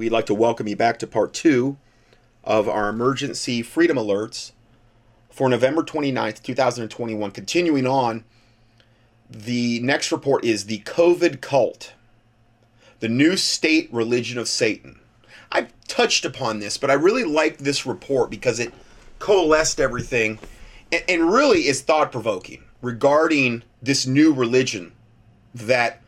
[0.00, 1.76] we'd like to welcome you back to part two
[2.42, 4.52] of our emergency freedom alerts
[5.28, 7.30] for November 29th, 2021.
[7.32, 8.24] Continuing on,
[9.28, 11.92] the next report is the COVID cult,
[13.00, 14.98] the new state religion of Satan.
[15.52, 18.72] I've touched upon this, but I really like this report because it
[19.18, 20.38] coalesced everything
[20.90, 24.92] and, really is thought provoking regarding this new religion
[25.54, 26.00] that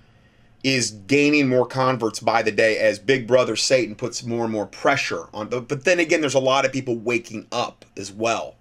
[0.62, 4.66] is gaining more converts by the day as Big Brother Satan puts more and more
[4.66, 5.48] pressure on.
[5.48, 8.56] But, but then again, there's a lot of people waking up as well.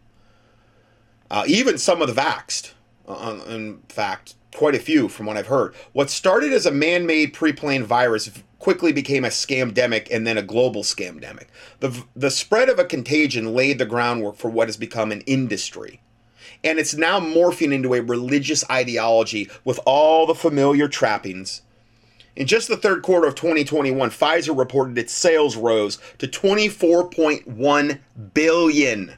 [1.29, 2.73] Uh, even some of the vaxxed,
[3.07, 5.75] uh, in fact, quite a few from what I've heard.
[5.93, 10.37] What started as a man made pre planned virus quickly became a scamdemic and then
[10.37, 11.47] a global scamdemic.
[11.79, 16.01] The, the spread of a contagion laid the groundwork for what has become an industry.
[16.63, 21.63] And it's now morphing into a religious ideology with all the familiar trappings.
[22.35, 27.99] In just the third quarter of 2021, Pfizer reported its sales rose to 24.1
[28.33, 29.17] billion,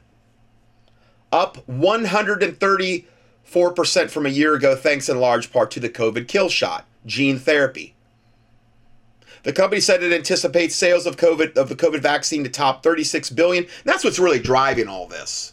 [1.32, 6.88] up 134% from a year ago thanks in large part to the COVID kill shot,
[7.06, 7.94] gene therapy.
[9.44, 13.30] The company said it anticipates sales of COVID of the COVID vaccine to top 36
[13.32, 13.68] billion.
[13.84, 15.53] That's what's really driving all this.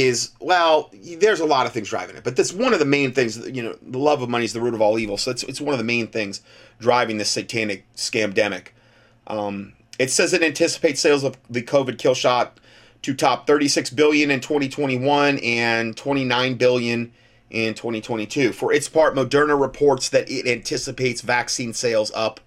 [0.00, 3.12] Is well, there's a lot of things driving it, but that's one of the main
[3.12, 3.36] things.
[3.48, 5.16] You know, the love of money is the root of all evil.
[5.16, 6.40] So it's it's one of the main things
[6.78, 8.68] driving this satanic scamdemic.
[9.26, 12.58] Um, it says it anticipates sales of the COVID kill shot
[13.02, 17.12] to top 36 billion in 2021 and 29 billion
[17.50, 18.52] in 2022.
[18.52, 22.40] For its part, Moderna reports that it anticipates vaccine sales up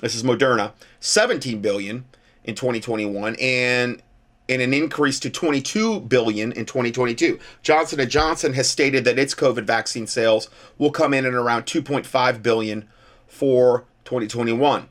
[0.00, 2.04] this is Moderna, 17 billion
[2.44, 4.00] in 2021 and
[4.48, 7.38] and an increase to 22 billion in 2022.
[7.62, 11.64] Johnson & Johnson has stated that its COVID vaccine sales will come in at around
[11.64, 12.88] 2.5 billion
[13.26, 14.88] for 2021.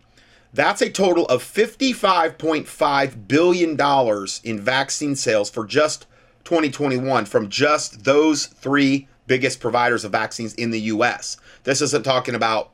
[0.53, 6.05] That's a total of 55.5 billion dollars in vaccine sales for just
[6.45, 11.37] 2021 from just those 3 biggest providers of vaccines in the US.
[11.63, 12.71] This isn't talking about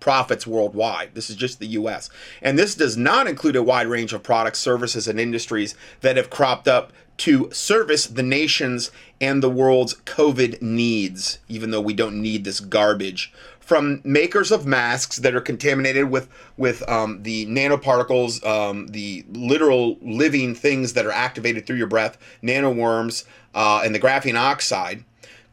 [0.00, 1.14] profits worldwide.
[1.14, 2.10] This is just the US.
[2.42, 6.30] And this does not include a wide range of products, services, and industries that have
[6.30, 8.90] cropped up to service the nation's
[9.20, 13.32] and the world's COVID needs, even though we don't need this garbage.
[13.60, 19.96] From makers of masks that are contaminated with with um, the nanoparticles, um, the literal
[20.00, 23.24] living things that are activated through your breath, nanoworms,
[23.54, 25.04] uh, and the graphene oxide,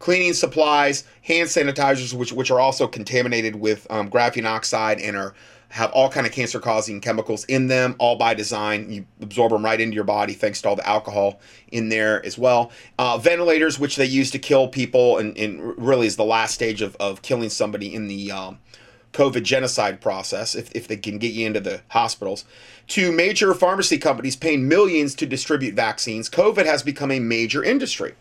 [0.04, 5.34] cleaning supplies, hand sanitizers, which which are also contaminated with um, graphene oxide and are
[5.70, 8.92] have all kind of cancer causing chemicals in them all by design.
[8.92, 11.40] You absorb them right into your body thanks to all the alcohol
[11.72, 12.70] in there as well.
[13.00, 16.82] Uh, ventilators which they use to kill people and, and really is the last stage
[16.82, 18.60] of, of killing somebody in the um,
[19.14, 22.44] covid genocide process if, if they can get you into the hospitals.
[22.88, 26.30] To major pharmacy companies paying millions to distribute vaccines.
[26.30, 28.16] Covid has become a major industry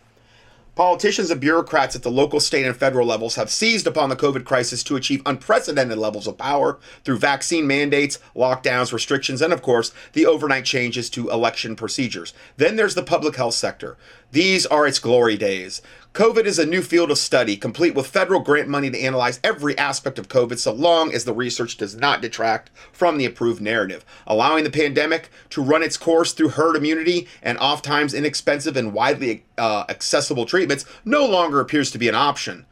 [0.75, 4.43] Politicians and bureaucrats at the local, state, and federal levels have seized upon the COVID
[4.43, 9.93] crisis to achieve unprecedented levels of power through vaccine mandates, lockdowns, restrictions, and of course,
[10.13, 12.33] the overnight changes to election procedures.
[12.57, 13.97] Then there's the public health sector.
[14.33, 15.83] These are its glory days.
[16.13, 19.77] COVID is a new field of study, complete with federal grant money to analyze every
[19.77, 24.03] aspect of COVID so long as the research does not detract from the approved narrative,
[24.25, 29.45] allowing the pandemic to run its course through herd immunity and oftentimes inexpensive and widely
[29.59, 32.65] uh, accessible treatments no longer appears to be an option,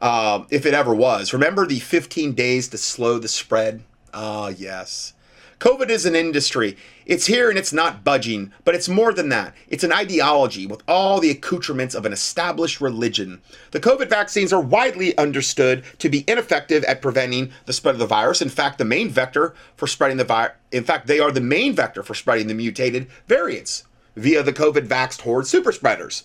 [0.00, 1.32] uh, if it ever was.
[1.32, 3.82] Remember the 15 days to slow the spread?
[4.14, 5.14] Ah, uh, yes.
[5.58, 6.76] COVID is an industry.
[7.08, 9.54] It's here and it's not budging, but it's more than that.
[9.68, 13.40] It's an ideology with all the accoutrements of an established religion.
[13.70, 18.06] The COVID vaccines are widely understood to be ineffective at preventing the spread of the
[18.06, 18.42] virus.
[18.42, 21.72] In fact, the main vector for spreading the virus, in fact, they are the main
[21.72, 26.24] vector for spreading the mutated variants via the COVID vaxxed horde super spreaders.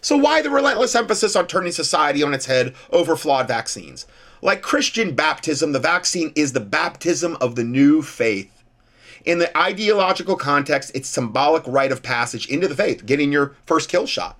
[0.00, 4.06] So, why the relentless emphasis on turning society on its head over flawed vaccines?
[4.42, 8.55] Like Christian baptism, the vaccine is the baptism of the new faith.
[9.26, 13.90] In the ideological context, it's symbolic rite of passage into the faith, getting your first
[13.90, 14.38] kill shot.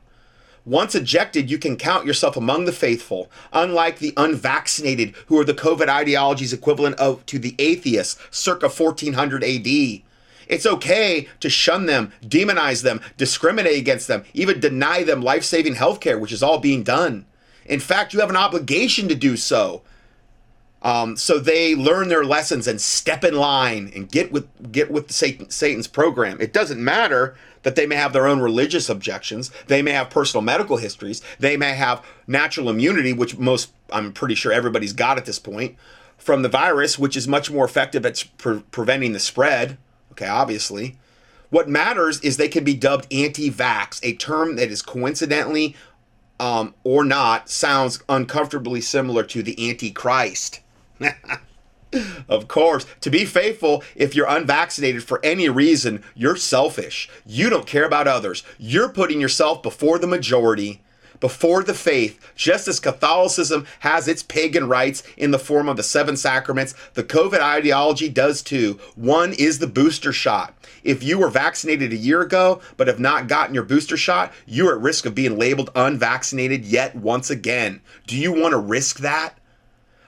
[0.64, 5.52] Once ejected, you can count yourself among the faithful, unlike the unvaccinated, who are the
[5.52, 9.66] COVID ideology's equivalent of to the atheists circa 1400 AD.
[10.46, 15.74] It's okay to shun them, demonize them, discriminate against them, even deny them life saving
[15.74, 17.26] healthcare, which is all being done.
[17.64, 19.82] In fact, you have an obligation to do so.
[20.86, 25.10] Um, so they learn their lessons and step in line and get with get with
[25.10, 26.40] Satan, Satan's program.
[26.40, 29.50] It doesn't matter that they may have their own religious objections.
[29.66, 31.22] They may have personal medical histories.
[31.40, 35.76] They may have natural immunity, which most I'm pretty sure everybody's got at this point
[36.18, 39.78] from the virus, which is much more effective at pre- preventing the spread
[40.16, 40.96] Okay, obviously.
[41.50, 45.76] What matters is they can be dubbed anti vax, a term that is coincidentally
[46.40, 50.60] um, or not sounds uncomfortably similar to the Antichrist.
[52.28, 57.08] of course, to be faithful, if you're unvaccinated for any reason, you're selfish.
[57.24, 58.42] You don't care about others.
[58.58, 60.82] You're putting yourself before the majority
[61.20, 65.82] before the faith, just as Catholicism has its pagan rites in the form of the
[65.82, 68.78] seven sacraments, the COVID ideology does too.
[68.94, 70.54] One is the booster shot.
[70.84, 74.74] If you were vaccinated a year ago but have not gotten your booster shot, you're
[74.74, 77.80] at risk of being labeled unvaccinated yet once again.
[78.06, 79.38] Do you want to risk that?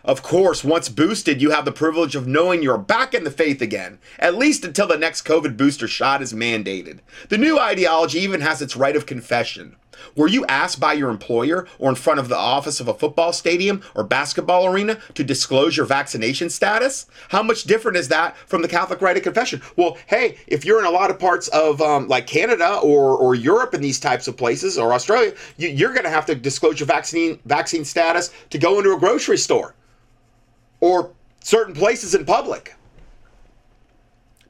[0.08, 3.60] Of course, once boosted, you have the privilege of knowing you're back in the faith
[3.60, 7.00] again, at least until the next COVID booster shot is mandated.
[7.28, 9.76] The new ideology even has its rite of confession.
[10.16, 13.34] Were you asked by your employer or in front of the office of a football
[13.34, 17.04] stadium or basketball arena to disclose your vaccination status?
[17.28, 19.60] How much different is that from the Catholic rite of confession?
[19.76, 23.34] Well, hey, if you're in a lot of parts of um, like Canada or, or
[23.34, 26.80] Europe and these types of places or Australia, you, you're going to have to disclose
[26.80, 29.74] your vaccine vaccine status to go into a grocery store
[30.80, 32.74] or certain places in public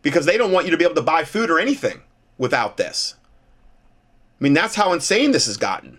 [0.03, 2.01] because they don't want you to be able to buy food or anything
[2.39, 3.15] without this.
[4.41, 5.99] I mean, that's how insane this has gotten.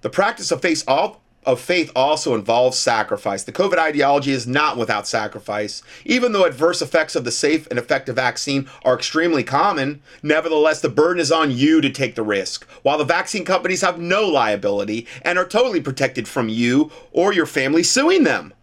[0.00, 3.44] The practice of faith, of faith also involves sacrifice.
[3.44, 5.82] The COVID ideology is not without sacrifice.
[6.06, 10.88] Even though adverse effects of the safe and effective vaccine are extremely common, nevertheless, the
[10.88, 15.06] burden is on you to take the risk, while the vaccine companies have no liability
[15.22, 18.54] and are totally protected from you or your family suing them.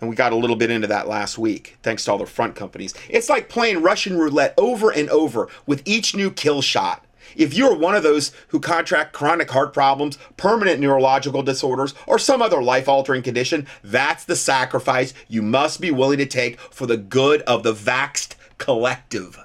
[0.00, 2.54] And we got a little bit into that last week, thanks to all the front
[2.54, 2.94] companies.
[3.08, 7.04] It's like playing Russian roulette over and over with each new kill shot.
[7.36, 12.40] If you're one of those who contract chronic heart problems, permanent neurological disorders, or some
[12.40, 16.96] other life altering condition, that's the sacrifice you must be willing to take for the
[16.96, 19.38] good of the vaxed collective.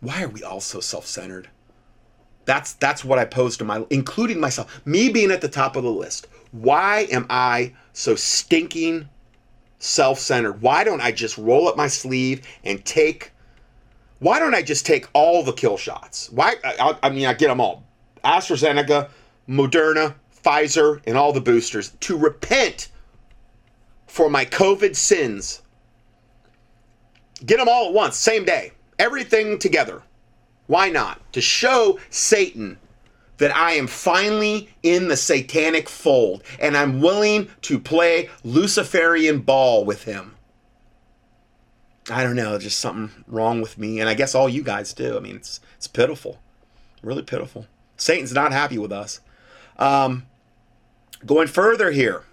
[0.00, 1.48] Why are we all so self centered?
[2.44, 5.82] That's, that's what I pose to my, including myself, me being at the top of
[5.82, 6.26] the list.
[6.54, 9.08] Why am I so stinking
[9.80, 10.62] self centered?
[10.62, 13.32] Why don't I just roll up my sleeve and take
[14.20, 16.30] why don't I just take all the kill shots?
[16.30, 16.54] Why?
[16.62, 17.82] I, I mean, I get them all
[18.24, 19.10] AstraZeneca,
[19.48, 20.14] Moderna,
[20.44, 22.88] Pfizer, and all the boosters to repent
[24.06, 25.60] for my COVID sins.
[27.44, 30.02] Get them all at once, same day, everything together.
[30.68, 31.20] Why not?
[31.32, 32.78] To show Satan
[33.38, 39.84] that I am finally in the satanic fold and I'm willing to play Luciferian ball
[39.84, 40.34] with him.
[42.10, 45.16] I don't know, just something wrong with me, and I guess all you guys do.
[45.16, 46.38] I mean, it's it's pitiful,
[47.02, 47.66] really pitiful.
[47.96, 49.20] Satan's not happy with us.
[49.78, 50.26] Um,
[51.24, 52.24] going further here,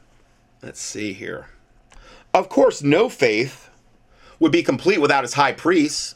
[0.62, 1.48] let's see here.
[2.34, 3.70] Of course, no faith
[4.40, 6.16] would be complete without its high priests.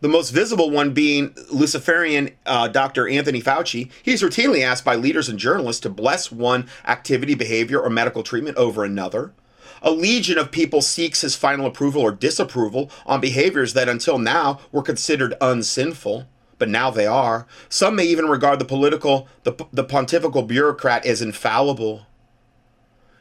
[0.00, 3.06] The most visible one being Luciferian uh, Dr.
[3.06, 3.90] Anthony Fauci.
[4.02, 8.56] He's routinely asked by leaders and journalists to bless one activity, behavior, or medical treatment
[8.56, 9.34] over another.
[9.82, 14.60] A legion of people seeks his final approval or disapproval on behaviors that until now
[14.72, 16.26] were considered unsinful,
[16.58, 17.46] but now they are.
[17.68, 22.06] Some may even regard the political, the, the pontifical bureaucrat as infallible.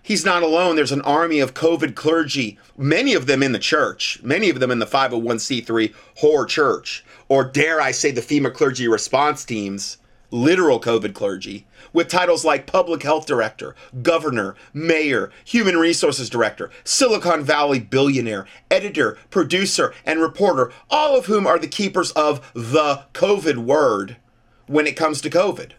[0.09, 0.75] He's not alone.
[0.75, 4.71] There's an army of COVID clergy, many of them in the church, many of them
[4.71, 9.99] in the 501c3 whore church, or dare I say the FEMA clergy response teams,
[10.31, 17.43] literal COVID clergy, with titles like Public Health Director, Governor, Mayor, Human Resources Director, Silicon
[17.43, 23.57] Valley billionaire, editor, producer, and reporter, all of whom are the keepers of the COVID
[23.57, 24.17] word
[24.65, 25.73] when it comes to COVID.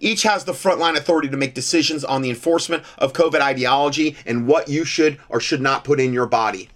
[0.00, 4.46] Each has the frontline authority to make decisions on the enforcement of COVID ideology and
[4.46, 6.70] what you should or should not put in your body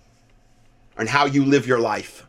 [0.96, 2.26] and how you live your life.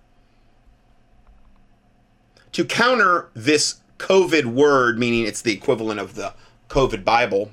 [2.54, 6.34] To counter this COVID word, meaning it's the equivalent of the
[6.70, 7.52] COVID Bible,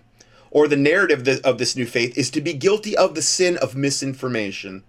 [0.52, 3.74] or the narrative of this new faith, is to be guilty of the sin of
[3.74, 4.84] misinformation,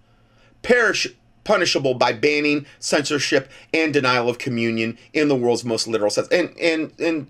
[0.61, 1.07] perish
[1.43, 6.27] punishable by banning, censorship, and denial of communion in the world's most literal sense.
[6.29, 7.27] And and and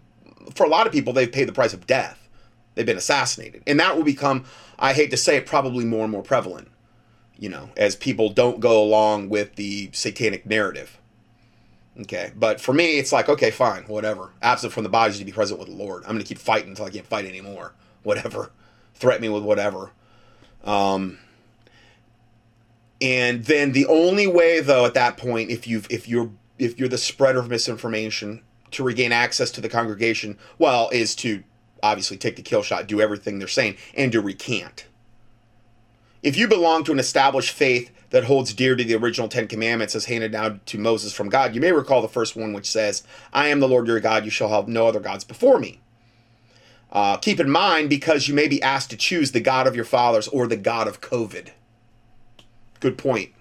[0.53, 2.19] for a lot of people, they've paid the price of death.
[2.75, 4.45] They've been assassinated, and that will become,
[4.79, 6.69] I hate to say it, probably more and more prevalent.
[7.37, 10.99] You know, as people don't go along with the satanic narrative.
[12.01, 14.31] Okay, but for me, it's like okay, fine, whatever.
[14.41, 16.03] Absent from the bodies to be present with the Lord.
[16.03, 17.73] I'm going to keep fighting until I can't fight anymore.
[18.03, 18.51] Whatever,
[18.95, 19.91] threaten me with whatever.
[20.65, 21.19] Um,
[22.99, 26.89] and then the only way, though, at that point, if you've if you're if you're
[26.89, 28.41] the spreader of misinformation
[28.73, 31.43] to regain access to the congregation, well, is to
[31.81, 34.85] obviously take the kill shot, do everything they're saying, and to recant.
[36.21, 39.93] If you belong to an established faith that holds dear to the original Ten Commandments
[39.93, 43.03] as handed down to Moses from God, you may recall the first one, which says,
[43.33, 45.81] I am the Lord your God, you shall have no other gods before me.
[46.93, 49.83] Uh, keep in mind because you may be asked to choose the God of your
[49.83, 51.49] fathers or the God of COVID.
[52.79, 53.31] Good point.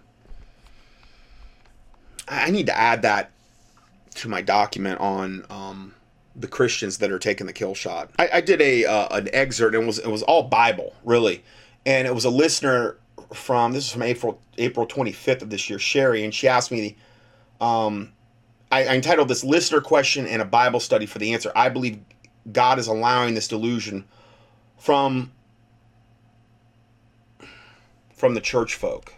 [2.27, 3.31] I need to add that
[4.15, 5.95] to my document on um,
[6.37, 8.11] the Christians that are taking the kill shot.
[8.19, 11.43] I, I did a uh, an excerpt and it was it was all Bible really,
[11.87, 12.99] and it was a listener
[13.33, 16.97] from this is from April April 25th of this year, Sherry, and she asked me,
[17.61, 18.13] um,
[18.71, 21.53] I, I entitled this listener question and a Bible study for the answer.
[21.55, 21.99] I believe
[22.51, 24.05] God is allowing this delusion
[24.79, 25.33] from
[28.15, 29.15] from the church folk.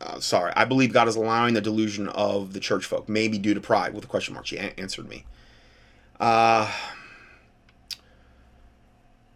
[0.00, 3.52] Uh, sorry, I believe God is allowing the delusion of the church folk, maybe due
[3.52, 4.46] to pride, with a question mark.
[4.46, 5.24] She a- answered me.
[6.18, 6.72] Uh,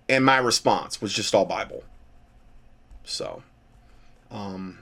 [0.09, 1.85] and my response was just all Bible.
[3.04, 3.42] So,
[4.30, 4.78] um,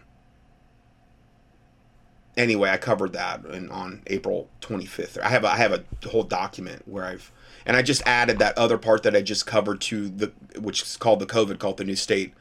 [2.36, 5.18] anyway, I covered that in, on April 25th.
[5.20, 7.32] I have a, I have a whole document where I've
[7.64, 10.96] and I just added that other part that I just covered to the which is
[10.96, 12.34] called the COVID called the New State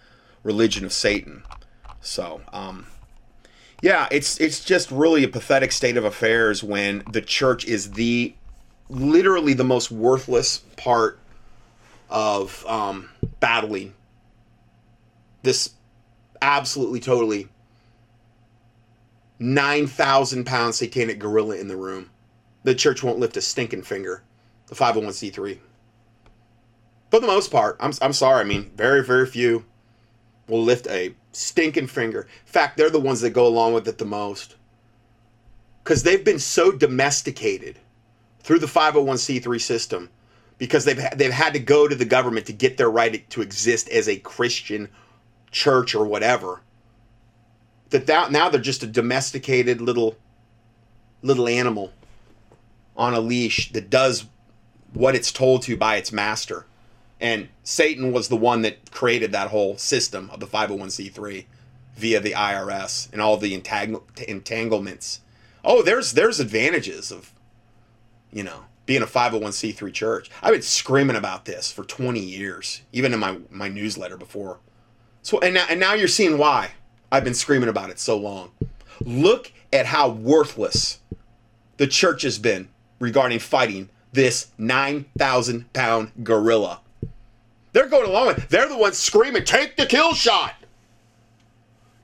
[0.44, 1.44] Religion of Satan.
[2.00, 2.88] So, um,
[3.82, 8.36] yeah, it's it's just really a pathetic state of affairs when the church is the
[8.90, 11.20] literally the most worthless part
[12.10, 13.10] of um,
[13.40, 13.94] battling
[15.44, 15.72] this
[16.42, 17.48] absolutely totally
[19.40, 22.10] 9,000 pound satanic gorilla in the room.
[22.64, 24.24] The church won't lift a stinking finger.
[24.68, 25.58] The 501c3.
[27.10, 28.42] For the most part, I'm, I'm sorry.
[28.42, 29.66] I mean, very, very few
[30.48, 32.22] will lift a stinking finger.
[32.22, 34.56] In fact, they're the ones that go along with it the most.
[35.84, 37.80] Because they've been so domesticated
[38.40, 40.10] through the 501c3 system
[40.58, 43.90] because they've, they've had to go to the government to get their right to exist
[43.90, 44.90] as a Christian
[45.50, 46.62] church or whatever.
[47.90, 50.16] That, that now they're just a domesticated little
[51.24, 51.92] little animal
[52.96, 54.26] on a leash that does
[54.94, 56.66] what it's told to by its master.
[57.22, 61.46] And Satan was the one that created that whole system of the 501c3
[61.96, 65.22] via the IRS and all the entang- entanglements.
[65.64, 67.32] Oh, there's there's advantages of
[68.32, 70.30] you know, being a 501c3 church.
[70.42, 74.60] I've been screaming about this for 20 years, even in my my newsletter before.
[75.22, 76.72] So and now, and now you're seeing why
[77.12, 78.52] I've been screaming about it so long.
[79.02, 81.00] Look at how worthless
[81.78, 86.82] the church has been regarding fighting this 9,000 pound gorilla.
[87.74, 88.50] They're going along with it.
[88.50, 90.56] They're the ones screaming, take the kill shot.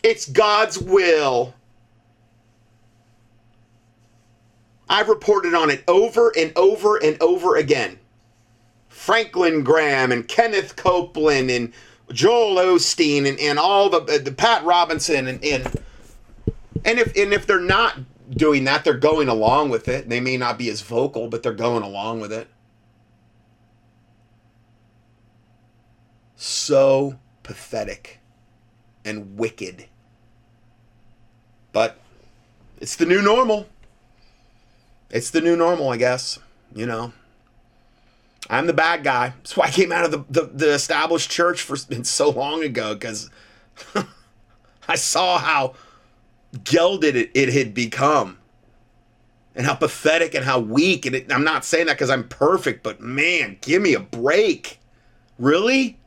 [0.03, 1.53] It's God's will.
[4.89, 7.99] I've reported on it over and over and over again.
[8.87, 11.73] Franklin Graham and Kenneth Copeland and
[12.11, 15.81] Joel Osteen and, and all the, uh, the Pat Robinson and, and
[16.85, 17.97] and if and if they're not
[18.29, 20.07] doing that, they're going along with it.
[20.09, 22.47] They may not be as vocal, but they're going along with it.
[26.37, 28.19] So pathetic
[29.03, 29.87] and wicked.
[31.73, 31.97] But
[32.79, 33.67] it's the new normal.
[35.09, 36.39] It's the new normal, I guess.
[36.73, 37.11] You know.
[38.49, 39.33] I'm the bad guy.
[39.37, 42.93] That's why I came out of the, the, the established church for so long ago,
[42.93, 43.29] because
[44.87, 45.73] I saw how
[46.63, 48.37] gelded it, it had become
[49.55, 51.07] and how pathetic and how weak.
[51.07, 54.79] And it, I'm not saying that because I'm perfect, but man, give me a break.
[55.39, 55.97] Really?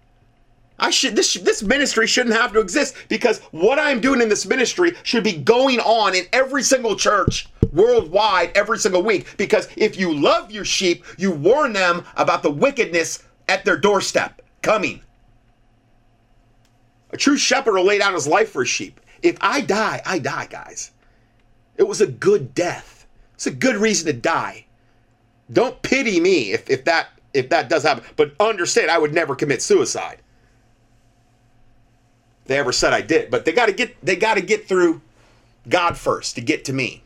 [0.80, 4.46] I should this this ministry shouldn't have to exist because what I'm doing in this
[4.46, 9.98] ministry should be going on in every single church worldwide every single week because if
[9.98, 15.02] you love your sheep, you warn them about the wickedness at their doorstep coming.
[17.10, 19.00] A true shepherd will lay down his life for his sheep.
[19.22, 20.92] If I die, I die, guys.
[21.76, 23.06] It was a good death.
[23.34, 24.64] It's a good reason to die.
[25.52, 29.36] Don't pity me if, if that if that does happen, but understand I would never
[29.36, 30.22] commit suicide
[32.50, 33.30] they ever said I did.
[33.30, 35.00] But they got to get they got to get through
[35.68, 37.04] God first to get to me.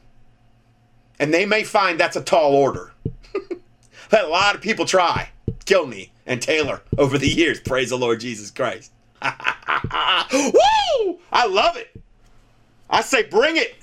[1.20, 2.92] And they may find that's a tall order.
[4.12, 5.28] Let a lot of people try
[5.66, 7.60] kill me and Taylor over the years.
[7.60, 8.90] Praise the Lord Jesus Christ.
[9.22, 11.18] Woo!
[11.30, 11.94] I love it.
[12.88, 13.76] I say bring it.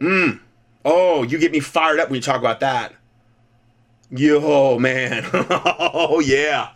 [0.00, 0.40] Mmm.
[0.84, 2.96] Oh, you get me fired up when you talk about that.
[4.10, 5.28] Yo, man.
[5.32, 6.70] oh, yeah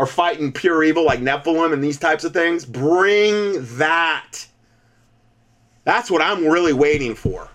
[0.00, 4.46] are fighting pure evil like Nephilim and these types of things, bring that.
[5.84, 7.50] That's what I'm really waiting for.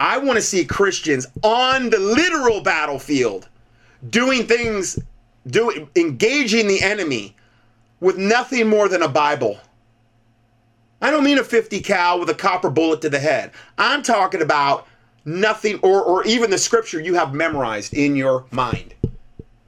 [0.00, 3.50] I want to see Christians on the literal battlefield
[4.08, 4.98] doing things,
[5.46, 7.36] doing engaging the enemy
[8.00, 9.58] with nothing more than a Bible.
[11.02, 13.50] I don't mean a 50 cal with a copper bullet to the head.
[13.76, 14.88] I'm talking about
[15.26, 18.94] nothing or or even the scripture you have memorized in your mind.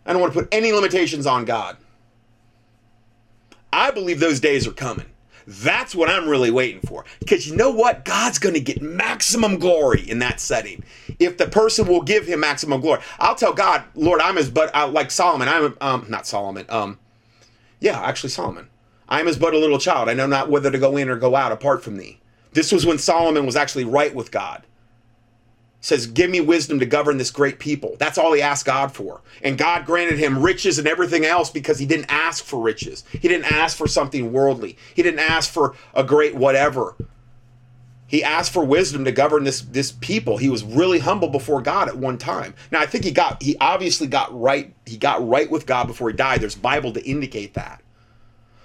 [0.06, 1.76] I don't want to put any limitations on God.
[3.72, 5.06] I believe those days are coming.
[5.46, 7.04] That's what I'm really waiting for.
[7.20, 8.04] Because you know what?
[8.04, 10.82] God's going to get maximum glory in that setting.
[11.18, 13.00] If the person will give him maximum glory.
[13.18, 15.48] I'll tell God, Lord, I'm as but uh, like Solomon.
[15.48, 16.66] I'm um not Solomon.
[16.68, 16.98] Um
[17.80, 18.68] yeah, actually Solomon.
[19.08, 20.08] I'm as but a little child.
[20.08, 22.18] I know not whether to go in or go out apart from thee.
[22.52, 24.64] This was when Solomon was actually right with God
[25.86, 27.94] says, Give me wisdom to govern this great people.
[28.00, 29.20] That's all he asked God for.
[29.40, 33.04] And God granted him riches and everything else because he didn't ask for riches.
[33.12, 34.76] He didn't ask for something worldly.
[34.94, 36.96] He didn't ask for a great whatever.
[38.08, 40.38] He asked for wisdom to govern this this people.
[40.38, 42.54] He was really humble before God at one time.
[42.72, 46.10] Now I think he got he obviously got right he got right with God before
[46.10, 46.40] he died.
[46.40, 47.80] There's Bible to indicate that.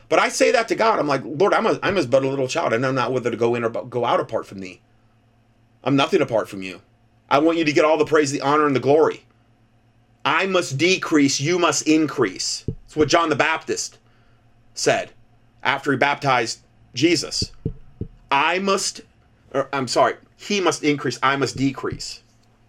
[0.10, 0.98] But I say that to God.
[0.98, 2.74] I'm like, Lord, I'm a, I'm as but a little child.
[2.74, 4.82] and I know not whether to go in or go out apart from thee.
[5.84, 6.82] I'm nothing apart from you.
[7.32, 9.24] I want you to get all the praise, the honor, and the glory.
[10.26, 12.66] I must decrease, you must increase.
[12.68, 14.00] That's what John the Baptist
[14.74, 15.12] said
[15.64, 16.60] after he baptized
[16.94, 17.54] Jesus.
[18.30, 19.02] I must,
[19.54, 22.22] or, I'm sorry, he must increase, I must decrease.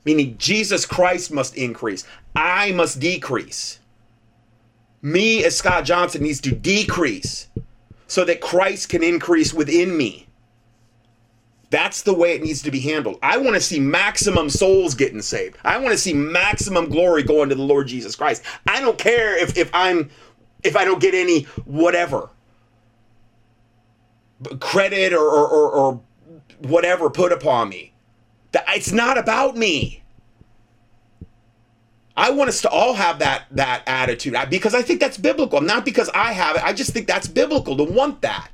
[0.05, 3.81] Meaning Jesus Christ must increase, I must decrease.
[5.03, 7.49] Me, as Scott Johnson, needs to decrease
[8.07, 10.29] so that Christ can increase within me.
[11.73, 13.19] That's the way it needs to be handled.
[13.23, 15.57] I want to see maximum souls getting saved.
[15.65, 18.43] I want to see maximum glory going to the Lord Jesus Christ.
[18.69, 20.11] I don't care if, if I'm
[20.63, 22.29] if I don't get any whatever
[24.61, 26.01] credit or, or, or, or
[26.59, 27.95] whatever put upon me.
[28.53, 30.03] That It's not about me.
[32.15, 35.63] I want us to all have that that attitude because I think that's biblical.
[35.63, 36.63] Not because I have it.
[36.63, 38.51] I just think that's biblical to want that.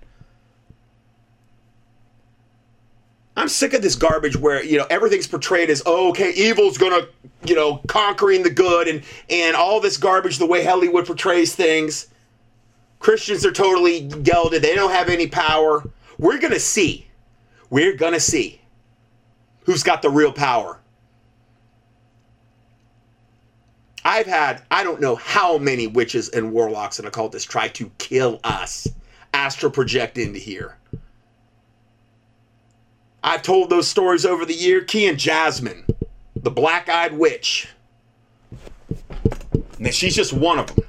[3.38, 7.06] I'm sick of this garbage where you know everything's portrayed as oh, okay, evil's gonna
[7.44, 12.08] you know conquering the good and and all this garbage the way Hollywood portrays things.
[12.98, 14.62] Christians are totally gelded.
[14.62, 15.84] They don't have any power.
[16.18, 17.06] We're gonna see.
[17.70, 18.60] We're gonna see
[19.66, 20.80] who's got the real power.
[24.04, 28.40] I've had I don't know how many witches and warlocks and occultists try to kill
[28.42, 28.88] us,
[29.32, 30.77] astral project into here.
[33.22, 34.82] I've told those stories over the year.
[34.82, 35.84] Key and Jasmine,
[36.36, 37.68] the black eyed witch.
[39.78, 40.84] And she's just one of them.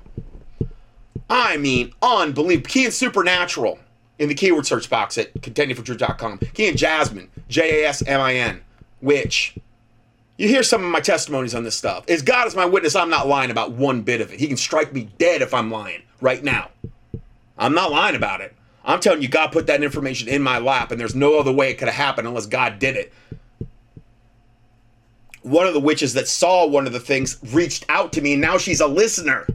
[1.29, 2.69] I mean, unbelievable.
[2.69, 3.79] Key and Supernatural
[4.17, 6.39] in the keyword search box at contendingfortruth.com.
[6.53, 8.61] Key and Jasmine, J A S M I N,
[9.01, 9.55] witch.
[10.37, 12.05] You hear some of my testimonies on this stuff.
[12.09, 14.39] As God is my witness, I'm not lying about one bit of it.
[14.39, 16.69] He can strike me dead if I'm lying right now.
[17.57, 18.55] I'm not lying about it.
[18.83, 21.69] I'm telling you, God put that information in my lap, and there's no other way
[21.69, 23.13] it could have happened unless God did it.
[25.41, 28.41] One of the witches that saw one of the things reached out to me, and
[28.41, 29.47] now she's a listener.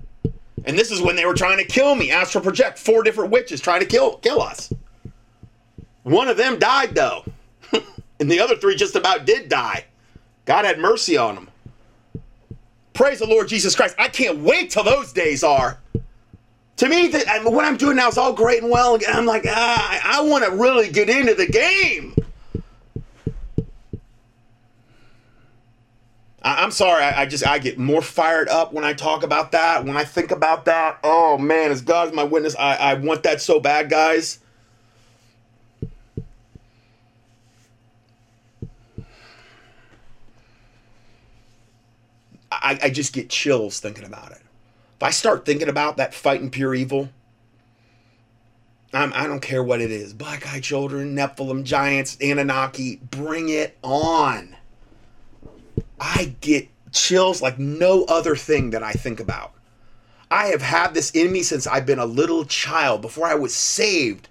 [0.64, 2.10] And this is when they were trying to kill me.
[2.10, 4.72] Astral project four different witches trying to kill kill us.
[6.04, 7.24] One of them died though,
[8.20, 9.84] and the other three just about did die.
[10.46, 11.50] God had mercy on them.
[12.92, 13.94] Praise the Lord Jesus Christ.
[13.98, 15.78] I can't wait till those days are.
[16.78, 18.94] To me, that what I'm doing now is all great and well.
[18.94, 22.14] And I'm like, ah, I want to really get into the game.
[26.42, 27.02] I, am sorry.
[27.02, 29.84] I, I, just I get more fired up when I talk about that.
[29.84, 33.40] When I think about that, oh man, as God's my witness, I, I want that
[33.40, 34.40] so bad, guys.
[42.52, 44.43] I, I just get chills thinking about it.
[45.04, 47.10] I start thinking about that fighting pure evil,
[48.94, 53.48] I'm, I do not care what it is black eyed children, Nephilim, giants, Anunnaki, bring
[53.48, 54.56] it on.
[56.00, 59.52] I get chills like no other thing that I think about.
[60.30, 63.02] I have had this in me since I've been a little child.
[63.02, 64.28] Before I was saved,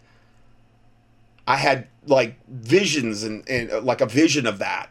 [1.46, 4.90] I had like visions and, and like a vision of that.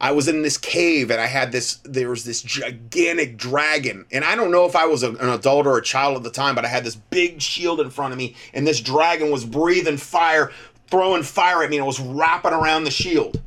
[0.00, 4.06] I was in this cave and I had this, there was this gigantic dragon.
[4.10, 6.30] And I don't know if I was a, an adult or a child at the
[6.30, 9.44] time, but I had this big shield in front of me and this dragon was
[9.44, 10.52] breathing fire,
[10.88, 13.40] throwing fire at me and it was wrapping around the shield.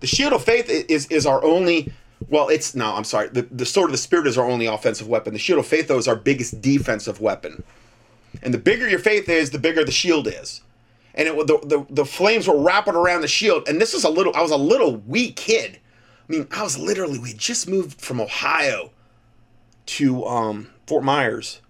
[0.00, 1.92] The shield of faith is, is our only,
[2.28, 3.28] well, it's, no, I'm sorry.
[3.28, 5.32] The, the sword of the spirit is our only offensive weapon.
[5.32, 7.62] The shield of faith, though, is our biggest defensive weapon.
[8.42, 10.62] And the bigger your faith is, the bigger the shield is
[11.14, 13.68] and it the, the the flames were wrapping around the shield.
[13.68, 15.78] And this is a little I was a little wee kid.
[16.30, 18.92] I mean, I was literally, we just moved from Ohio
[19.86, 21.60] to um, Fort Myers.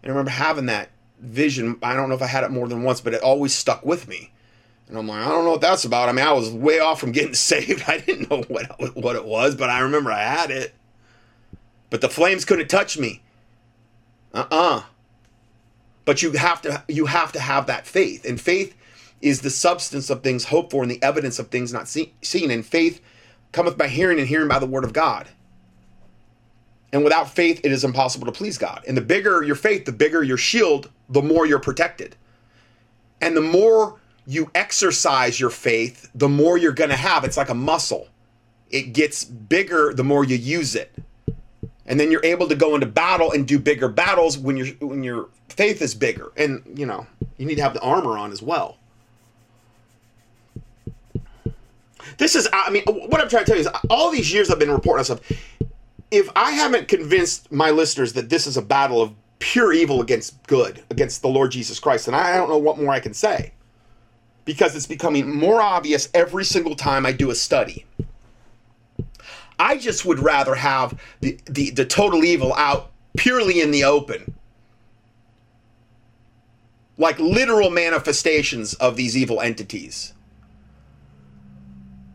[0.00, 1.76] And I remember having that vision.
[1.82, 4.06] I don't know if I had it more than once, but it always stuck with
[4.06, 4.30] me.
[4.86, 6.08] And I'm like, I don't know what that's about.
[6.08, 7.82] I mean, I was way off from getting saved.
[7.88, 10.72] I didn't know what what it was, but I remember I had it.
[11.90, 13.22] But the flames couldn't touch me.
[14.32, 14.84] Uh-uh.
[16.04, 18.24] But you have to you have to have that faith.
[18.24, 18.76] And faith
[19.20, 22.52] is the substance of things hoped for and the evidence of things not see, seen.
[22.52, 23.00] And faith
[23.52, 25.28] cometh by hearing and hearing by the word of God.
[26.92, 28.82] And without faith, it is impossible to please God.
[28.86, 32.16] And the bigger your faith, the bigger your shield, the more you're protected.
[33.20, 37.24] And the more you exercise your faith, the more you're going to have.
[37.24, 38.08] It's like a muscle.
[38.70, 40.92] It gets bigger the more you use it.
[41.86, 45.02] And then you're able to go into battle and do bigger battles when your when
[45.02, 46.30] your faith is bigger.
[46.36, 48.78] And, you know, you need to have the armor on as well.
[52.18, 54.58] This is I mean what I'm trying to tell you is all these years I've
[54.58, 55.20] been reporting on stuff
[56.10, 60.42] if I haven't convinced my listeners that this is a battle of pure evil against
[60.46, 63.52] good, against the Lord Jesus Christ, then I don't know what more I can say.
[64.44, 67.86] Because it's becoming more obvious every single time I do a study.
[69.58, 74.34] I just would rather have the, the, the total evil out purely in the open.
[76.98, 80.14] Like literal manifestations of these evil entities.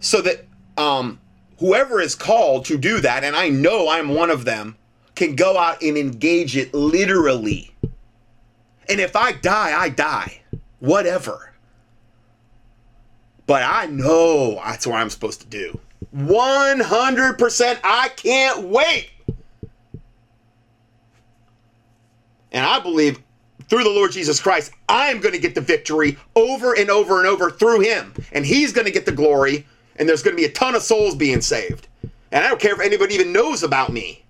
[0.06, 0.46] So that
[0.78, 1.20] um,
[1.58, 4.76] whoever is called to do that, and I know I'm one of them,
[5.16, 7.72] can go out and engage it literally.
[8.88, 10.42] And if I die, I die.
[10.78, 11.54] Whatever.
[13.48, 15.80] But I know that's what I'm supposed to do.
[16.16, 17.80] 100%.
[17.84, 19.10] I can't wait.
[22.52, 23.24] And I believe
[23.70, 27.18] through the Lord Jesus Christ, I am going to get the victory over and over
[27.18, 28.14] and over through him.
[28.34, 30.82] And he's going to get the glory and there's going to be a ton of
[30.82, 31.88] souls being saved.
[32.32, 34.24] And I don't care if anybody even knows about me.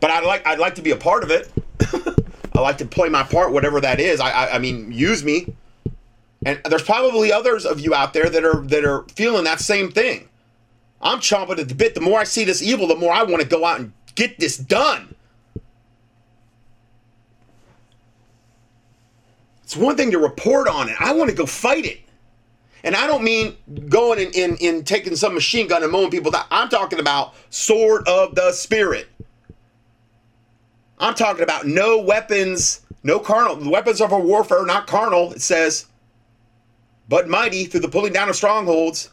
[0.00, 1.52] But I'd like I'd like to be a part of it.
[2.54, 4.20] I like to play my part, whatever that is.
[4.20, 5.54] I, I I mean, use me.
[6.46, 9.90] And there's probably others of you out there that are that are feeling that same
[9.90, 10.28] thing.
[11.02, 11.94] I'm chomping at the bit.
[11.94, 14.38] The more I see this evil, the more I want to go out and get
[14.38, 15.14] this done.
[19.62, 20.96] It's one thing to report on it.
[20.98, 22.00] I want to go fight it.
[22.82, 23.56] And I don't mean
[23.88, 26.46] going and in, in, taking some machine gun and mowing people down.
[26.50, 29.08] I'm talking about sword of the spirit.
[30.98, 33.56] I'm talking about no weapons, no carnal.
[33.56, 35.86] The weapons of our warfare, not carnal, it says,
[37.08, 39.10] but mighty through the pulling down of strongholds.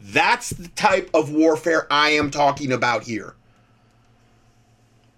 [0.00, 3.34] That's the type of warfare I am talking about here.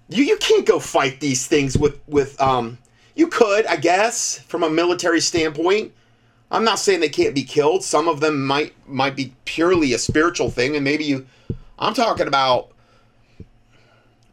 [0.09, 2.79] You, you can't go fight these things with, with um,
[3.15, 5.93] you could, I guess, from a military standpoint
[6.53, 7.83] I'm not saying they can't be killed.
[7.83, 11.27] Some of them might might be purely a spiritual thing, and maybe you.
[11.79, 12.69] I'm talking about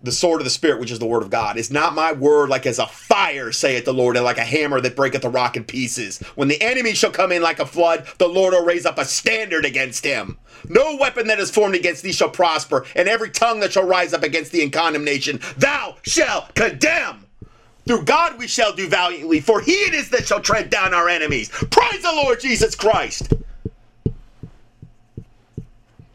[0.03, 1.55] the sword of the spirit, which is the word of God.
[1.55, 4.81] Is not my word like as a fire, saith the Lord, and like a hammer
[4.81, 6.19] that breaketh the rock in pieces.
[6.35, 9.05] When the enemy shall come in like a flood, the Lord will raise up a
[9.05, 10.37] standard against him.
[10.67, 14.13] No weapon that is formed against thee shall prosper, and every tongue that shall rise
[14.13, 17.25] up against thee in condemnation, thou shalt condemn.
[17.89, 21.09] Through God we shall do valiantly, for he it is that shall tread down our
[21.09, 21.49] enemies.
[21.49, 23.33] Praise the Lord Jesus Christ.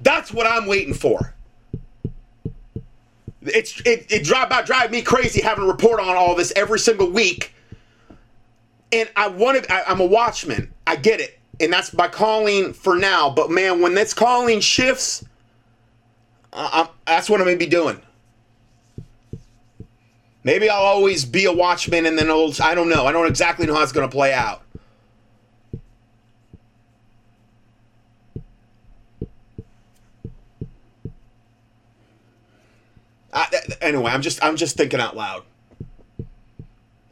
[0.01, 1.35] That's what I'm waiting for.
[3.43, 6.79] It's it, it drive about drive me crazy having to report on all this every
[6.79, 7.53] single week.
[8.93, 9.73] And I want to.
[9.73, 10.73] I, I'm a watchman.
[10.87, 13.31] I get it, and that's my calling for now.
[13.31, 15.25] But man, when this calling shifts,
[16.53, 18.01] uh, that's what I'm gonna be doing.
[20.45, 22.31] Maybe I'll always be a watchman and then.
[22.31, 23.07] I don't know.
[23.07, 24.61] I don't exactly know how it's going to play out.
[33.33, 35.45] I, uh, anyway, I'm just I'm just thinking out loud.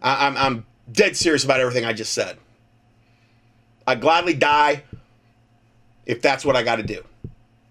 [0.02, 2.36] I, I'm I'm dead serious about everything I just said.
[3.86, 4.84] I'd gladly die
[6.04, 7.02] if that's what I got to do,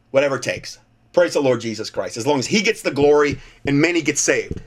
[0.09, 0.79] whatever it takes.
[1.13, 2.17] Praise the Lord Jesus Christ.
[2.17, 4.61] As long as He gets the glory and many get saved.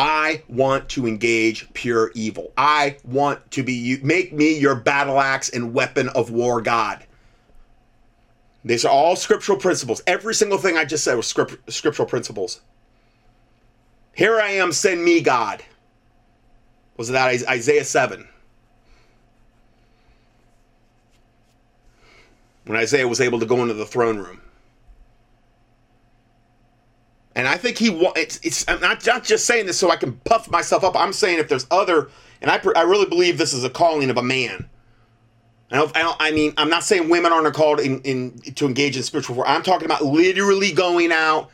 [0.00, 2.54] I want to engage pure evil.
[2.56, 4.00] I want to be you.
[4.02, 7.04] make me your battle axe and weapon of war, God.
[8.64, 10.02] These are all scriptural principles.
[10.06, 12.62] Every single thing I just said was script, scriptural principles.
[14.14, 15.62] Here I am, send me, God.
[16.96, 18.26] Was that Isaiah 7?
[22.64, 24.40] When Isaiah was able to go into the throne room.
[27.40, 30.12] And I think he it's, it's I'm not, not just saying this so I can
[30.24, 30.94] puff myself up.
[30.96, 34.16] I'm saying if there's other, and I, I really believe this is a calling of
[34.16, 34.68] a man.
[35.70, 38.66] I don't, I, don't, I mean, I'm not saying women aren't called in, in to
[38.66, 39.46] engage in spiritual war.
[39.46, 41.50] I'm talking about literally going out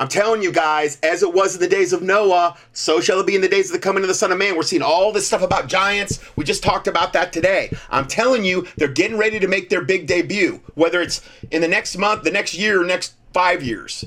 [0.00, 3.26] I'm telling you guys, as it was in the days of Noah, so shall it
[3.26, 4.56] be in the days of the coming of the Son of Man.
[4.56, 6.20] We're seeing all this stuff about giants.
[6.36, 7.70] We just talked about that today.
[7.90, 11.68] I'm telling you, they're getting ready to make their big debut, whether it's in the
[11.68, 14.06] next month, the next year, or next five years.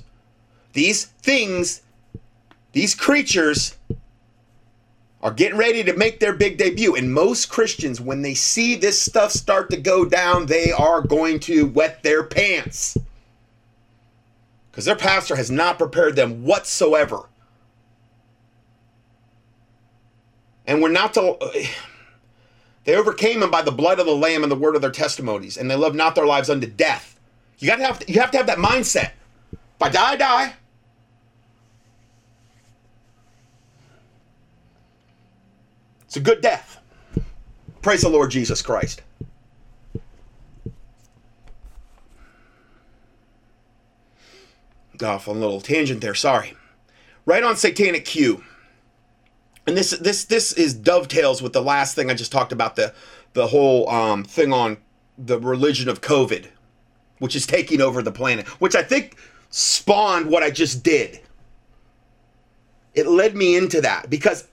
[0.74, 1.82] These things,
[2.72, 3.78] these creatures,
[5.22, 6.96] are getting ready to make their big debut.
[6.96, 11.40] And most Christians, when they see this stuff start to go down, they are going
[11.42, 12.98] to wet their pants
[14.70, 17.30] because their pastor has not prepared them whatsoever.
[20.66, 21.38] And we're not to.
[22.86, 25.56] They overcame him by the blood of the Lamb and the word of their testimonies,
[25.56, 27.18] and they loved not their lives unto death.
[27.60, 29.12] You got to have you have to have that mindset.
[29.54, 30.54] If I die, I die.
[36.14, 36.80] It's a good death.
[37.82, 39.02] Praise the Lord Jesus Christ.
[45.02, 46.14] off on a little tangent there.
[46.14, 46.54] Sorry.
[47.26, 48.44] Right on Satanic Q.
[49.66, 52.94] And this this this is dovetails with the last thing I just talked about the
[53.34, 54.78] the whole um, thing on
[55.18, 56.46] the religion of COVID,
[57.18, 59.18] which is taking over the planet, which I think
[59.50, 61.22] spawned what I just did.
[62.94, 64.48] It led me into that because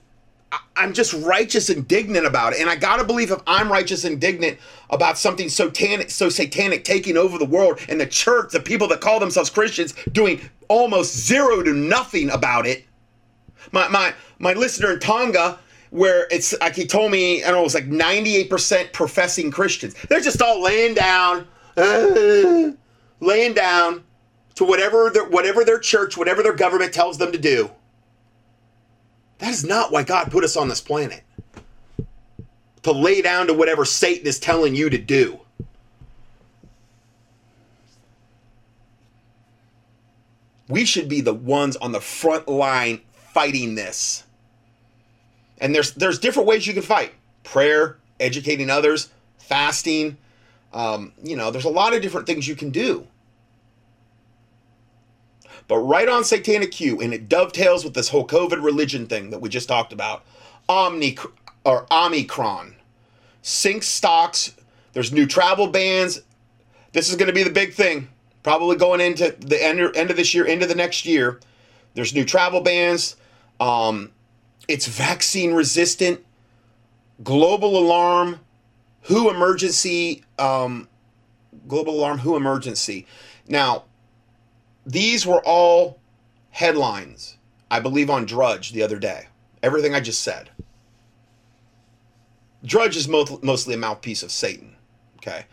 [0.75, 2.59] I'm just righteous indignant about it.
[2.59, 4.57] And I gotta believe if I'm righteous indignant
[4.89, 8.87] about something so satanic, so satanic taking over the world and the church, the people
[8.89, 12.85] that call themselves Christians doing almost zero to nothing about it.
[13.71, 15.59] My my my listener in Tonga,
[15.91, 19.93] where it's like he told me, I don't know, it was like 98% professing Christians.
[20.09, 22.71] They're just all laying down, uh,
[23.19, 24.03] laying down
[24.55, 27.69] to whatever their whatever their church, whatever their government tells them to do.
[29.41, 31.23] That is not why God put us on this planet.
[32.83, 35.39] To lay down to whatever Satan is telling you to do.
[40.67, 43.01] We should be the ones on the front line
[43.33, 44.23] fighting this.
[45.57, 47.13] And there's there's different ways you can fight.
[47.43, 50.17] Prayer, educating others, fasting.
[50.71, 53.07] Um, you know, there's a lot of different things you can do.
[55.71, 59.39] But right on Satanic Q, and it dovetails with this whole COVID religion thing that
[59.39, 60.25] we just talked about.
[60.67, 61.17] Omni
[61.63, 62.75] or Omicron
[63.41, 64.53] sinks stocks.
[64.91, 66.23] There's new travel bans.
[66.91, 68.09] This is going to be the big thing.
[68.43, 71.39] Probably going into the end, end of this year, into the next year.
[71.93, 73.15] There's new travel bans.
[73.61, 74.11] Um,
[74.67, 76.19] it's vaccine resistant.
[77.23, 78.41] Global alarm.
[79.03, 80.25] WHO emergency.
[80.37, 80.89] Um,
[81.69, 82.17] global alarm.
[82.17, 83.07] WHO emergency.
[83.47, 83.85] Now,
[84.85, 85.99] these were all
[86.49, 87.37] headlines,
[87.69, 89.27] I believe, on Drudge the other day.
[89.63, 90.49] Everything I just said.
[92.63, 94.75] Drudge is mostly a mouthpiece of Satan.
[95.17, 95.45] Okay.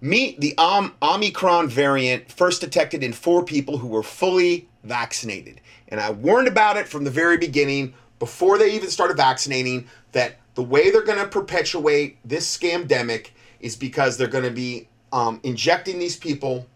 [0.00, 5.60] Meet the Om- Omicron variant first detected in four people who were fully vaccinated.
[5.88, 10.36] And I warned about it from the very beginning, before they even started vaccinating, that
[10.54, 13.28] the way they're going to perpetuate this scamdemic
[13.60, 16.66] is because they're going to be um, injecting these people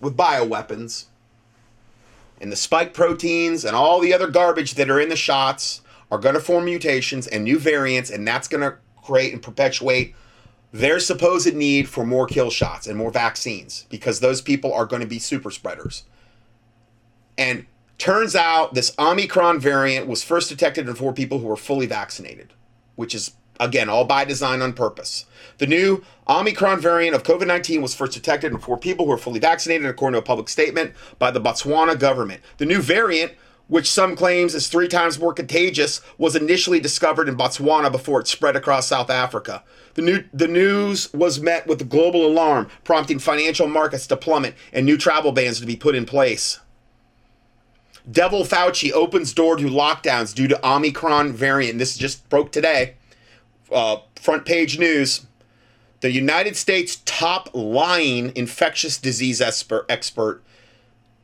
[0.00, 1.06] with bioweapons
[2.40, 5.80] and the spike proteins and all the other garbage that are in the shots
[6.10, 10.14] are going to form mutations and new variants, and that's going to create and perpetuate
[10.72, 15.00] their supposed need for more kill shots and more vaccines because those people are going
[15.00, 16.04] to be super spreaders.
[17.38, 17.66] And
[17.98, 22.52] turns out this Omicron variant was first detected in four people who were fully vaccinated,
[22.94, 25.26] which is, again, all by design on purpose.
[25.58, 29.18] The new Omicron variant of COVID 19 was first detected in four people who were
[29.18, 32.42] fully vaccinated, according to a public statement by the Botswana government.
[32.58, 33.32] The new variant,
[33.68, 38.28] which some claims is three times more contagious, was initially discovered in Botswana before it
[38.28, 39.62] spread across South Africa.
[39.94, 44.84] The, new, the news was met with global alarm, prompting financial markets to plummet and
[44.84, 46.60] new travel bans to be put in place.
[48.10, 51.78] Devil Fauci opens door to lockdowns due to Omicron variant.
[51.78, 52.94] This just broke today.
[53.70, 55.26] Uh, front page news.
[56.00, 60.42] The United States top lying infectious disease expert, expert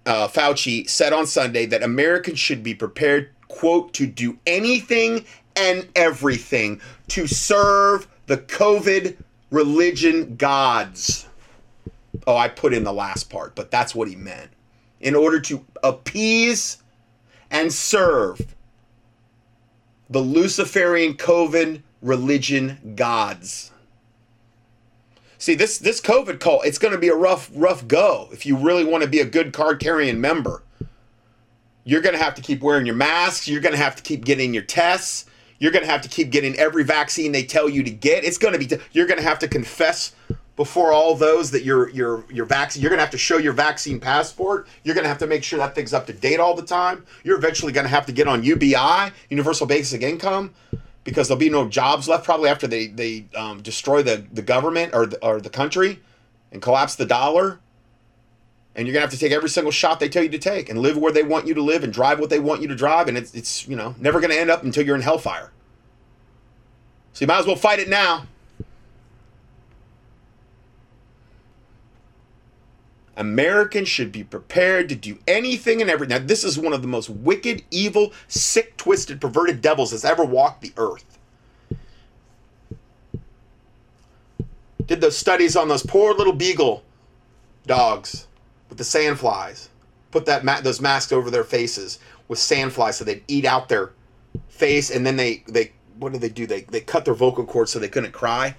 [0.07, 5.25] uh, Fauci said on Sunday that Americans should be prepared, quote, to do anything
[5.55, 9.17] and everything to serve the COVID
[9.51, 11.29] religion gods.
[12.27, 14.51] Oh, I put in the last part, but that's what he meant.
[15.01, 16.79] In order to appease
[17.51, 18.41] and serve
[20.09, 23.71] the Luciferian COVID religion gods.
[25.39, 28.57] See, this this COVID cult, it's going to be a rough rough go if you
[28.57, 30.63] really want to be a good card carrying member.
[31.85, 34.25] You're going to have to keep wearing your masks, you're going to have to keep
[34.25, 35.27] getting your tests,
[35.59, 38.23] you're going to have to keep getting every vaccine they tell you to get.
[38.23, 40.13] It's going to be you're going to have to confess
[40.57, 43.53] before all those that your your your vaccine you're going to have to show your
[43.53, 46.55] vaccine passport you're going to have to make sure that thing's up to date all
[46.55, 48.75] the time you're eventually going to have to get on ubi
[49.31, 50.53] universal basic income
[51.05, 54.95] because there'll be no jobs left probably after they they um, destroy the the government
[54.95, 56.01] or the, or the country
[56.51, 57.61] and collapse the dollar.
[58.75, 60.79] And you're gonna have to take every single shot they tell you to take and
[60.79, 63.07] live where they want you to live and drive what they want you to drive.
[63.07, 65.53] And it's, it's you know never gonna end up until you're in hellfire.
[67.13, 68.27] So you might as well fight it now
[73.17, 76.19] Americans should be prepared to do anything and everything.
[76.19, 80.25] Now, this is one of the most wicked, evil, sick, twisted, perverted devils that's ever
[80.25, 81.19] walked the earth.
[84.87, 86.83] Did those studies on those poor little beagle
[87.67, 88.27] dogs
[88.69, 89.69] with the sandflies.
[90.11, 91.99] Put that ma- those masks over their faces
[92.29, 93.93] with sandflies so they'd eat out their
[94.49, 96.47] face, and then they they what did they do?
[96.47, 98.57] They they cut their vocal cords so they couldn't cry.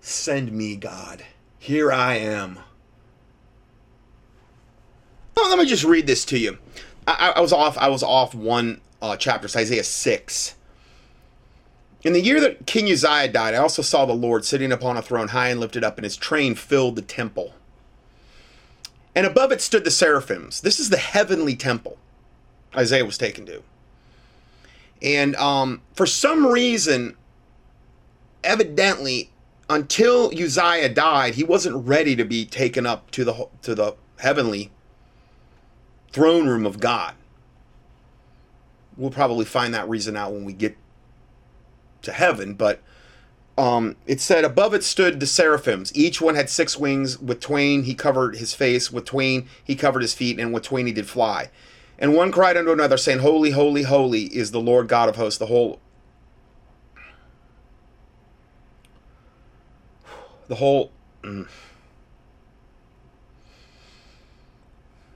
[0.00, 1.24] Send me, God.
[1.62, 2.58] Here I am.
[5.36, 6.58] Let me just read this to you.
[7.06, 7.78] I, I was off.
[7.78, 10.56] I was off one uh, chapter, so Isaiah six.
[12.02, 15.02] In the year that King Uzziah died, I also saw the Lord sitting upon a
[15.02, 17.54] throne, high and lifted up, and his train filled the temple.
[19.14, 20.62] And above it stood the seraphims.
[20.62, 21.96] This is the heavenly temple
[22.74, 23.62] Isaiah was taken to.
[25.00, 27.16] And um, for some reason,
[28.42, 29.30] evidently,
[29.68, 34.70] until Uzziah died, he wasn't ready to be taken up to the to the heavenly
[36.12, 37.14] throne room of God.
[38.96, 40.76] We'll probably find that reason out when we get
[42.02, 42.82] to heaven, but
[43.56, 45.94] um, it said above it stood the seraphims.
[45.94, 47.18] Each one had six wings.
[47.18, 48.90] With twain he covered his face.
[48.90, 51.50] With twain he covered his feet, and with twain he did fly.
[51.98, 55.38] And one cried unto another, saying, Holy, holy, holy is the Lord God of hosts.
[55.38, 55.80] The whole
[60.52, 61.48] the whole mm,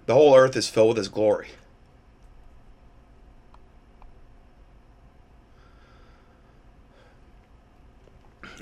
[0.07, 1.49] the whole earth is filled with his glory.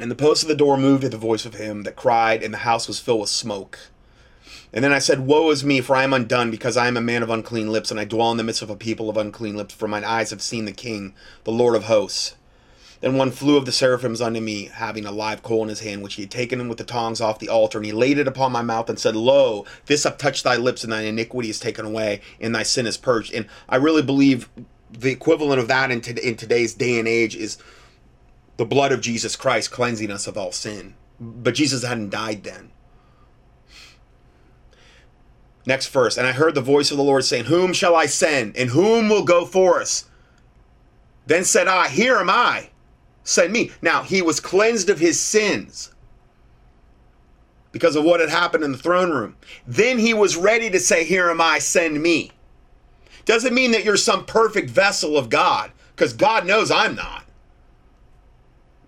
[0.01, 2.53] And the posts of the door moved at the voice of him that cried, and
[2.53, 3.79] the house was filled with smoke.
[4.73, 7.01] And then I said, Woe is me, for I am undone, because I am a
[7.01, 9.57] man of unclean lips, and I dwell in the midst of a people of unclean
[9.57, 12.35] lips, for mine eyes have seen the King, the Lord of hosts.
[13.05, 16.03] Then one flew of the seraphims unto me, having a live coal in his hand,
[16.03, 18.51] which he had taken with the tongs off the altar, and he laid it upon
[18.51, 21.85] my mouth and said, Lo, this hath touched thy lips, and thine iniquity is taken
[21.85, 23.35] away, and thy sin is purged.
[23.35, 24.49] And I really believe
[24.91, 27.59] the equivalent of that in, to, in today's day and age is
[28.57, 30.95] the blood of Jesus Christ cleansing us of all sin.
[31.21, 32.71] But Jesus hadn't died then.
[35.67, 36.17] Next verse.
[36.17, 38.57] And I heard the voice of the Lord saying, Whom shall I send?
[38.57, 40.07] And whom will go for us?
[41.27, 42.71] Then said I, Here am I
[43.25, 43.73] send me.
[43.83, 45.93] Now, he was cleansed of his sins
[47.73, 49.37] because of what had happened in the throne room.
[49.67, 52.31] Then he was ready to say, Here am I, send me.
[53.25, 57.25] Doesn't mean that you're some perfect vessel of God, because God knows I'm not.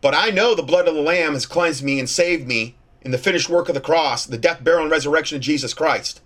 [0.01, 3.11] But I know the blood of the Lamb has cleansed me and saved me in
[3.11, 6.21] the finished work of the cross, the death, burial, and resurrection of Jesus Christ.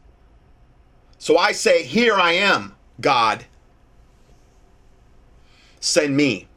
[1.16, 3.46] So I say, Here I am, God.
[5.80, 6.49] Send me.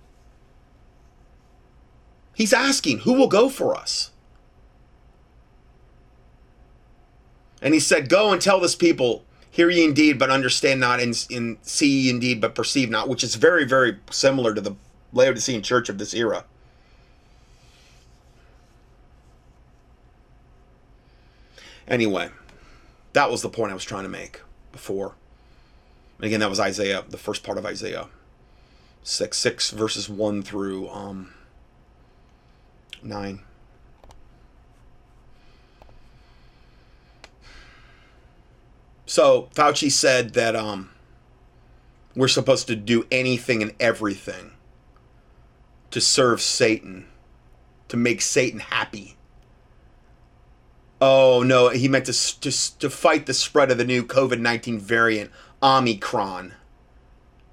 [2.43, 4.12] He's asking, Who will go for us?
[7.62, 11.15] And he said, Go and tell this people, hear ye indeed, but understand not, and,
[11.32, 14.75] and see ye indeed, but perceive not, which is very, very similar to the
[15.13, 16.43] Laodicean church of this era.
[21.88, 22.29] Anyway,
[23.13, 24.41] that was the point I was trying to make
[24.73, 25.15] before.
[26.17, 28.10] And again, that was Isaiah, the first part of Isaiah
[29.03, 31.32] 6, 6 verses 1 through um,
[33.05, 33.39] 9.
[39.05, 40.89] So Fauci said that um,
[42.15, 44.53] we're supposed to do anything and everything
[45.91, 47.05] to serve Satan,
[47.89, 49.15] to make Satan happy.
[50.99, 54.79] Oh no, he meant to, to, to fight the spread of the new COVID 19
[54.79, 55.29] variant,
[55.62, 56.54] Omicron,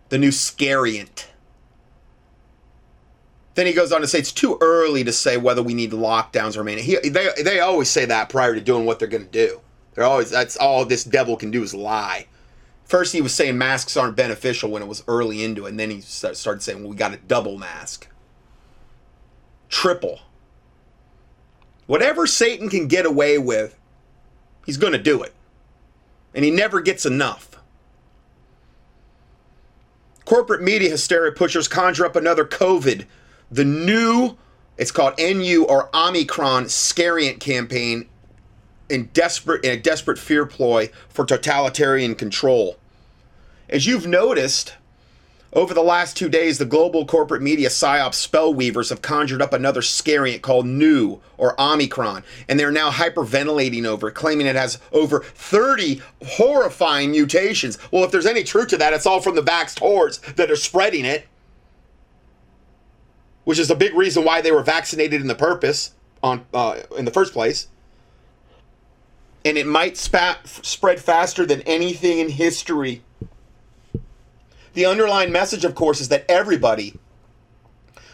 [0.09, 1.26] the new scariant.
[3.55, 6.57] Then he goes on to say it's too early to say whether we need lockdowns
[6.57, 6.78] or remain.
[6.78, 9.61] He, they they always say that prior to doing what they're going to do.
[9.94, 12.26] They're always that's all this devil can do is lie.
[12.84, 15.90] First he was saying masks aren't beneficial when it was early into it, and then
[15.90, 18.09] he started saying, "Well, we got a double mask,
[19.68, 20.20] triple."
[21.86, 23.76] Whatever Satan can get away with,
[24.64, 25.34] he's going to do it,
[26.34, 27.61] and he never gets enough.
[30.24, 33.07] Corporate media hysteria pushers conjure up another COVID
[33.51, 34.36] the new
[34.76, 38.09] It's called NU or Omicron Scariant campaign
[38.88, 42.76] in desperate in a desperate fear ploy for totalitarian control.
[43.68, 44.74] As you've noticed,
[45.53, 49.80] over the last two days, the global corporate media psyop spellweavers have conjured up another
[49.80, 55.20] scariant called Nu or Omicron, and they're now hyperventilating over it, claiming it has over
[55.20, 57.78] 30 horrifying mutations.
[57.90, 60.57] Well, if there's any truth to that, it's all from the vaxxed hordes that are
[60.57, 61.26] spreading it,
[63.45, 67.05] which is a big reason why they were vaccinated in the purpose on uh, in
[67.05, 67.68] the first place.
[69.45, 73.03] And it might spread faster than anything in history.
[74.74, 76.99] The underlying message, of course, is that everybody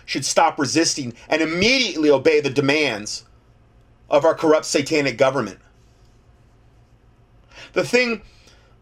[0.05, 3.24] should stop resisting and immediately obey the demands
[4.09, 5.59] of our corrupt satanic government.
[7.72, 8.22] The thing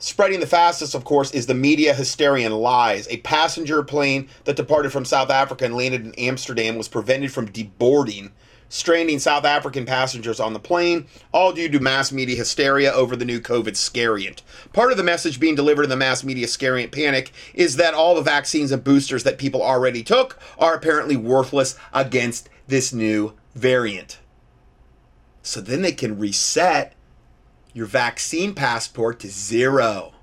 [0.04, 3.08] spreading the fastest, of course, is the media hysteria and lies.
[3.08, 7.48] A passenger plane that departed from South Africa and landed in Amsterdam was prevented from
[7.48, 8.30] deboarding
[8.74, 13.24] stranding South African passengers on the plane, all due to mass media hysteria over the
[13.24, 14.42] new COVID scariant.
[14.72, 18.16] Part of the message being delivered in the mass media scariant panic is that all
[18.16, 24.18] the vaccines and boosters that people already took are apparently worthless against this new variant.
[25.42, 26.94] So then they can reset
[27.74, 30.14] your vaccine passport to zero.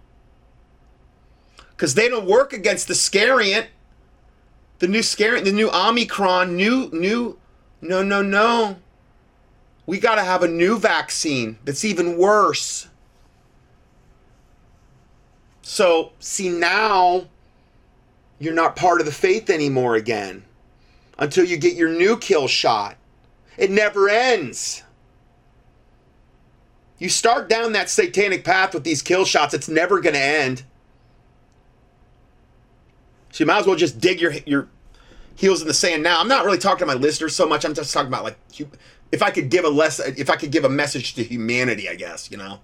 [1.69, 3.67] Because they don't work against the scariant,
[4.79, 7.37] the new scariant, the new Omicron, new new
[7.81, 8.77] no, no, no.
[9.85, 12.87] We got to have a new vaccine that's even worse.
[15.63, 17.27] So, see, now
[18.39, 20.45] you're not part of the faith anymore again
[21.17, 22.97] until you get your new kill shot.
[23.57, 24.83] It never ends.
[27.01, 30.61] You start down that satanic path with these kill shots, it's never going to end.
[33.31, 34.67] So you might as well just dig your your
[35.35, 36.19] heels in the sand now.
[36.21, 37.65] I'm not really talking to my listeners so much.
[37.65, 38.37] I'm just talking about like
[39.11, 41.95] if I could give a less if I could give a message to humanity, I
[41.95, 42.59] guess, you know.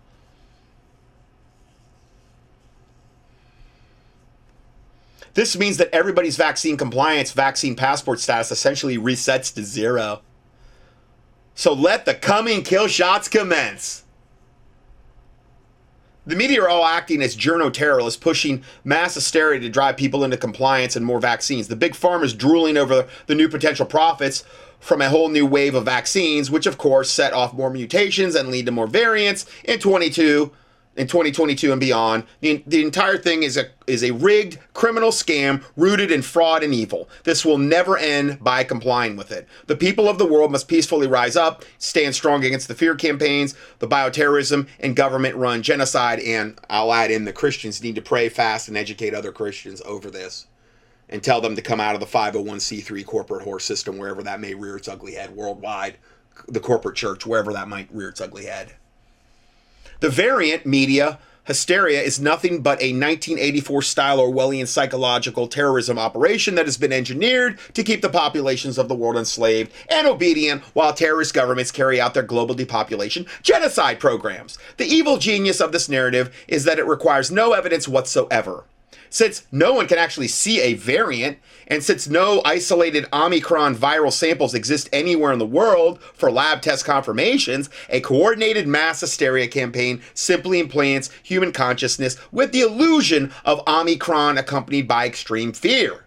[5.34, 10.22] This means that everybody's vaccine compliance, vaccine passport status essentially resets to zero.
[11.56, 14.04] So let the coming kill shots commence.
[16.28, 20.36] The media are all acting as journo terrorists, pushing mass hysteria to drive people into
[20.36, 21.70] compliance and more vaccines.
[21.70, 24.44] The big pharma's drooling over the new potential profits
[24.82, 28.50] from a whole new wave of vaccines, which of course set off more mutations and
[28.50, 30.52] lead to more variants in 22
[30.98, 32.24] in 2022 and beyond.
[32.42, 36.74] The, the entire thing is a is a rigged criminal scam rooted in fraud and
[36.74, 37.08] evil.
[37.24, 39.48] This will never end by complying with it.
[39.68, 43.56] The people of the world must peacefully rise up, stand strong against the fear campaigns,
[43.80, 46.20] the bioterrorism, and government-run genocide.
[46.20, 50.12] And I'll add in the Christians need to pray fast and educate other Christians over
[50.12, 50.48] this.
[51.10, 54.54] And tell them to come out of the 501c3 corporate horse system, wherever that may
[54.54, 55.96] rear its ugly head worldwide,
[56.50, 58.74] the corporate church, wherever that might rear its ugly head.
[60.00, 66.66] The variant media hysteria is nothing but a 1984 style Orwellian psychological terrorism operation that
[66.66, 71.34] has been engineered to keep the populations of the world enslaved and obedient while terrorist
[71.34, 74.60] governments carry out their global depopulation genocide programs.
[74.78, 78.66] The evil genius of this narrative is that it requires no evidence whatsoever.
[79.10, 84.54] Since no one can actually see a variant, and since no isolated Omicron viral samples
[84.54, 90.60] exist anywhere in the world for lab test confirmations, a coordinated mass hysteria campaign simply
[90.60, 96.07] implants human consciousness with the illusion of Omicron accompanied by extreme fear.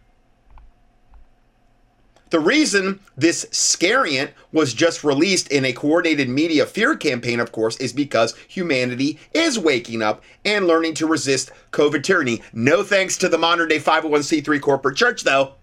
[2.30, 7.76] The reason this scariant was just released in a coordinated media fear campaign, of course,
[7.78, 12.40] is because humanity is waking up and learning to resist COVID tyranny.
[12.52, 15.54] No thanks to the modern day 501c3 corporate church, though.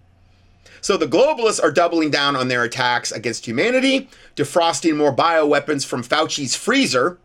[0.82, 6.02] So the globalists are doubling down on their attacks against humanity, defrosting more bioweapons from
[6.02, 7.18] Fauci's freezer,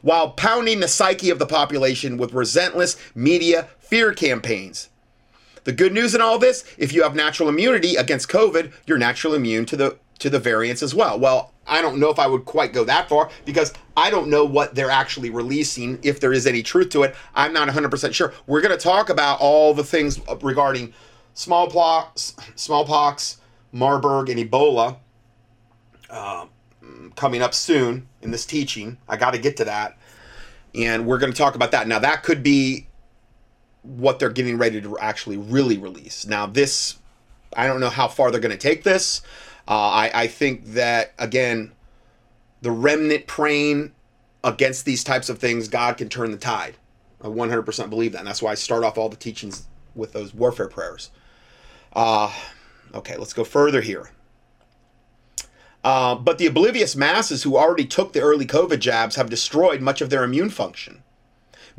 [0.00, 4.88] while pounding the psyche of the population with relentless media fear campaigns.
[5.64, 9.36] The good news in all this, if you have natural immunity against COVID, you're naturally
[9.36, 11.18] immune to the to the variants as well.
[11.18, 14.44] Well, I don't know if I would quite go that far because I don't know
[14.44, 17.14] what they're actually releasing, if there is any truth to it.
[17.34, 18.34] I'm not 100% sure.
[18.46, 20.92] We're going to talk about all the things regarding
[21.32, 23.38] smallpox, smallpox,
[23.72, 24.96] Marburg, and Ebola
[26.10, 26.46] uh,
[27.16, 28.98] coming up soon in this teaching.
[29.08, 29.96] I got to get to that.
[30.74, 31.88] And we're going to talk about that.
[31.88, 32.88] Now, that could be
[33.82, 36.26] what they're getting ready to actually really release.
[36.26, 36.98] Now, this,
[37.56, 39.22] I don't know how far they're going to take this.
[39.66, 41.72] Uh, I, I think that, again,
[42.62, 43.92] the remnant praying
[44.44, 46.76] against these types of things, God can turn the tide.
[47.22, 48.18] I 100% believe that.
[48.18, 51.10] And that's why I start off all the teachings with those warfare prayers.
[51.92, 52.32] Uh,
[52.94, 54.10] okay, let's go further here.
[55.82, 60.00] Uh, but the oblivious masses who already took the early COVID jabs have destroyed much
[60.00, 61.02] of their immune function,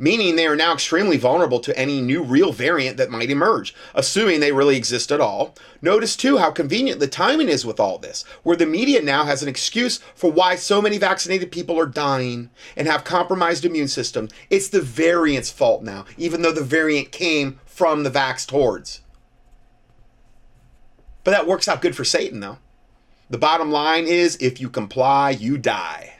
[0.02, 4.40] meaning they are now extremely vulnerable to any new real variant that might emerge, assuming
[4.40, 5.54] they really exist at all.
[5.80, 9.44] Notice too how convenient the timing is with all this, where the media now has
[9.44, 14.32] an excuse for why so many vaccinated people are dying and have compromised immune systems.
[14.50, 19.02] It's the variant's fault now, even though the variant came from the vaxxed hordes.
[21.22, 22.58] But that works out good for Satan, though.
[23.30, 26.14] The bottom line is if you comply, you die.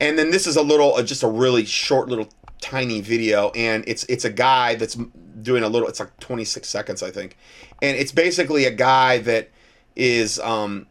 [0.00, 2.28] And then this is a little, uh, just a really short little
[2.60, 4.96] tiny video, and it's it's a guy that's
[5.42, 5.88] doing a little.
[5.88, 7.36] It's like 26 seconds, I think,
[7.82, 9.50] and it's basically a guy that
[9.96, 10.86] is um,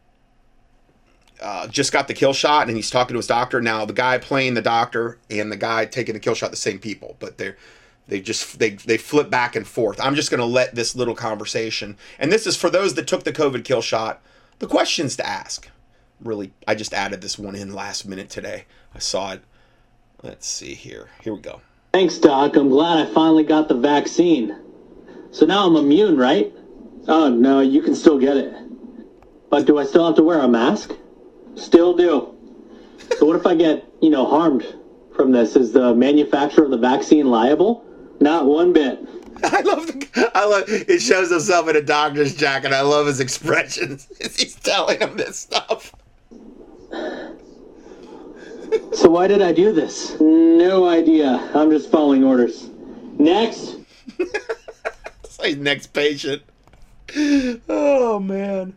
[1.41, 3.61] uh, just got the kill shot, and he's talking to his doctor.
[3.61, 6.79] Now the guy playing the doctor and the guy taking the kill shot, the same
[6.79, 7.57] people, but they're
[8.07, 9.99] they just they they flip back and forth.
[9.99, 13.23] I'm just going to let this little conversation, and this is for those that took
[13.23, 14.21] the COVID kill shot.
[14.59, 15.69] The questions to ask.
[16.21, 18.65] Really, I just added this one in last minute today.
[18.93, 19.41] I saw it.
[20.23, 21.09] Let's see here.
[21.21, 21.61] Here we go.
[21.93, 22.55] Thanks, Doc.
[22.55, 24.57] I'm glad I finally got the vaccine.
[25.31, 26.51] So now I'm immune, right?
[27.07, 28.53] Oh, no, you can still get it.
[29.49, 30.93] But do I still have to wear a mask?
[31.55, 32.35] Still do.
[33.17, 34.65] So what if I get, you know, harmed
[35.15, 35.55] from this?
[35.55, 37.85] Is the manufacturer of the vaccine liable?
[38.19, 38.99] Not one bit.
[39.43, 42.73] I love the, I love it shows himself in a doctor's jacket.
[42.73, 45.93] I love his expressions as he's telling him this stuff.
[48.93, 50.19] So why did I do this?
[50.19, 51.49] No idea.
[51.53, 52.69] I'm just following orders.
[53.17, 53.77] Next.
[55.23, 56.41] Say next patient.
[57.69, 58.75] Oh man.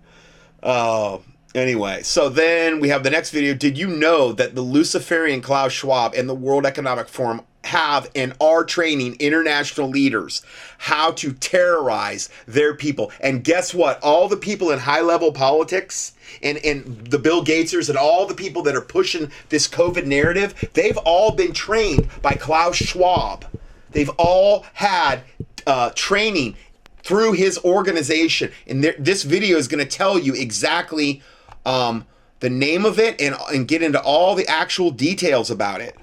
[0.63, 1.23] Oh.
[1.55, 3.55] Anyway, so then we have the next video.
[3.55, 8.35] Did you know that the Luciferian Klaus Schwab and the World Economic Forum have and
[8.41, 10.43] are training international leaders
[10.79, 13.13] how to terrorize their people?
[13.21, 14.03] And guess what?
[14.03, 18.35] All the people in high level politics and, and the Bill Gatesers and all the
[18.35, 23.45] people that are pushing this COVID narrative, they've all been trained by Klaus Schwab.
[23.91, 25.23] They've all had
[25.67, 26.57] uh, training
[27.03, 28.53] through his organization.
[28.67, 31.23] And this video is going to tell you exactly
[31.67, 32.07] um,
[32.41, 35.97] the name of it and, and get into all the actual details about it.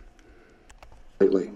[1.19, 1.49] Lately.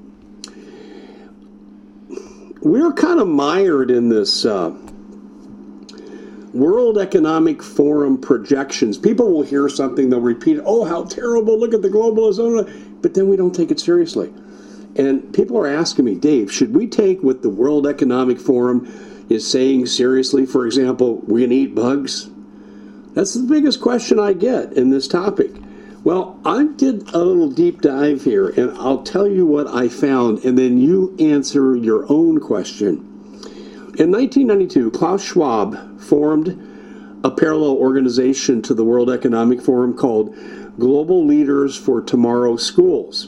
[2.61, 4.75] We're kind of mired in this uh,
[6.53, 8.97] World Economic Forum projections.
[8.97, 13.13] People will hear something, they'll repeat it, oh, how terrible, look at the globalism, but
[13.13, 14.33] then we don't take it seriously.
[14.95, 19.49] And people are asking me, Dave, should we take what the World Economic Forum is
[19.49, 20.45] saying seriously?
[20.45, 22.29] For example, we're going to eat bugs?
[23.13, 25.51] That's the biggest question I get in this topic.
[26.03, 30.43] Well, I did a little deep dive here, and I'll tell you what I found,
[30.43, 32.97] and then you answer your own question.
[33.99, 36.49] In 1992, Klaus Schwab formed
[37.23, 40.35] a parallel organization to the World Economic Forum called
[40.79, 43.27] Global Leaders for Tomorrow Schools.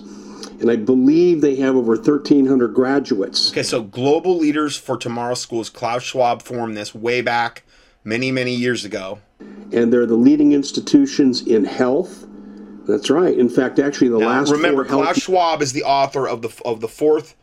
[0.60, 3.52] And I believe they have over 1,300 graduates.
[3.52, 7.64] Okay, so Global Leaders for Tomorrow Schools, Klaus Schwab formed this way back
[8.04, 9.20] many, many years ago
[9.74, 12.26] and they're the leading institutions in health.
[12.86, 13.38] That's right.
[13.38, 16.62] In fact, actually, the now, last remember Klaus health- Schwab is the author of the
[16.66, 17.36] of the fourth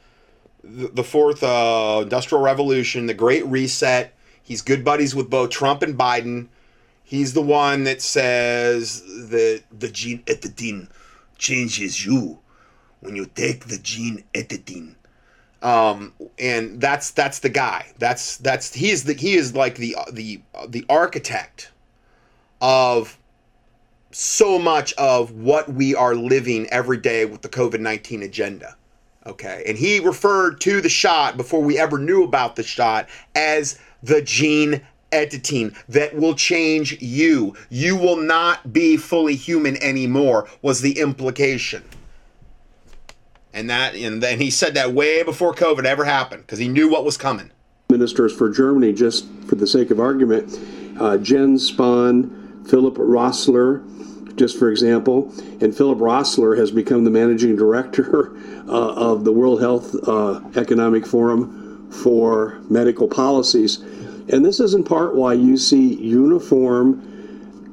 [0.62, 4.14] the fourth uh, industrial revolution, the Great Reset.
[4.43, 6.49] He's good buddies with both Trump and Biden.
[7.03, 10.88] He's the one that says that the gene editing
[11.38, 12.38] changes you
[13.01, 14.97] when you take the gene editing.
[15.62, 17.93] Um, and that's that's the guy.
[17.99, 21.70] That's that's he is the he is like the the the architect
[22.61, 23.18] of
[24.11, 28.77] so much of what we are living every day with the COVID 19 agenda.
[29.27, 29.63] Okay.
[29.67, 34.23] And he referred to the shot before we ever knew about the shot as the
[34.23, 34.81] gene
[35.13, 37.55] editing that will change you.
[37.69, 41.85] You will not be fully human anymore, was the implication.
[43.53, 46.89] And that and then he said that way before COVID ever happened because he knew
[46.89, 47.51] what was coming.
[47.91, 50.57] Ministers for Germany, just for the sake of argument,
[51.01, 52.39] uh, Jens Spahn,
[52.71, 53.85] Philipp Rösler,
[54.37, 55.33] just for example.
[55.61, 58.37] And Philipp Rösler has become the managing director
[58.68, 63.79] uh, of the World Health uh, Economic Forum for medical policies.
[64.33, 67.03] And this is in part why you see uniform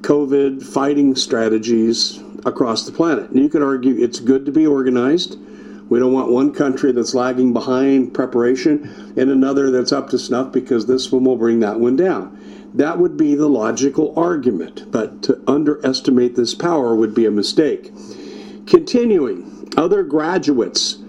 [0.02, 3.30] COVID fighting strategies across the planet.
[3.30, 5.38] And you could argue it's good to be organized.
[5.89, 10.52] We don't want one country that's lagging behind preparation and another that's up to snuff
[10.52, 12.38] because this one will bring that one down.
[12.78, 17.92] That would be the logical argument, but to underestimate this power would be a mistake.
[18.68, 21.00] Continuing, other graduates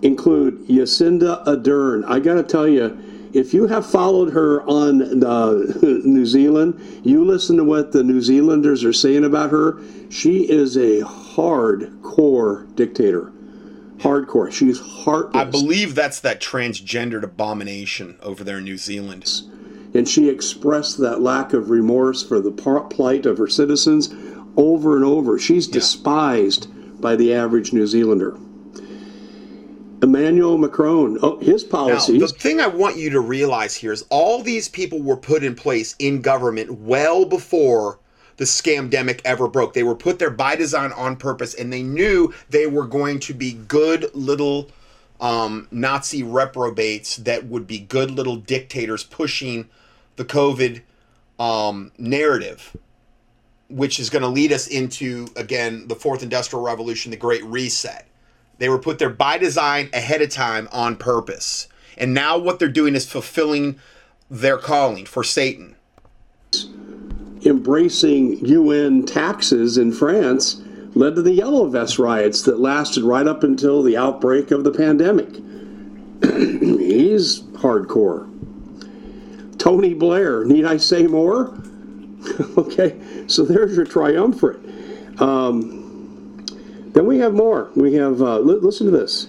[0.00, 2.04] include Jacinda Ardern.
[2.08, 2.98] I got to tell you,
[3.34, 5.52] if you have followed her on uh,
[5.82, 9.78] New Zealand, you listen to what the New Zealanders are saying about her.
[10.08, 13.30] She is a hardcore dictator.
[13.98, 14.50] Hardcore.
[14.50, 15.36] She's heartless.
[15.36, 19.30] I believe that's that transgendered abomination over there in New Zealand.
[19.94, 24.14] And she expressed that lack of remorse for the plight of her citizens
[24.56, 25.38] over and over.
[25.38, 25.74] She's yeah.
[25.74, 26.68] despised
[27.00, 28.36] by the average New Zealander.
[30.02, 32.20] Emmanuel Macron, oh, his policies.
[32.20, 35.44] Now, the thing I want you to realize here is all these people were put
[35.44, 38.00] in place in government well before
[38.36, 39.74] the scamdemic ever broke.
[39.74, 43.34] They were put there by design on purpose, and they knew they were going to
[43.34, 44.70] be good little
[45.20, 49.68] um, Nazi reprobates that would be good little dictators pushing
[50.16, 50.82] the COVID
[51.38, 52.76] um, narrative,
[53.68, 58.06] which is going to lead us into, again, the fourth industrial revolution, the Great Reset.
[58.58, 61.68] They were put there by design ahead of time on purpose.
[61.96, 63.78] And now what they're doing is fulfilling
[64.30, 65.76] their calling for Satan.
[67.44, 70.62] Embracing UN taxes in France
[70.94, 74.70] led to the Yellow Vest riots that lasted right up until the outbreak of the
[74.70, 75.34] pandemic.
[76.22, 78.31] He's hardcore.
[79.62, 81.56] Tony Blair, need I say more?
[82.58, 84.58] okay, so there's your triumvirate.
[85.20, 86.44] Um,
[86.94, 87.70] then we have more.
[87.76, 89.28] We have, uh, li- listen to this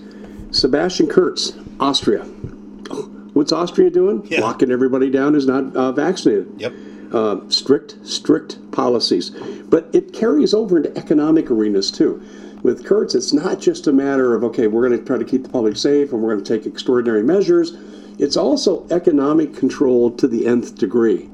[0.49, 2.23] Sebastian Kurz, Austria.
[3.33, 4.25] what's Austria doing?
[4.25, 4.41] Yeah.
[4.41, 6.51] Locking everybody down who's not uh, vaccinated.
[6.57, 6.73] Yep.
[7.13, 9.29] Uh, strict, strict policies.
[9.29, 12.23] But it carries over into economic arenas too.
[12.63, 15.43] With Kurz, it's not just a matter of, okay, we're going to try to keep
[15.43, 17.77] the public safe and we're going to take extraordinary measures.
[18.19, 21.29] It's also economic control to the nth degree.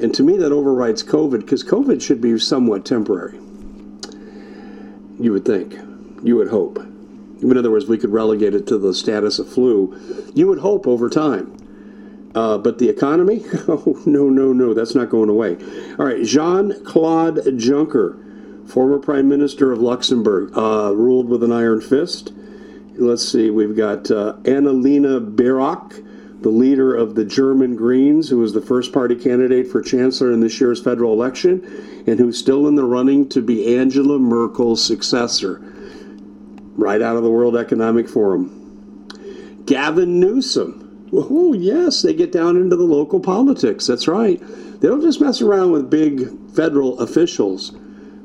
[0.00, 3.38] And to me, that overrides COVID because COVID should be somewhat temporary
[5.18, 5.76] you would think.
[6.22, 6.78] You would hope.
[6.78, 9.96] In other words, we could relegate it to the status of flu.
[10.34, 11.54] You would hope over time.
[12.34, 13.44] Uh, but the economy?
[13.68, 15.56] Oh, no, no, no, that's not going away.
[15.98, 21.80] All right, Jean Claude Juncker, former Prime Minister of Luxembourg, uh, ruled with an iron
[21.80, 22.32] fist.
[23.00, 26.04] Let's see, we've got uh, Annalena Baerbock,
[26.42, 30.40] the leader of the German Greens, who was the first party candidate for chancellor in
[30.40, 31.62] this year's federal election,
[32.08, 35.60] and who's still in the running to be Angela Merkel's successor,
[36.74, 39.06] right out of the World Economic Forum.
[39.64, 41.08] Gavin Newsom.
[41.12, 43.86] Oh, yes, they get down into the local politics.
[43.86, 44.42] That's right.
[44.80, 47.76] They don't just mess around with big federal officials.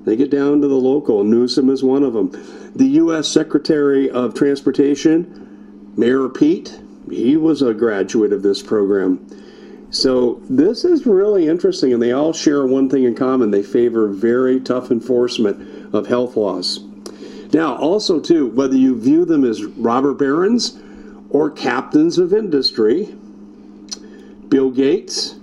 [0.05, 1.23] They get down to the local.
[1.23, 2.31] Newsom is one of them.
[2.75, 3.27] The U.S.
[3.27, 9.27] Secretary of Transportation, Mayor Pete, he was a graduate of this program.
[9.91, 14.07] So this is really interesting, and they all share one thing in common: they favor
[14.07, 16.79] very tough enforcement of health laws.
[17.53, 20.81] Now, also too, whether you view them as robber barons
[21.29, 23.15] or captains of industry,
[24.49, 25.35] Bill Gates,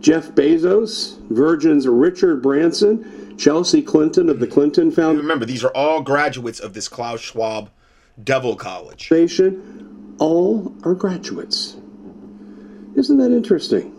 [0.00, 5.22] Jeff Bezos, Virgin's Richard Branson, Chelsea Clinton of the Clinton Foundation.
[5.22, 7.70] Remember, these are all graduates of this Klaus Schwab
[8.22, 9.10] Devil College
[10.18, 11.76] all are graduates.
[12.94, 13.92] Isn't that interesting?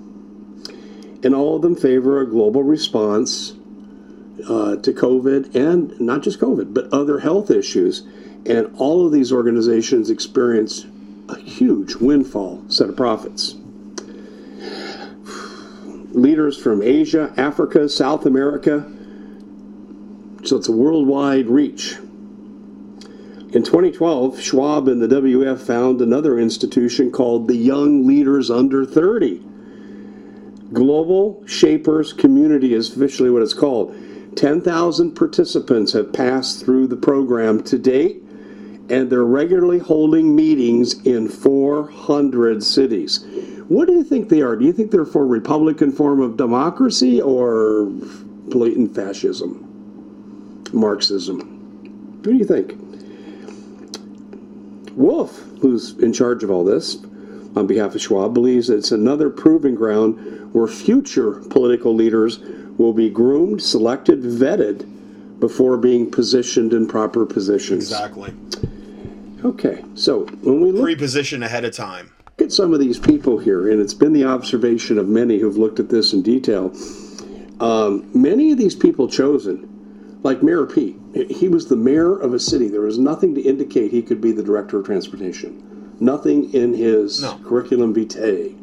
[1.24, 3.52] And all of them favor a global response
[4.48, 8.02] uh, to COVID and not just COVID, but other health issues.
[8.46, 10.86] And all of these organizations experience
[11.30, 13.56] a huge windfall set of profits.
[16.14, 18.92] Leaders from Asia, Africa, South America.
[20.48, 21.98] So it's a worldwide reach.
[23.52, 29.44] In 2012, Schwab and the WF found another institution called the Young Leaders Under 30.
[30.72, 33.94] Global Shapers Community is officially what it's called.
[34.38, 38.24] 10,000 participants have passed through the program to date,
[38.90, 43.26] and they're regularly holding meetings in 400 cities.
[43.68, 44.56] What do you think they are?
[44.56, 47.88] Do you think they're for Republican form of democracy or
[48.48, 49.67] blatant fascism,
[50.74, 51.40] Marxism?
[52.18, 52.76] What do you think?
[54.96, 56.98] Wolf, who's in charge of all this
[57.56, 62.40] on behalf of Schwab, believes it's another proving ground where future political leaders
[62.78, 67.92] will be groomed, selected, vetted before being positioned in proper positions.
[67.92, 68.34] Exactly.
[69.46, 73.70] Okay, so when we look pre-position ahead of time, at some of these people here,
[73.70, 76.72] and it's been the observation of many who've looked at this in detail.
[77.60, 79.77] Um, many of these people chosen
[80.28, 81.00] like Mayor Pete,
[81.30, 82.68] he was the mayor of a city.
[82.68, 85.96] There was nothing to indicate he could be the director of transportation.
[86.02, 87.40] Nothing in his no.
[87.46, 88.54] curriculum vitae,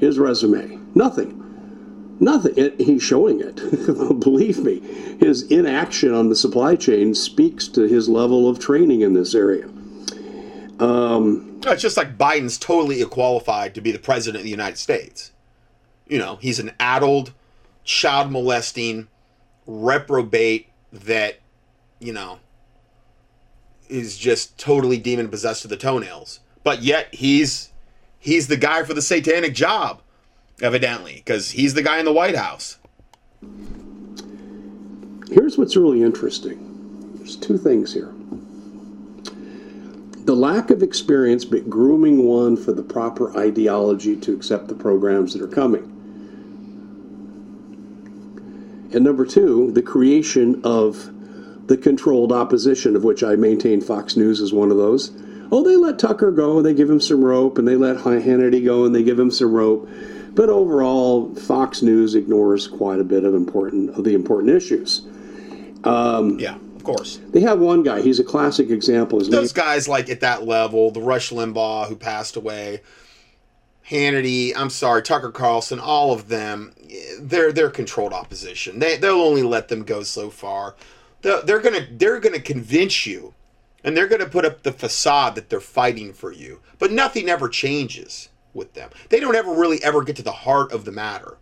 [0.00, 0.80] his resume.
[0.94, 2.16] Nothing.
[2.20, 2.54] Nothing.
[2.56, 3.56] It, he's showing it.
[4.20, 4.80] Believe me,
[5.20, 9.66] his inaction on the supply chain speaks to his level of training in this area.
[10.80, 15.32] Um, it's just like Biden's totally qualified to be the president of the United States.
[16.08, 17.34] You know, he's an addled,
[17.84, 19.08] child molesting,
[19.66, 21.40] reprobate that,
[21.98, 22.38] you know,
[23.88, 26.40] is just totally demon possessed to the toenails.
[26.62, 27.72] But yet he's
[28.18, 30.00] he's the guy for the satanic job,
[30.62, 32.78] evidently, because he's the guy in the White House.
[35.30, 37.16] here's what's really interesting.
[37.16, 38.12] There's two things here.
[40.24, 45.34] The lack of experience, but grooming one for the proper ideology to accept the programs
[45.34, 45.90] that are coming.
[48.94, 51.10] And number two, the creation of
[51.66, 55.10] the controlled opposition, of which I maintain Fox News is one of those.
[55.50, 58.64] Oh, they let Tucker go, and they give him some rope, and they let Hannity
[58.64, 59.88] go, and they give him some rope.
[60.34, 65.06] But overall, Fox News ignores quite a bit of important of the important issues.
[65.84, 67.20] Um, yeah, of course.
[67.30, 68.00] They have one guy.
[68.00, 69.18] He's a classic example.
[69.18, 72.80] His name, Those guys like at that level, the Rush Limbaugh who passed away,
[73.88, 76.74] Hannity, I'm sorry, Tucker Carlson, all of them,
[77.20, 78.78] they're they're controlled opposition.
[78.78, 80.74] They they'll only let them go so far.
[81.22, 83.34] They're, they're gonna they're gonna convince you,
[83.82, 87.48] and they're gonna put up the facade that they're fighting for you, but nothing ever
[87.48, 88.90] changes with them.
[89.10, 91.36] They don't ever really ever get to the heart of the matter.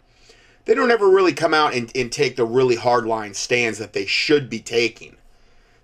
[0.65, 3.93] They don't ever really come out and, and take the really hard line stands that
[3.93, 5.17] they should be taking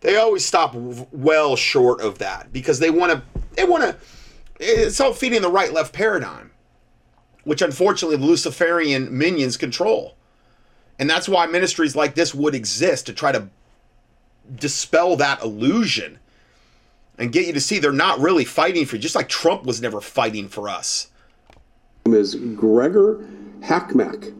[0.00, 3.22] they always stop well short of that because they want to
[3.54, 3.96] they want to
[4.58, 6.50] it's all feeding the right left paradigm
[7.44, 10.16] which unfortunately the luciferian minions control
[10.98, 13.48] and that's why ministries like this would exist to try to
[14.56, 16.18] dispel that illusion
[17.18, 19.80] and get you to see they're not really fighting for you just like trump was
[19.80, 21.08] never fighting for us
[22.04, 23.24] His name is Gregor
[23.60, 24.34] Hackmack.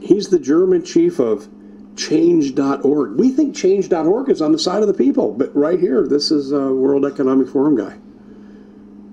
[0.00, 1.48] He's the German chief of
[1.96, 3.18] Change.org.
[3.18, 6.52] We think Change.org is on the side of the people, but right here, this is
[6.52, 7.96] a World Economic Forum guy.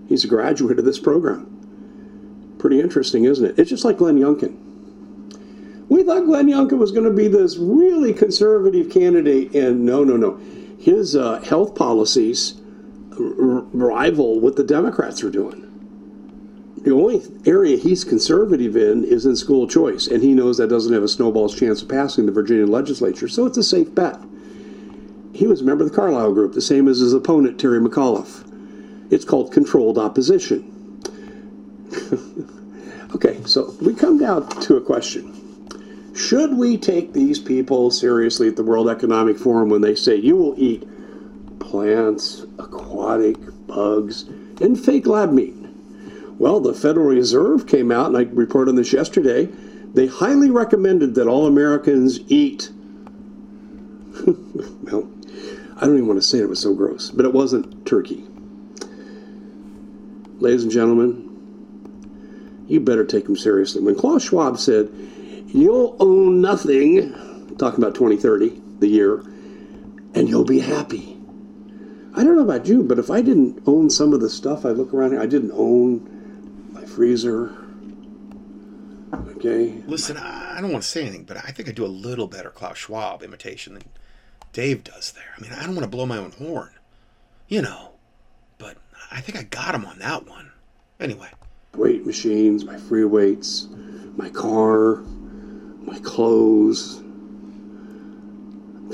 [0.07, 2.55] He's a graduate of this program.
[2.59, 3.59] Pretty interesting, isn't it?
[3.59, 4.57] It's just like Glenn Youngkin.
[5.89, 10.17] We thought Glenn Youngkin was going to be this really conservative candidate, and no, no,
[10.17, 10.39] no.
[10.79, 12.59] His uh, health policies
[13.19, 15.63] rival what the Democrats are doing.
[16.83, 20.93] The only area he's conservative in is in school choice, and he knows that doesn't
[20.93, 24.19] have a snowball's chance of passing the Virginia legislature, so it's a safe bet.
[25.33, 28.46] He was a member of the Carlyle Group, the same as his opponent, Terry McAuliffe.
[29.09, 30.73] It's called controlled opposition.
[33.15, 35.33] okay, so we come down to a question.
[36.15, 40.35] Should we take these people seriously at the World Economic Forum when they say you
[40.35, 40.87] will eat
[41.59, 43.37] plants, aquatic,
[43.67, 44.23] bugs,
[44.59, 45.53] and fake lab meat?
[46.39, 49.47] Well, the Federal Reserve came out, and I reported on this yesterday.
[49.93, 52.71] They highly recommended that all Americans eat.
[54.25, 55.09] well,
[55.77, 58.26] I don't even want to say it, it was so gross, but it wasn't turkey.
[60.39, 63.81] Ladies and gentlemen, you better take them seriously.
[63.81, 64.89] When Klaus Schwab said,
[65.47, 67.11] You'll own nothing,
[67.57, 69.19] talking about 2030, the year,
[70.13, 71.17] and you'll be happy.
[72.13, 74.69] I don't know about you, but if I didn't own some of the stuff I
[74.69, 77.55] look around here, I didn't own my freezer.
[79.37, 79.83] Okay.
[79.85, 82.49] listen i don't want to say anything but i think i do a little better
[82.49, 83.83] klaus schwab imitation than
[84.51, 86.71] dave does there i mean i don't want to blow my own horn
[87.47, 87.91] you know
[89.11, 90.51] i think i got him on that one
[90.99, 91.29] anyway
[91.77, 93.67] Weight machines, my free weights,
[94.15, 95.03] my car,
[95.83, 97.03] my clothes.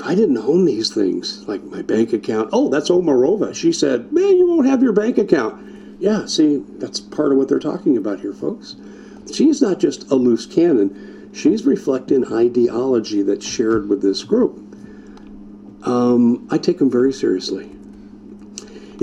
[0.04, 2.50] I didn't own these things, like my bank account.
[2.52, 3.54] Oh, that's Omarova.
[3.54, 5.98] She said, Man, you won't have your bank account.
[5.98, 8.76] Yeah, see, that's part of what they're talking about here, folks.
[9.32, 14.58] She's not just a loose cannon, she's reflecting ideology that's shared with this group.
[15.86, 17.70] Um, I take them very seriously.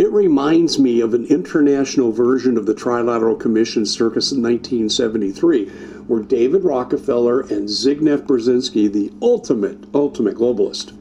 [0.02, 5.68] It reminds me of an international version of the Trilateral Commission circus in 1973,
[6.08, 10.94] where David Rockefeller and Zygmunt Brzezinski, the ultimate, ultimate globalist,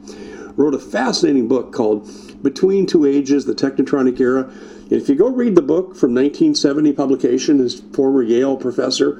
[0.55, 2.07] wrote a fascinating book called
[2.43, 4.43] Between Two Ages, the Technotronic Era.
[4.43, 9.19] And if you go read the book from 1970 publication, his former Yale professor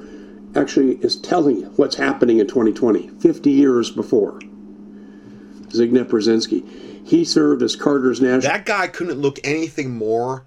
[0.54, 4.38] actually is telling you what's happening in 2020, 50 years before.
[5.70, 6.91] Zygmunt Brzezinski.
[7.04, 8.52] He served as Carter's national.
[8.52, 10.44] That guy couldn't look anything more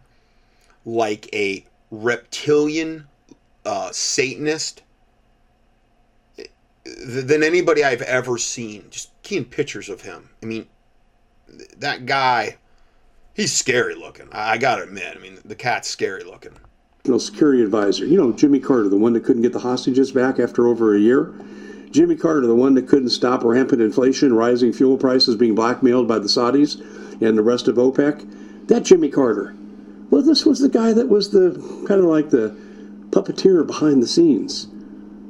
[0.86, 3.08] like a reptilian
[3.66, 4.84] uh, Satanist
[6.86, 8.86] than anybody I've ever seen.
[8.90, 10.30] Just keying pictures of him.
[10.42, 10.68] I mean,
[11.78, 12.58] that guy,
[13.34, 14.28] he's scary looking.
[14.32, 15.16] I, gotta admit.
[15.16, 16.54] I mean, the cat's scary looking.
[17.20, 18.06] Security Advisor.
[18.06, 21.00] You know, Jimmy Carter, the one that couldn't get the hostages back after over a
[21.00, 21.36] year.
[21.96, 26.20] Jimmy Carter, the one that couldn't stop rampant inflation, rising fuel prices, being blackmailed by
[26.20, 26.82] the Saudis
[27.22, 28.68] and the rest of OPEC.
[28.68, 29.56] That Jimmy Carter
[30.10, 31.52] Well, this was the guy that was the
[31.88, 32.54] kind of like the
[33.12, 34.68] puppeteer behind the scenes.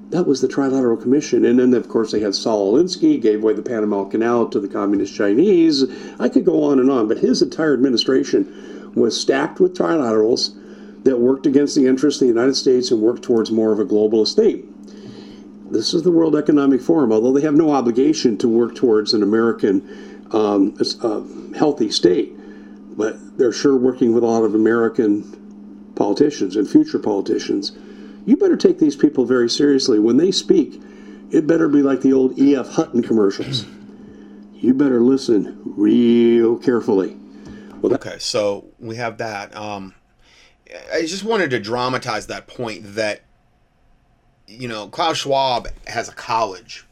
[0.10, 1.46] That was the Trilateral Commission.
[1.46, 4.68] And then, of course, they had Saul Alinsky, gave away the Panama Canal to the
[4.68, 5.86] Communist Chinese.
[6.20, 10.56] I could go on and on, but his entire administration was stacked with trilaterals
[11.04, 13.86] that worked against the interests of the United States and worked towards more of a
[13.86, 14.66] globalist state.
[15.72, 19.24] This is the World Economic Forum, although they have no obligation to work towards an
[19.24, 21.22] American um, uh,
[21.58, 22.34] healthy state,
[22.98, 27.72] but they're sure working with a lot of American politicians and future politicians
[28.26, 30.00] you better take these people very seriously.
[30.00, 30.82] When they speak,
[31.32, 32.70] it better be like the old E.F.
[32.70, 33.66] Hutton commercials.
[34.56, 37.16] You better listen real carefully.
[37.82, 39.56] Well, okay, so we have that.
[39.56, 39.94] Um,
[40.92, 43.22] I just wanted to dramatize that point that,
[44.48, 46.86] you know, Klaus Schwab has a college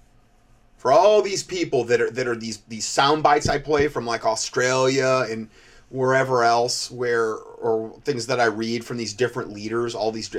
[0.78, 4.06] for all these people that are that are these these sound bites I play from
[4.06, 5.50] like Australia and
[5.90, 10.36] wherever else where or things that I read from these different leaders, all these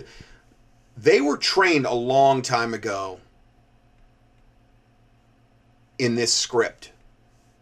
[0.97, 3.21] they were trained a long time ago
[5.99, 6.93] in this script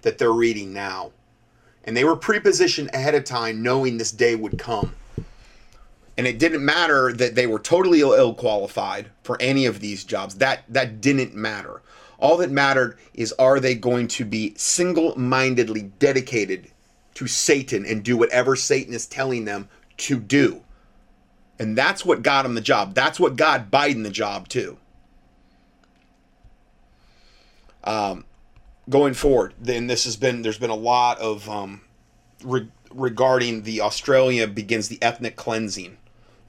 [0.03, 1.13] that they're reading now.
[1.85, 4.95] And they were prepositioned ahead of time knowing this day would come.
[6.17, 10.35] And it didn't matter that they were totally ill qualified for any of these jobs.
[10.37, 11.83] That that didn't matter.
[12.19, 16.71] All that mattered is are they going to be single-mindedly dedicated
[17.15, 20.63] to Satan and do whatever Satan is telling them to do.
[21.59, 22.95] And that's what got him the job.
[22.95, 24.79] That's what got Biden the job, too.
[27.85, 28.25] Um,
[28.89, 31.83] going forward, then this has been, there's been a lot of, um,
[32.43, 35.99] re- regarding the Australia begins the ethnic cleansing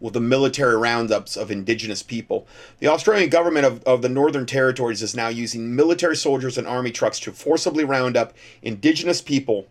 [0.04, 2.46] with the military roundups of indigenous people.
[2.80, 6.92] The Australian government of, of the Northern Territories is now using military soldiers and army
[6.92, 9.66] trucks to forcibly round up indigenous people,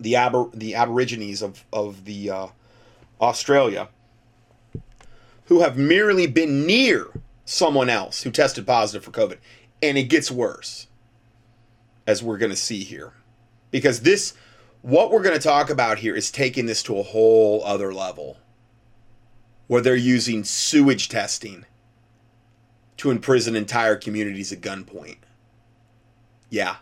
[0.00, 2.46] the, aber, the aborigines of, of the uh,
[3.20, 3.88] Australia,
[5.44, 7.06] who have merely been near
[7.44, 9.38] someone else who tested positive for COVID.
[9.80, 10.88] And it gets worse,
[12.08, 13.12] as we're going to see here.
[13.70, 14.34] Because this,
[14.82, 18.36] what we're going to talk about here is taking this to a whole other level
[19.68, 21.64] where they're using sewage testing
[22.96, 25.18] to imprison entire communities at gunpoint.
[26.50, 26.76] Yeah.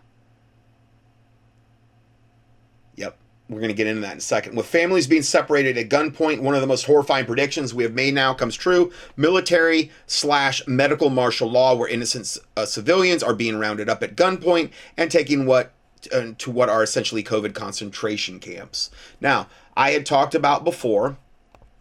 [2.95, 3.18] Yep.
[3.49, 4.57] We're going to get into that in a second.
[4.57, 8.14] With families being separated at gunpoint, one of the most horrifying predictions we have made
[8.14, 8.91] now comes true.
[9.16, 14.70] Military slash medical martial law, where innocent uh, civilians are being rounded up at gunpoint
[14.97, 15.72] and taking what
[16.12, 18.91] uh, to what are essentially COVID concentration camps.
[19.20, 21.18] Now, I had talked about before,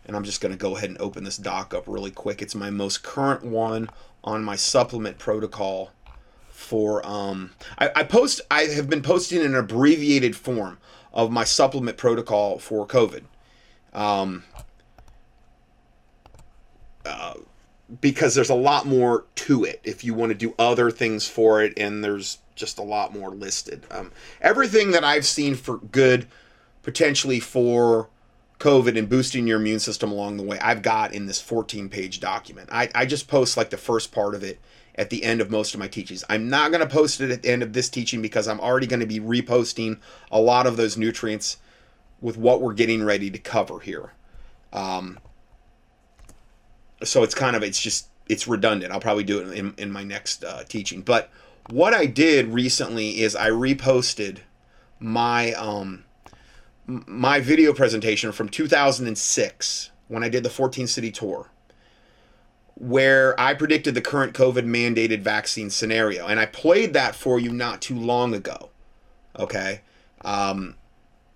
[0.05, 2.41] and I'm just going to go ahead and open this doc up really quick.
[2.41, 3.89] It's my most current one
[4.23, 5.91] on my supplement protocol
[6.49, 10.77] for um I, I post I have been posting an abbreviated form
[11.13, 13.23] of my supplement protocol for COVID.
[13.93, 14.43] Um,
[17.05, 17.35] uh,
[18.01, 21.61] because there's a lot more to it if you want to do other things for
[21.63, 23.85] it, and there's just a lot more listed.
[23.91, 26.27] Um, everything that I've seen for good,
[26.83, 28.09] potentially for
[28.59, 32.19] COVID and boosting your immune system along the way, I've got in this 14 page
[32.19, 32.69] document.
[32.71, 34.59] I, I just post like the first part of it
[34.95, 36.23] at the end of most of my teachings.
[36.29, 38.87] I'm not going to post it at the end of this teaching because I'm already
[38.87, 39.99] going to be reposting
[40.31, 41.57] a lot of those nutrients
[42.21, 44.13] with what we're getting ready to cover here.
[44.71, 45.19] Um,
[47.03, 48.93] so it's kind of, it's just, it's redundant.
[48.93, 51.01] I'll probably do it in, in my next uh, teaching.
[51.01, 51.29] But
[51.69, 54.39] what I did recently is I reposted
[54.99, 56.04] my, um,
[56.87, 61.49] my video presentation from 2006 when I did the 14 city tour
[62.75, 66.27] where I predicted the current COVID mandated vaccine scenario.
[66.27, 68.69] And I played that for you not too long ago.
[69.39, 69.81] Okay.
[70.23, 70.75] Um,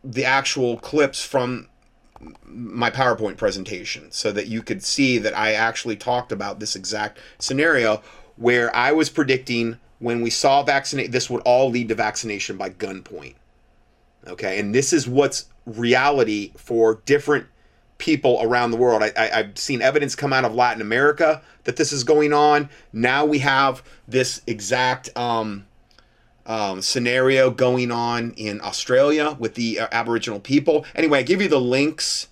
[0.03, 1.67] the actual clips from
[2.43, 7.19] my PowerPoint presentation so that you could see that I actually talked about this exact
[7.39, 8.01] scenario
[8.35, 12.69] where I was predicting when we saw vaccinate, this would all lead to vaccination by
[12.69, 13.35] gunpoint.
[14.27, 14.59] Okay.
[14.59, 17.47] And this is what's reality for different
[17.99, 19.03] people around the world.
[19.03, 22.69] I, I, have seen evidence come out of Latin America that this is going on.
[22.93, 25.67] Now we have this exact um,
[26.45, 30.85] um, scenario going on in Australia with the uh, Aboriginal people.
[30.95, 32.29] Anyway, I give you the links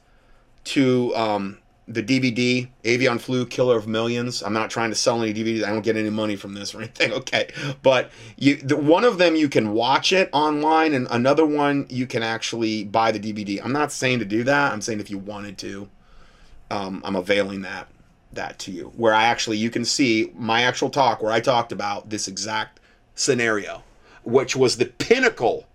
[0.64, 1.58] to um,
[1.88, 4.44] the DVD, Avian Flu, Killer of Millions.
[4.44, 5.64] I'm not trying to sell any DVDs.
[5.64, 7.12] I don't get any money from this or anything.
[7.18, 7.50] Okay,
[7.82, 12.06] but you, the, one of them you can watch it online, and another one you
[12.06, 13.64] can actually buy the DVD.
[13.64, 14.72] I'm not saying to do that.
[14.72, 15.90] I'm saying if you wanted to,
[16.70, 17.88] um, I'm availing that
[18.34, 18.92] that to you.
[18.96, 22.80] Where I actually you can see my actual talk where I talked about this exact
[23.16, 23.84] scenario,
[24.24, 25.66] which was the pinnacle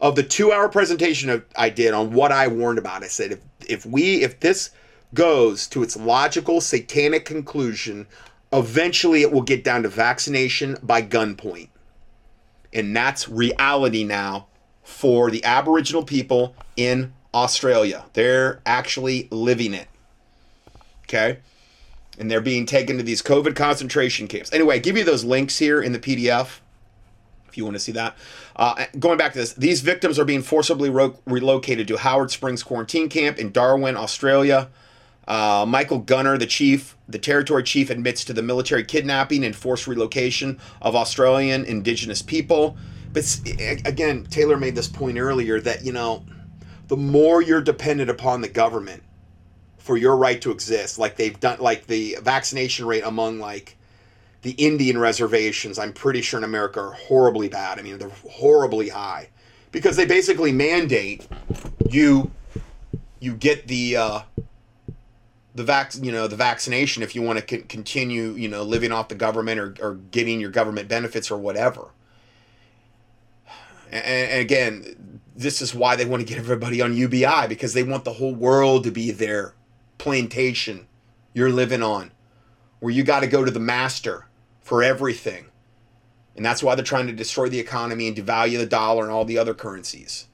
[0.00, 3.02] of the two hour presentation I did on what I warned about.
[3.02, 4.70] I said, if, if we, if this
[5.14, 8.06] goes to its logical satanic conclusion,
[8.52, 11.68] eventually it will get down to vaccination by gunpoint.
[12.72, 14.48] And that's reality now
[14.82, 18.04] for the Aboriginal people in Australia.
[18.12, 19.88] They're actually living it.
[21.04, 21.38] Okay?
[22.18, 24.52] And they're being taken to these COVID concentration camps.
[24.52, 26.60] Anyway, I give you those links here in the PDF
[27.54, 28.16] if you want to see that.
[28.56, 32.64] Uh, going back to this, these victims are being forcibly ro- relocated to Howard Springs
[32.64, 34.68] Quarantine Camp in Darwin, Australia.
[35.26, 39.86] Uh, Michael Gunner, the chief, the territory chief, admits to the military kidnapping and forced
[39.86, 42.76] relocation of Australian Indigenous people.
[43.12, 43.40] But
[43.84, 46.24] again, Taylor made this point earlier that, you know,
[46.88, 49.02] the more you're dependent upon the government
[49.78, 53.76] for your right to exist, like they've done, like the vaccination rate among like
[54.42, 57.78] the Indian reservations, I'm pretty sure in America are horribly bad.
[57.78, 59.28] I mean, they're horribly high
[59.72, 61.26] because they basically mandate
[61.88, 62.30] you
[63.20, 64.20] you get the uh,
[65.54, 68.92] the vac you know the vaccination if you want to c- continue you know living
[68.92, 71.90] off the government or, or getting your government benefits or whatever.
[73.90, 77.82] And, and again, this is why they want to get everybody on UBI because they
[77.82, 79.54] want the whole world to be their
[79.98, 80.86] plantation
[81.32, 82.12] you're living on,
[82.80, 84.26] where you got to go to the master
[84.60, 85.46] for everything.
[86.36, 89.24] And that's why they're trying to destroy the economy and devalue the dollar and all
[89.24, 90.26] the other currencies.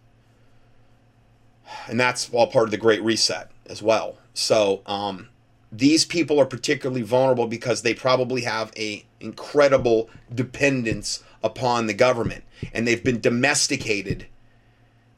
[1.89, 4.17] And that's all part of the Great Reset as well.
[4.41, 5.29] So um,
[5.71, 12.45] these people are particularly vulnerable because they probably have a incredible dependence upon the government,
[12.73, 14.27] and they've been domesticated,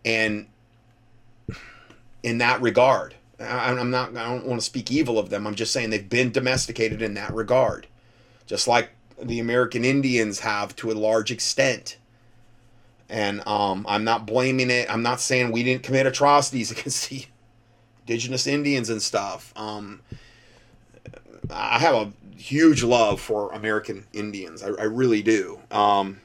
[0.04, 0.46] and
[2.24, 4.16] in that regard, I'm not.
[4.16, 5.46] I don't want to speak evil of them.
[5.46, 7.86] I'm just saying they've been domesticated in that regard,
[8.46, 8.90] just like
[9.22, 11.96] the American Indians have to a large extent.
[13.08, 14.92] And um, I'm not blaming it.
[14.92, 17.26] I'm not saying we didn't commit atrocities against the
[18.06, 19.52] indigenous Indians and stuff.
[19.56, 20.00] Um,
[21.50, 24.62] I have a huge love for American Indians.
[24.62, 25.60] I, I really do.
[25.70, 26.20] Um,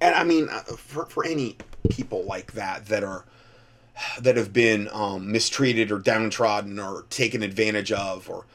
[0.00, 1.56] and I mean, uh, for, for any
[1.90, 3.24] people like that that are
[4.20, 8.46] that have been um, mistreated or downtrodden or taken advantage of or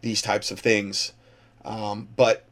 [0.00, 1.12] these types of things.
[1.64, 2.46] Um, but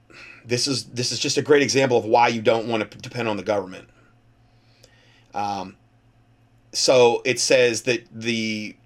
[0.44, 3.28] this is this is just a great example of why you don't want to depend
[3.28, 3.88] on the government.
[5.34, 5.76] Um,
[6.76, 8.76] so it says that the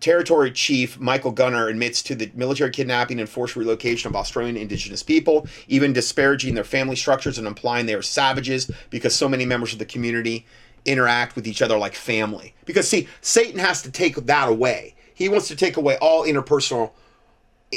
[0.00, 5.02] territory chief Michael Gunner admits to the military kidnapping and forced relocation of Australian Indigenous
[5.02, 9.74] people, even disparaging their family structures and implying they are savages because so many members
[9.74, 10.46] of the community
[10.86, 12.54] interact with each other like family.
[12.64, 14.94] Because see, Satan has to take that away.
[15.12, 16.92] He wants to take away all interpersonal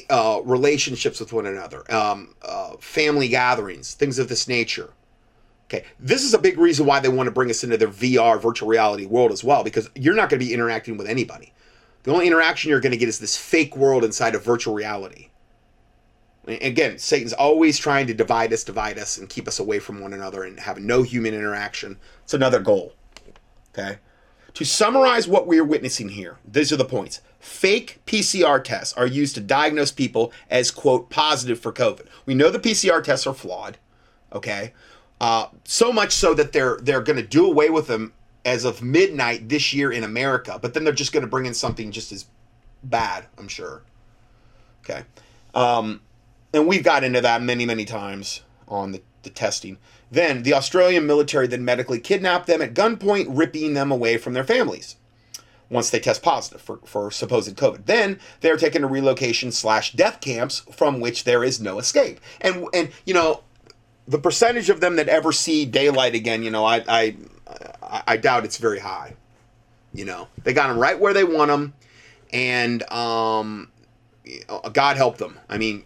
[0.10, 4.94] uh, relationships with one another, um, uh, family gatherings, things of this nature.
[5.72, 8.42] Okay, this is a big reason why they want to bring us into their VR
[8.42, 11.54] virtual reality world as well, because you're not going to be interacting with anybody.
[12.04, 15.30] The only interaction you're going to get is this fake world inside of virtual reality.
[16.46, 20.12] Again, Satan's always trying to divide us, divide us, and keep us away from one
[20.12, 21.98] another and have no human interaction.
[22.24, 22.94] It's another goal.
[23.70, 24.00] Okay?
[24.56, 27.22] To summarize what we're witnessing here, these are the points.
[27.40, 32.08] Fake PCR tests are used to diagnose people as, quote, positive for COVID.
[32.26, 33.78] We know the PCR tests are flawed,
[34.34, 34.74] okay?
[35.22, 38.12] Uh, so much so that they're they're going to do away with them
[38.44, 41.54] as of midnight this year in America, but then they're just going to bring in
[41.54, 42.26] something just as
[42.84, 43.84] bad, I'm sure.
[44.84, 45.04] Okay.
[45.54, 46.02] Um,
[46.52, 49.78] and we've got into that many, many times on the, the testing.
[50.10, 54.44] Then the Australian military then medically kidnapped them at gunpoint, ripping them away from their
[54.44, 54.96] families
[55.70, 57.86] once they test positive for, for supposed COVID.
[57.86, 62.20] Then they're taken to relocation slash death camps from which there is no escape.
[62.42, 63.44] And and you know,
[64.08, 67.16] the percentage of them that ever see daylight again, you know, I I
[68.08, 69.16] I doubt it's very high.
[69.94, 71.74] You know, they got them right where they want them,
[72.32, 73.72] and um,
[74.72, 75.38] God help them.
[75.50, 75.84] I mean,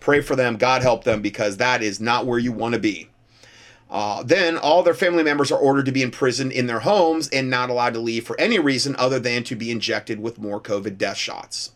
[0.00, 0.56] pray for them.
[0.56, 3.08] God help them because that is not where you want to be.
[3.90, 7.48] Uh, then all their family members are ordered to be imprisoned in their homes and
[7.48, 10.98] not allowed to leave for any reason other than to be injected with more COVID
[10.98, 11.72] death shots,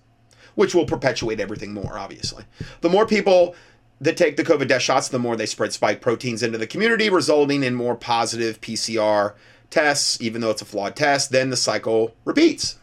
[0.54, 2.44] which will perpetuate everything more, obviously.
[2.82, 3.54] The more people
[4.02, 7.08] that take the COVID death shots, the more they spread spike proteins into the community,
[7.08, 9.34] resulting in more positive PCR
[9.70, 11.30] tests, even though it's a flawed test.
[11.30, 12.78] Then the cycle repeats,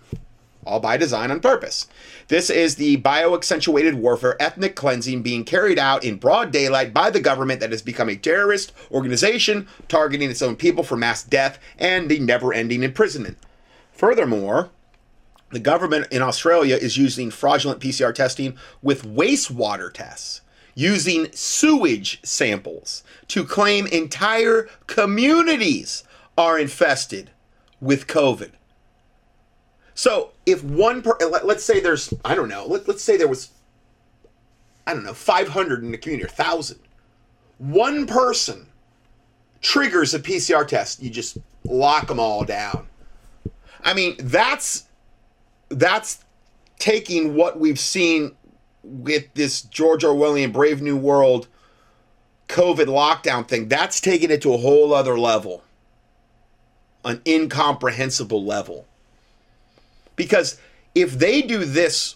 [0.65, 1.87] all by design on purpose.
[2.29, 7.19] This is the bio-accentuated warfare ethnic cleansing being carried out in broad daylight by the
[7.19, 12.09] government that has become a terrorist organization targeting its own people for mass death and
[12.09, 13.37] the never-ending imprisonment.
[13.91, 14.69] Furthermore,
[15.51, 20.41] the government in Australia is using fraudulent PCR testing with wastewater tests,
[20.75, 26.03] using sewage samples to claim entire communities
[26.37, 27.31] are infested
[27.81, 28.51] with COVID.
[29.93, 33.27] So if one per, let, us say there's I don't know let, let's say there
[33.27, 33.49] was
[34.87, 36.79] I don't know 500 in the community or 1000
[37.57, 38.67] one person
[39.61, 42.87] triggers a PCR test you just lock them all down
[43.83, 44.85] I mean that's
[45.67, 46.23] that's
[46.79, 48.31] taking what we've seen
[48.83, 51.47] with this George Orwellian Brave New World
[52.47, 55.63] COVID lockdown thing that's taking it to a whole other level
[57.05, 58.87] an incomprehensible level
[60.15, 60.59] because
[60.93, 62.15] if they do this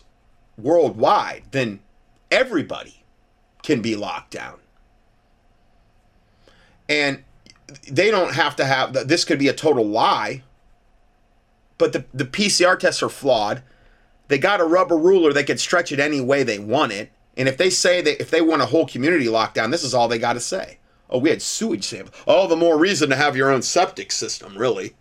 [0.58, 1.80] worldwide, then
[2.30, 3.04] everybody
[3.62, 4.60] can be locked down.
[6.90, 7.24] And
[7.90, 10.44] they don't have to have this could be a total lie.
[11.78, 13.64] But the, the PCR tests are flawed.
[14.34, 17.12] They got a rubber ruler, they can stretch it any way they want it.
[17.38, 20.08] And if they say that if they want a whole community lockdown, this is all
[20.08, 20.80] they got to say.
[21.08, 22.16] Oh, we had sewage samples.
[22.26, 24.96] All the more reason to have your own septic system, really.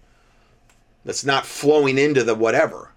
[1.03, 2.93] That's not flowing into the whatever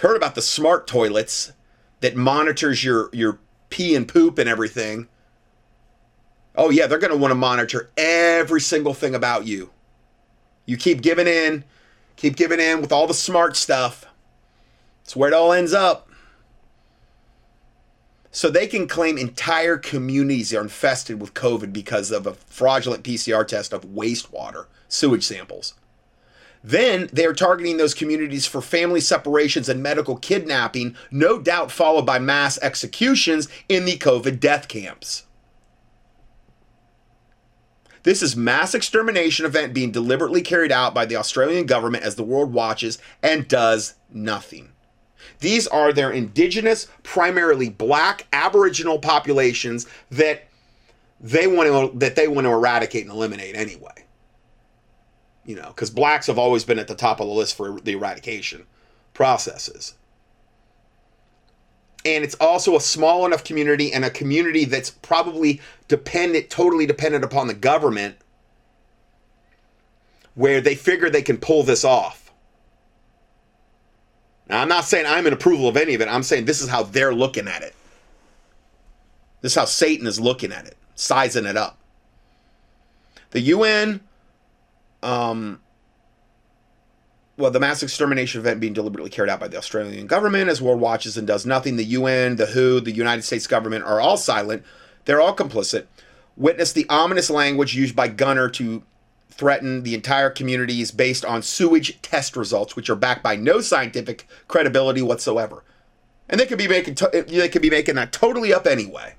[0.00, 1.52] heard about the smart toilets
[2.00, 3.38] that monitors your your
[3.70, 5.08] pee and poop and everything.
[6.54, 9.70] Oh yeah, they're going to want to monitor every single thing about you.
[10.64, 11.64] You keep giving in,
[12.16, 14.06] keep giving in with all the smart stuff.
[15.06, 16.08] It's where it all ends up.
[18.32, 23.46] So they can claim entire communities are infested with COVID because of a fraudulent PCR
[23.46, 25.74] test of wastewater, sewage samples.
[26.64, 32.04] Then they are targeting those communities for family separations and medical kidnapping, no doubt followed
[32.04, 35.22] by mass executions in the COVID death camps.
[38.02, 42.24] This is mass extermination event being deliberately carried out by the Australian government as the
[42.24, 44.72] world watches and does nothing.
[45.40, 50.48] These are their indigenous, primarily black aboriginal populations that
[51.20, 54.06] they want to that they want to eradicate and eliminate anyway
[55.46, 57.92] you know, because blacks have always been at the top of the list for the
[57.92, 58.66] eradication
[59.14, 59.94] processes.
[62.04, 67.24] And it's also a small enough community and a community that's probably dependent, totally dependent
[67.24, 68.16] upon the government,
[70.34, 72.25] where they figure they can pull this off.
[74.48, 76.08] Now, I'm not saying I'm in approval of any of it.
[76.08, 77.74] I'm saying this is how they're looking at it.
[79.40, 81.78] This is how Satan is looking at it, sizing it up.
[83.30, 84.00] The UN
[85.02, 85.60] um,
[87.36, 90.80] well, the mass extermination event being deliberately carried out by the Australian government as world
[90.80, 91.76] watches and does nothing.
[91.76, 94.64] The UN, the WHO, the United States government are all silent.
[95.04, 95.86] They're all complicit.
[96.36, 98.82] Witness the ominous language used by Gunner to
[99.36, 104.26] threaten the entire communities based on sewage test results, which are backed by no scientific
[104.48, 105.62] credibility whatsoever.
[106.28, 109.14] And they could be making to- they could be making that totally up anyway.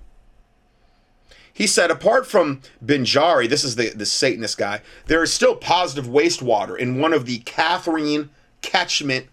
[1.53, 6.05] He said, apart from Binjari, this is the, the Satanist guy, there is still positive
[6.05, 8.29] wastewater in one of the Katherine
[8.61, 9.27] catchment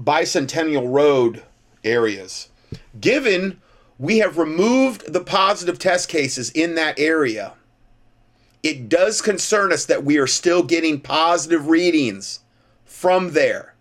[0.00, 1.42] bicentennial road
[1.82, 2.48] areas.
[3.00, 3.60] Given
[3.98, 7.54] we have removed the positive test cases in that area,
[8.66, 12.40] it does concern us that we are still getting positive readings
[12.84, 13.76] from there.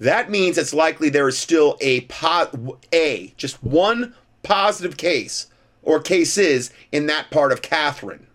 [0.00, 5.48] That means it's likely there is still a po- a just one positive case
[5.82, 8.28] or cases in that part of Katherine,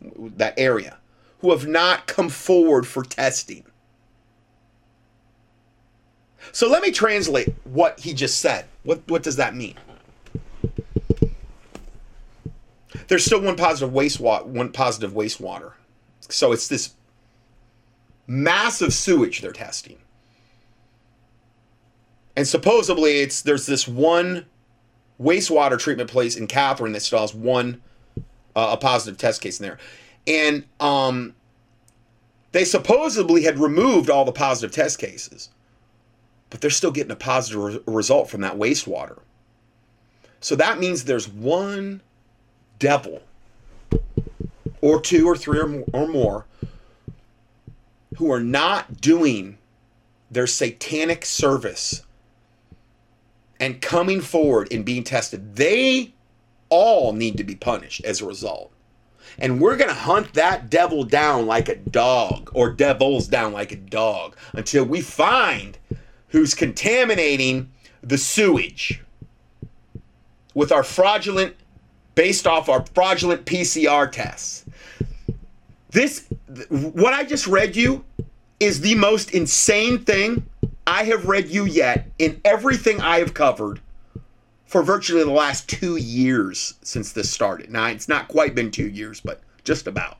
[0.00, 0.98] that area,
[1.40, 3.64] who have not come forward for testing.
[6.52, 8.66] So let me translate what he just said.
[8.84, 9.74] What, what does that mean?
[13.12, 15.72] There's still one positive wastewater, one positive wastewater.
[16.30, 16.94] So it's this
[18.26, 19.98] massive sewage they're testing.
[22.34, 24.46] And supposedly it's there's this one
[25.20, 27.82] wastewater treatment place in Katherine that still has one
[28.56, 29.78] uh, a positive test case in there,
[30.26, 31.34] and um,
[32.52, 35.50] they supposedly had removed all the positive test cases,
[36.48, 39.18] but they're still getting a positive re- result from that wastewater.
[40.40, 42.00] So that means there's one
[42.82, 43.22] devil,
[44.80, 46.46] or two, or three, or more, or more
[48.16, 49.56] who are not doing
[50.28, 52.02] their satanic service
[53.60, 56.12] and coming forward and being tested, they
[56.70, 58.72] all need to be punished as a result.
[59.38, 63.70] And we're going to hunt that devil down like a dog, or devils down like
[63.70, 65.78] a dog, until we find
[66.28, 67.70] who's contaminating
[68.02, 69.00] the sewage
[70.54, 71.54] with our fraudulent,
[72.14, 74.64] based off our fraudulent PCR tests.
[75.90, 76.26] This,
[76.68, 78.04] what I just read you,
[78.60, 80.46] is the most insane thing
[80.86, 83.80] I have read you yet in everything I have covered
[84.66, 87.70] for virtually the last two years since this started.
[87.70, 90.16] Now, it's not quite been two years, but just about.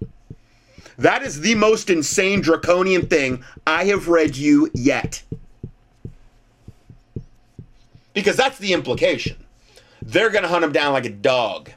[0.99, 5.23] That is the most insane draconian thing I have read you yet.
[8.13, 9.43] Because that's the implication.
[10.03, 11.71] They're going to hunt him down like a dog.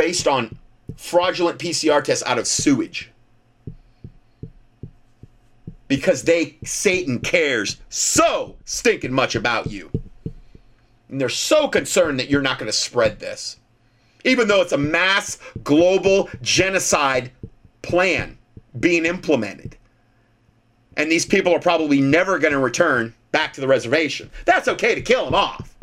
[0.00, 0.56] Based on
[0.96, 3.10] fraudulent PCR tests out of sewage.
[5.88, 9.90] Because they, Satan cares so stinking much about you.
[11.10, 13.58] And they're so concerned that you're not going to spread this.
[14.24, 17.30] Even though it's a mass global genocide
[17.82, 18.38] plan
[18.78, 19.76] being implemented.
[20.96, 24.30] And these people are probably never going to return back to the reservation.
[24.46, 25.76] That's okay to kill them off.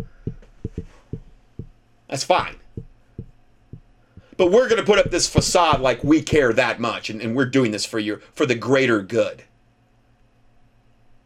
[2.07, 2.55] That's fine.
[4.37, 7.35] But we're going to put up this facade like we care that much and, and
[7.35, 9.43] we're doing this for you for the greater good.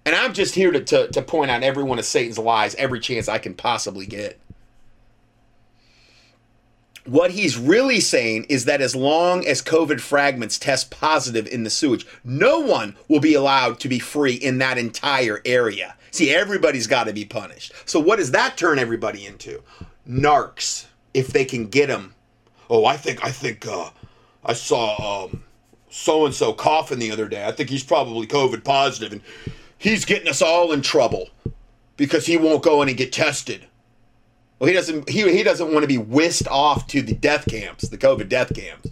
[0.06, 3.00] And I'm just here to, to, to point out every one of Satan's lies every
[3.00, 4.40] chance I can possibly get.
[7.06, 11.70] What he's really saying is that as long as COVID fragments test positive in the
[11.70, 15.96] sewage, no one will be allowed to be free in that entire area.
[16.12, 17.74] See, everybody's got to be punished.
[17.86, 19.64] So, what does that turn everybody into?
[20.08, 22.14] Narcs, if they can get them.
[22.72, 23.90] Oh, I think, I think, uh,
[24.46, 25.28] I saw
[25.90, 27.46] so and so coughing the other day.
[27.46, 29.22] I think he's probably COVID positive, and
[29.78, 31.30] he's getting us all in trouble
[31.98, 33.68] because he won't go in and get tested.
[34.58, 35.10] Well, he doesn't.
[35.10, 38.56] He he doesn't want to be whisked off to the death camps, the COVID death
[38.56, 38.90] camps.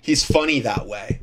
[0.00, 1.22] He's funny that way.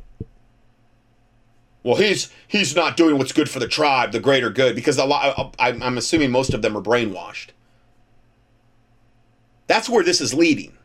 [1.84, 5.06] Well, he's he's not doing what's good for the tribe, the greater good, because a
[5.06, 5.56] lot.
[5.58, 7.48] I'm assuming most of them are brainwashed.
[9.68, 10.76] That's where this is leading.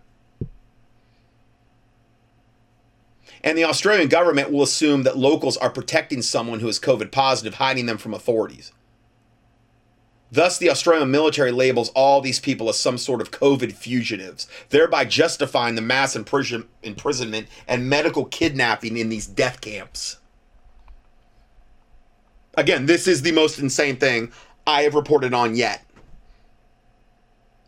[3.44, 7.56] And the Australian government will assume that locals are protecting someone who is COVID positive,
[7.56, 8.72] hiding them from authorities.
[10.32, 15.06] Thus, the Australian military labels all these people as some sort of COVID fugitives, thereby
[15.06, 20.18] justifying the mass imprison- imprisonment and medical kidnapping in these death camps.
[22.56, 24.32] Again, this is the most insane thing
[24.66, 25.86] I have reported on yet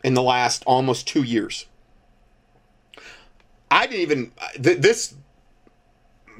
[0.03, 1.65] in the last almost two years.
[3.71, 5.15] I didn't even uh, th- this.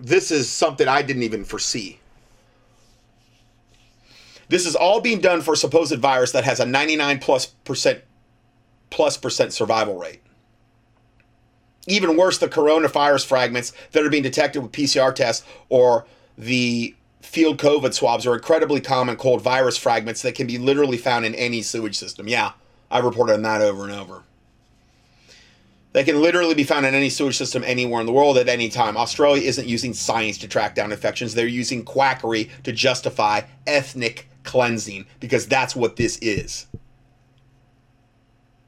[0.02, 2.00] This is something I didn't even foresee.
[4.48, 8.02] This is all being done for a supposed virus that has a 99 plus percent
[8.90, 10.22] plus percent survival rate.
[11.88, 16.06] Even worse, the coronavirus fragments that are being detected with PCR tests or
[16.38, 21.26] the field COVID swabs are incredibly common cold virus fragments that can be literally found
[21.26, 22.28] in any sewage system.
[22.28, 22.54] Yeah,
[22.90, 24.24] I've reported on that over and over.
[25.92, 28.70] They can literally be found in any sewage system anywhere in the world at any
[28.70, 28.96] time.
[28.96, 35.06] Australia isn't using science to track down infections, they're using quackery to justify ethnic cleansing
[35.20, 36.68] because that's what this is.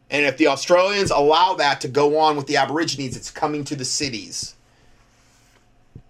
[0.10, 3.76] And if the Australians allow that to go on with the Aborigines, it's coming to
[3.76, 4.56] the cities.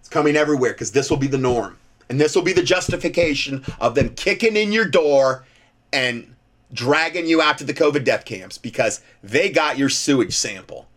[0.00, 1.78] It's coming everywhere because this will be the norm.
[2.08, 5.44] And this will be the justification of them kicking in your door
[5.92, 6.34] and
[6.72, 10.88] dragging you out to the COVID death camps because they got your sewage sample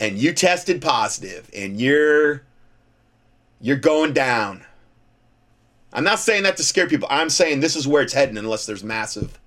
[0.00, 2.42] and you tested positive and you're
[3.60, 4.64] you're going down.
[5.92, 7.08] I'm not saying that to scare people.
[7.10, 9.38] I'm saying this is where it's heading unless there's massive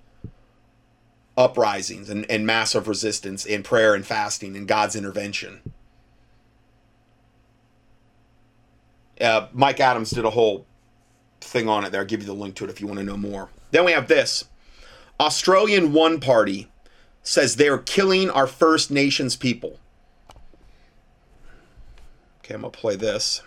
[1.36, 5.60] uprisings and, and massive resistance in prayer and fasting and God's intervention.
[9.20, 10.66] Uh, Mike Adams did a whole
[11.40, 12.00] thing on it there.
[12.00, 13.50] I'll give you the link to it if you want to know more.
[13.70, 14.46] Then we have this
[15.20, 16.68] Australian One Party
[17.22, 19.78] says they're killing our First Nations people.
[22.48, 23.42] Okay, I'm going to play this.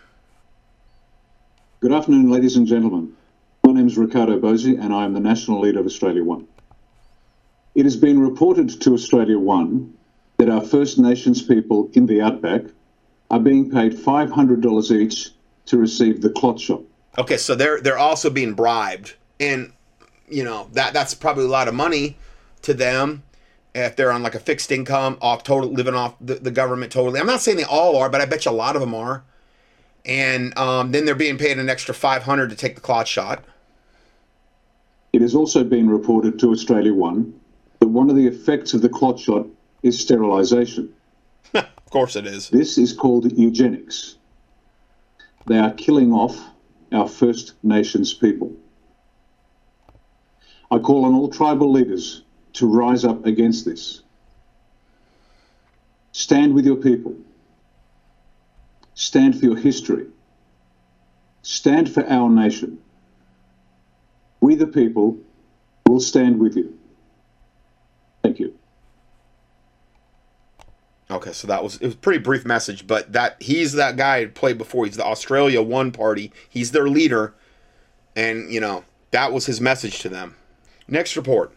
[1.80, 3.14] Good afternoon, ladies and gentlemen.
[3.66, 6.48] My name is Ricardo Bosi, and I am the national leader of Australia One.
[7.74, 9.98] It has been reported to Australia One
[10.38, 12.62] that our First Nations people in the outback
[13.32, 15.32] are being paid $500 each
[15.66, 16.84] to receive the clot shot.
[17.18, 19.74] Okay, so they're they're also being bribed, and
[20.30, 22.18] you know that that's probably a lot of money
[22.62, 23.24] to them
[23.74, 27.20] if they're on like a fixed income, off total living off the, the government totally.
[27.20, 29.24] I'm not saying they all are, but I bet you a lot of them are
[30.06, 33.44] and um, then they're being paid an extra 500 to take the clot shot.
[35.14, 37.40] It has also been reported to Australia One
[37.80, 39.46] that one of the effects of the clot shot
[39.84, 40.94] is sterilisation.
[41.54, 42.50] of course it is.
[42.50, 44.16] This is called eugenics.
[45.48, 46.40] They are killing off
[46.92, 48.54] our First Nations people.
[50.70, 52.24] I call on all tribal leaders
[52.54, 54.02] to rise up against this.
[56.12, 57.16] Stand with your people.
[58.94, 60.08] Stand for your history.
[61.42, 62.78] Stand for our nation.
[64.42, 65.18] We, the people,
[65.88, 66.78] will stand with you.
[68.24, 68.58] Thank you.
[71.10, 74.30] Okay, so that was it was pretty brief message, but that he's that guy who
[74.30, 74.86] played before.
[74.86, 76.32] He's the Australia One Party.
[76.50, 77.34] He's their leader,
[78.16, 80.36] and you know that was his message to them.
[80.88, 81.54] Next report: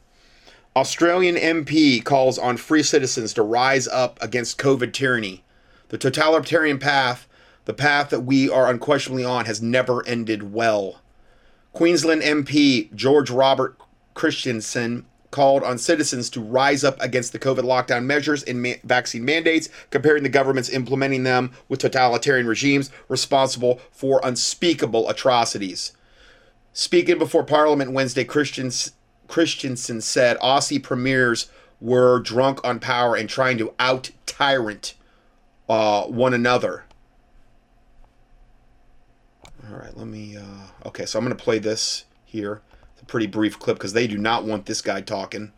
[0.76, 5.44] Australian MP calls on free citizens to rise up against COVID tyranny.
[5.90, 7.28] The totalitarian path,
[7.64, 11.00] the path that we are unquestionably on, has never ended well.
[11.72, 13.76] Queensland MP George Robert
[14.14, 19.24] Christensen called on citizens to rise up against the COVID lockdown measures and ma- vaccine
[19.24, 25.92] mandates, comparing the governments implementing them with totalitarian regimes responsible for unspeakable atrocities.
[26.72, 28.92] Speaking before Parliament Wednesday, Christians,
[29.34, 31.50] Christensen said Aussie premiers
[31.80, 34.94] were drunk on power and trying to out tyrant
[35.68, 36.84] uh, one another.
[39.68, 40.36] All right, let me.
[40.36, 42.62] Uh, okay, so I'm going to play this here
[43.02, 45.50] a pretty brief clip because they do not want this guy talking.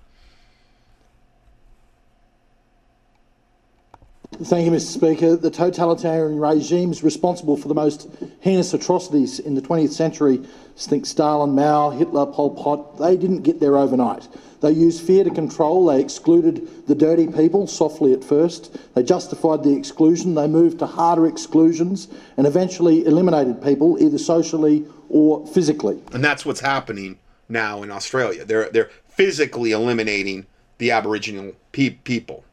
[4.42, 4.92] Thank you, Mr.
[4.92, 5.36] Speaker.
[5.36, 8.08] The totalitarian regimes responsible for the most
[8.40, 10.42] heinous atrocities in the 20th century,
[10.76, 14.28] think Stalin, Mao, Hitler, Pol Pot, they didn't get there overnight.
[14.60, 15.86] They used fear to control.
[15.86, 18.76] They excluded the dirty people softly at first.
[18.94, 20.34] They justified the exclusion.
[20.34, 26.02] They moved to harder exclusions and eventually eliminated people either socially or physically.
[26.12, 28.44] And that's what's happening now in Australia.
[28.44, 30.46] They're they're physically eliminating
[30.78, 32.44] the Aboriginal pe- people.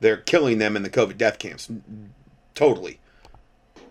[0.00, 1.70] They're killing them in the COVID death camps.
[2.54, 3.00] Totally.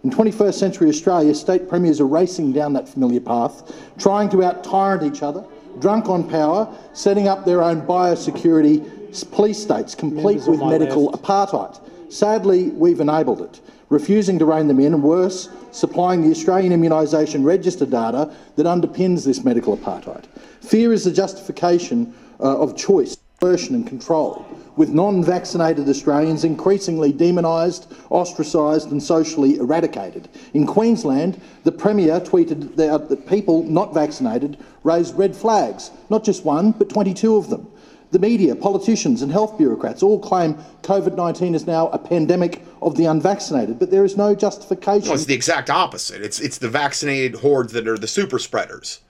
[0.03, 4.63] In 21st century Australia, state premiers are racing down that familiar path, trying to out
[4.63, 5.43] tyrant each other,
[5.79, 8.83] drunk on power, setting up their own biosecurity
[9.23, 11.23] police states, complete with medical left.
[11.23, 12.11] apartheid.
[12.11, 17.43] Sadly, we've enabled it, refusing to rein them in, and worse, supplying the Australian immunisation
[17.43, 20.25] register data that underpins this medical apartheid.
[20.61, 24.45] Fear is the justification uh, of choice, coercion and control,
[24.75, 30.27] with non-vaccinated Australians increasingly demonised, ostracised and socially eradicated.
[30.53, 36.71] In Queensland, the Premier tweeted that people not vaccinated raised red flags, not just one,
[36.71, 37.67] but 22 of them.
[38.11, 42.95] The media, politicians, and health bureaucrats all claim COVID 19 is now a pandemic of
[42.95, 45.09] the unvaccinated, but there is no justification.
[45.09, 46.21] No, it's the exact opposite.
[46.21, 49.01] It's, it's the vaccinated hordes that are the super spreaders.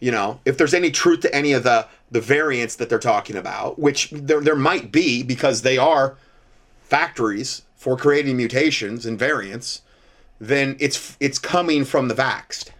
[0.00, 3.36] You know, if there's any truth to any of the, the variants that they're talking
[3.36, 6.16] about, which there, there might be because they are
[6.82, 9.82] factories for creating mutations and variants,
[10.40, 12.70] then it's it's coming from the vaxxed.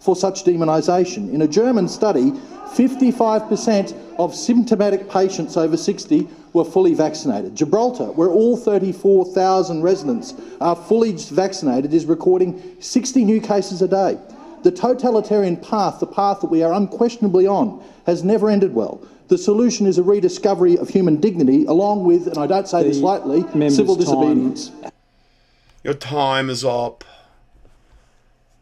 [0.00, 1.32] For such demonisation.
[1.32, 2.32] In a German study,
[2.76, 7.56] 55% of symptomatic patients over 60 were fully vaccinated.
[7.56, 14.18] Gibraltar, where all 34,000 residents are fully vaccinated, is recording 60 new cases a day.
[14.66, 19.00] The totalitarian path, the path that we are unquestionably on, has never ended well.
[19.28, 22.88] The solution is a rediscovery of human dignity, along with, and I don't say the
[22.88, 24.70] this lightly, civil disobedience.
[24.70, 24.90] Time.
[25.84, 27.04] Your time is up.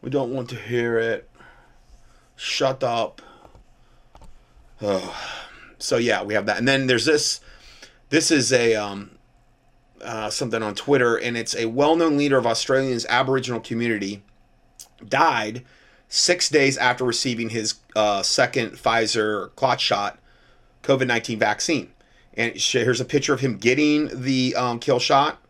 [0.03, 1.27] We don't want to hear it.
[2.35, 3.23] Shut up.
[4.83, 5.41] Oh.
[5.79, 7.41] So yeah, we have that, and then there's this.
[8.09, 9.17] This is a um,
[10.03, 14.21] uh, something on Twitter, and it's a well-known leader of Australia's Aboriginal community
[15.03, 15.65] died
[16.09, 20.19] six days after receiving his uh, second Pfizer clot shot
[20.83, 21.91] COVID 19 vaccine.
[22.37, 25.41] And here's a picture of him getting the um, kill shot.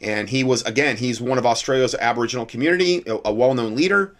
[0.00, 4.14] And he was, again, he's one of Australia's Aboriginal community, a, well known leader.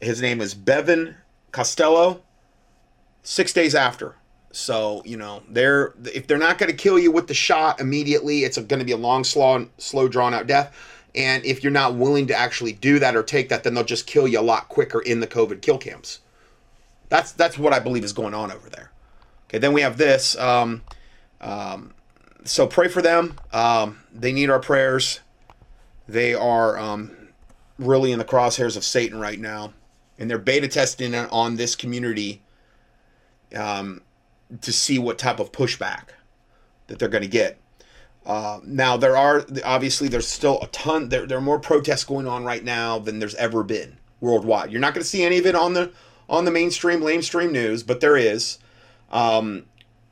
[0.00, 1.16] His name is Bevan
[1.50, 2.22] Costello
[3.22, 4.14] six days after.
[4.52, 8.44] So you know they're if they're not going to kill you with the shot immediately,
[8.44, 10.74] it's going to be a long, slow, slow, drawn out death.
[11.16, 14.06] And if you're not willing to actually do that or take that, then they'll just
[14.06, 16.20] kill you a lot quicker in the COVID kill camps.
[17.08, 18.90] That's that's what I believe is going on over there.
[19.48, 20.36] Okay, then we have this.
[20.36, 20.82] Um,
[21.40, 21.94] um,
[22.44, 23.38] so pray for them.
[23.52, 25.20] Um, they need our prayers.
[26.08, 27.10] They are um,
[27.78, 29.72] really in the crosshairs of Satan right now,
[30.18, 32.42] and they're beta testing on this community
[33.54, 34.02] um,
[34.60, 36.08] to see what type of pushback
[36.88, 37.58] that they're going to get.
[38.26, 42.26] Uh, now there are obviously there's still a ton there, there are more protests going
[42.26, 44.72] on right now than there's ever been worldwide.
[44.72, 45.92] You're not going to see any of it on the
[46.28, 48.58] on the mainstream lamestream news, but there is.
[49.12, 49.66] Um,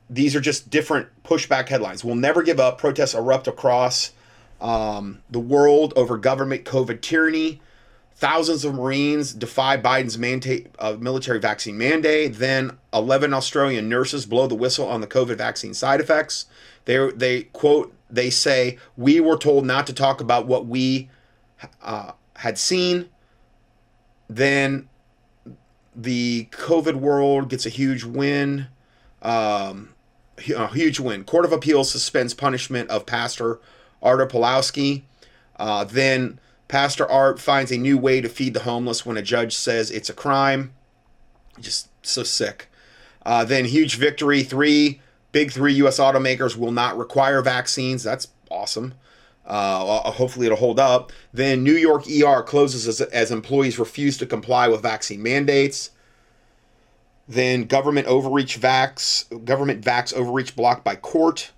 [0.09, 2.03] these are just different pushback headlines.
[2.05, 2.77] We'll never give up.
[2.77, 4.11] Protests erupt across
[4.61, 7.61] um, the world over government COVID tyranny.
[8.17, 12.35] Thousands of Marines defy Biden's mandate, uh, military vaccine mandate.
[12.35, 16.45] Then 11 Australian nurses blow the whistle on the COVID vaccine side effects.
[16.85, 21.09] They, they quote, they say, We were told not to talk about what we
[21.81, 23.09] uh, had seen.
[24.27, 24.89] Then
[25.95, 28.67] the COVID world gets a huge win.
[29.21, 29.93] Um,
[30.37, 31.23] a huge win.
[31.23, 33.59] Court of Appeals suspends punishment of Pastor
[34.01, 35.03] Artur Pawlowski.
[35.57, 39.55] Uh, then Pastor Art finds a new way to feed the homeless when a judge
[39.55, 40.73] says it's a crime.
[41.59, 42.69] Just so sick.
[43.25, 44.43] Uh, then huge victory.
[44.43, 44.99] Three
[45.35, 45.99] big three U.S.
[45.99, 48.03] automakers will not require vaccines.
[48.03, 48.93] That's awesome.
[49.45, 51.11] Uh, hopefully it'll hold up.
[51.33, 55.89] Then New York ER closes as, as employees refuse to comply with vaccine mandates.
[57.27, 61.51] Then government overreach vax, government vax overreach blocked by court.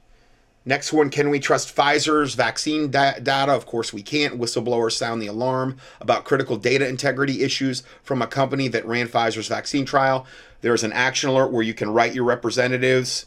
[0.66, 3.52] Next one, can we trust Pfizer's vaccine da- data?
[3.52, 4.40] Of course we can't.
[4.40, 9.48] Whistleblowers sound the alarm about critical data integrity issues from a company that ran Pfizer's
[9.48, 10.26] vaccine trial.
[10.62, 13.27] There's an action alert where you can write your representatives.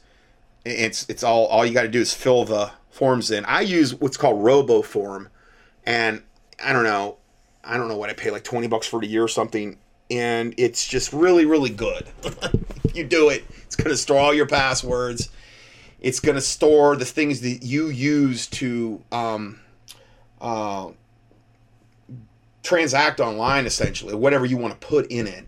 [0.64, 3.44] It's it's all all you got to do is fill the forms in.
[3.44, 5.28] I use what's called RoboForm,
[5.86, 6.22] and
[6.62, 7.16] I don't know,
[7.64, 9.78] I don't know what I pay like twenty bucks for a year or something,
[10.10, 12.06] and it's just really really good.
[12.94, 15.30] you do it, it's gonna store all your passwords.
[16.00, 19.60] It's gonna store the things that you use to um,
[20.40, 20.90] uh,
[22.62, 25.46] transact online, essentially, whatever you want to put in it.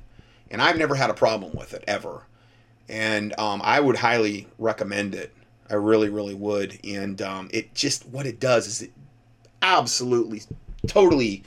[0.50, 2.26] And I've never had a problem with it ever,
[2.88, 5.34] and um, I would highly recommend it.
[5.70, 6.78] I really, really would.
[6.84, 8.92] And um, it just what it does is it
[9.62, 10.42] absolutely,
[10.86, 11.44] totally,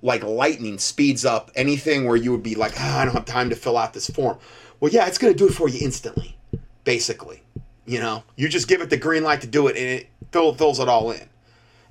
[0.00, 3.50] like lightning speeds up anything where you would be like, oh, I don't have time
[3.50, 4.38] to fill out this form.
[4.80, 6.36] Well, yeah, it's to do it for you instantly,
[6.84, 7.42] basically.
[7.84, 10.54] You know, you just give it the green light to do it, and it fill,
[10.54, 11.28] fills it all in.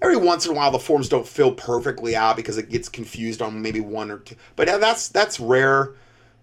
[0.02, 3.42] Every once in a while, the forms don't fill perfectly out because it gets confused
[3.42, 4.36] on maybe one or two.
[4.56, 5.92] But that's that's rare,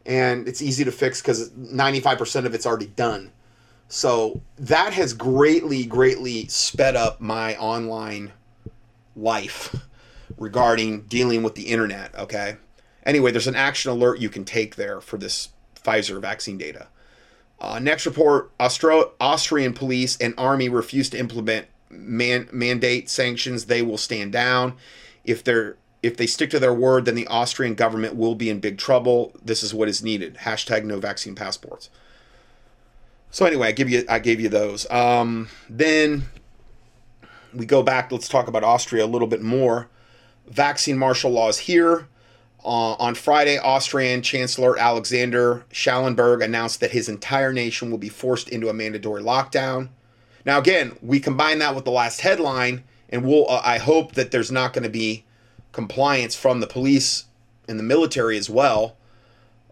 [0.08, 3.30] and it's easy to fix because ninety five percent of it's already done.
[3.86, 8.32] So that has greatly, greatly sped up my online
[9.16, 9.74] life
[10.36, 12.14] regarding dealing with the internet.
[12.18, 12.56] Okay.
[13.04, 16.88] Anyway, there's an action alert you can take there for this Pfizer vaccine data.
[17.58, 23.64] Uh, next report Austro- Austrian police and army refuse to implement man- mandate sanctions.
[23.64, 24.74] They will stand down.
[25.24, 28.60] If they're if they stick to their word, then the Austrian government will be in
[28.60, 29.32] big trouble.
[29.42, 30.36] This is what is needed.
[30.36, 31.90] Hashtag no vaccine passports.
[33.30, 34.90] So anyway, I give you I gave you those.
[34.90, 36.24] Um, then
[37.52, 38.10] we go back.
[38.10, 39.88] Let's talk about Austria a little bit more.
[40.46, 42.08] Vaccine martial laws here.
[42.64, 48.48] Uh, on Friday, Austrian Chancellor Alexander Schallenberg announced that his entire nation will be forced
[48.48, 49.90] into a mandatory lockdown.
[50.44, 53.48] Now, again, we combine that with the last headline, and we'll.
[53.48, 55.24] Uh, I hope that there's not going to be
[55.78, 57.24] compliance from the police
[57.68, 58.98] and the military as well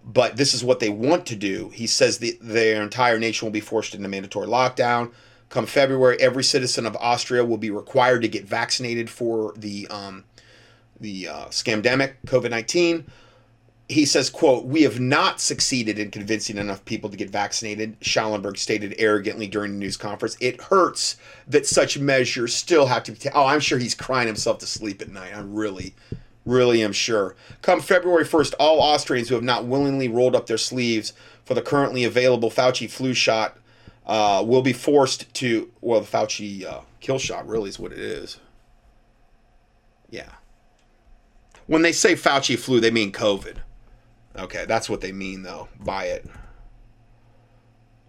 [0.06, 1.70] but this is what they want to do.
[1.70, 5.12] He says the, their entire nation will be forced into mandatory lockdown.
[5.48, 10.24] Come February, every citizen of Austria will be required to get vaccinated for the um,
[11.00, 13.04] the uh, scamdemic COVID nineteen.
[13.88, 18.58] He says, "quote We have not succeeded in convincing enough people to get vaccinated." Schallenberg
[18.58, 20.36] stated arrogantly during the news conference.
[20.40, 23.18] It hurts that such measures still have to be.
[23.18, 23.38] taken.
[23.38, 25.36] oh, I'm sure he's crying himself to sleep at night.
[25.36, 25.94] I'm really,
[26.46, 27.34] Really am sure.
[27.60, 31.12] Come February 1st, all Austrians who have not willingly rolled up their sleeves
[31.44, 33.58] for the currently available Fauci flu shot
[34.06, 37.98] uh, will be forced to, well, the Fauci uh, kill shot really is what it
[37.98, 38.38] is.
[40.08, 40.30] Yeah.
[41.66, 43.56] When they say Fauci flu, they mean COVID.
[44.38, 46.26] Okay, that's what they mean, though, by it.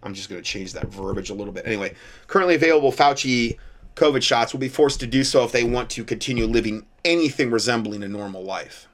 [0.02, 1.66] I'm just going to change that verbiage a little bit.
[1.66, 1.94] Anyway,
[2.26, 3.58] currently available Fauci
[3.96, 7.50] COVID shots will be forced to do so if they want to continue living anything
[7.50, 8.86] resembling a normal life.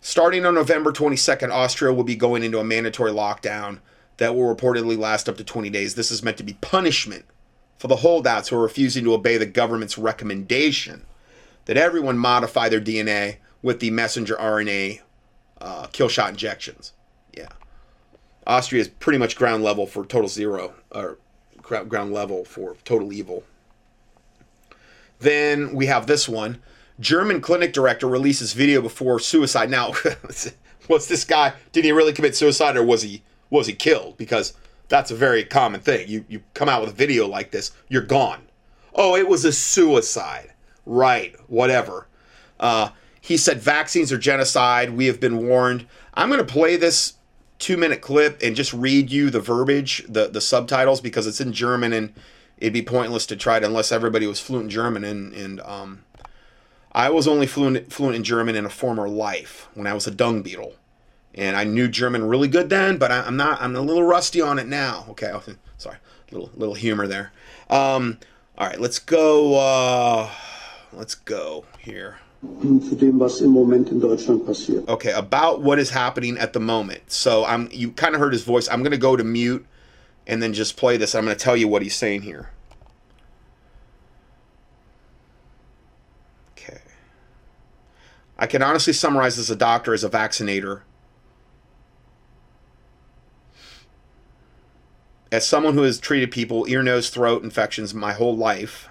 [0.00, 3.80] Starting on November 22nd, Austria will be going into a mandatory lockdown
[4.16, 5.94] that will reportedly last up to 20 days.
[5.94, 7.26] This is meant to be punishment
[7.76, 11.04] for the holdouts who are refusing to obey the government's recommendation
[11.66, 15.00] that everyone modify their DNA with the messenger RNA
[15.60, 16.92] uh, kill shot injections.
[17.36, 17.48] Yeah.
[18.46, 21.18] Austria is pretty much ground level for total zero, or
[21.62, 23.44] ground level for total evil.
[25.18, 26.62] Then we have this one.
[26.98, 29.70] German clinic director releases video before suicide.
[29.70, 29.92] Now,
[30.88, 31.54] was this guy?
[31.72, 34.16] Did he really commit suicide, or was he was he killed?
[34.16, 34.54] Because
[34.88, 36.08] that's a very common thing.
[36.08, 38.42] You you come out with a video like this, you're gone.
[38.94, 40.52] Oh, it was a suicide.
[40.84, 41.34] Right.
[41.48, 42.08] Whatever.
[42.58, 44.90] Uh, he said vaccines are genocide.
[44.90, 45.86] We have been warned.
[46.14, 47.14] I'm going to play this
[47.58, 51.52] two minute clip and just read you the verbiage, the the subtitles because it's in
[51.52, 52.12] German and
[52.58, 56.04] it'd be pointless to try to unless everybody was fluent in German and and um,
[56.92, 60.10] I was only fluent fluent in German in a former life when I was a
[60.10, 60.74] dung beetle,
[61.34, 63.62] and I knew German really good then, but I, am not.
[63.62, 65.06] I'm a little rusty on it now.
[65.10, 65.32] Okay,
[65.78, 65.98] sorry,
[66.30, 67.32] little little humor there.
[67.68, 68.18] Um,
[68.58, 69.56] all right, let's go.
[69.56, 70.30] Uh,
[70.92, 74.88] let's go here zu dem, was im Moment in Deutschland passiert.
[74.88, 77.10] Okay, about what is happening at the moment.
[77.10, 78.68] So I'm, you kind of heard his voice.
[78.68, 79.66] I'm going to go to mute
[80.26, 81.14] and then just play this.
[81.14, 82.50] I'm going to tell you what he's saying here.
[86.52, 86.80] Okay.
[88.38, 90.82] I can honestly summarize as a doctor, as a vaccinator,
[95.30, 98.89] as someone who has treated people ear, nose, throat infections my whole life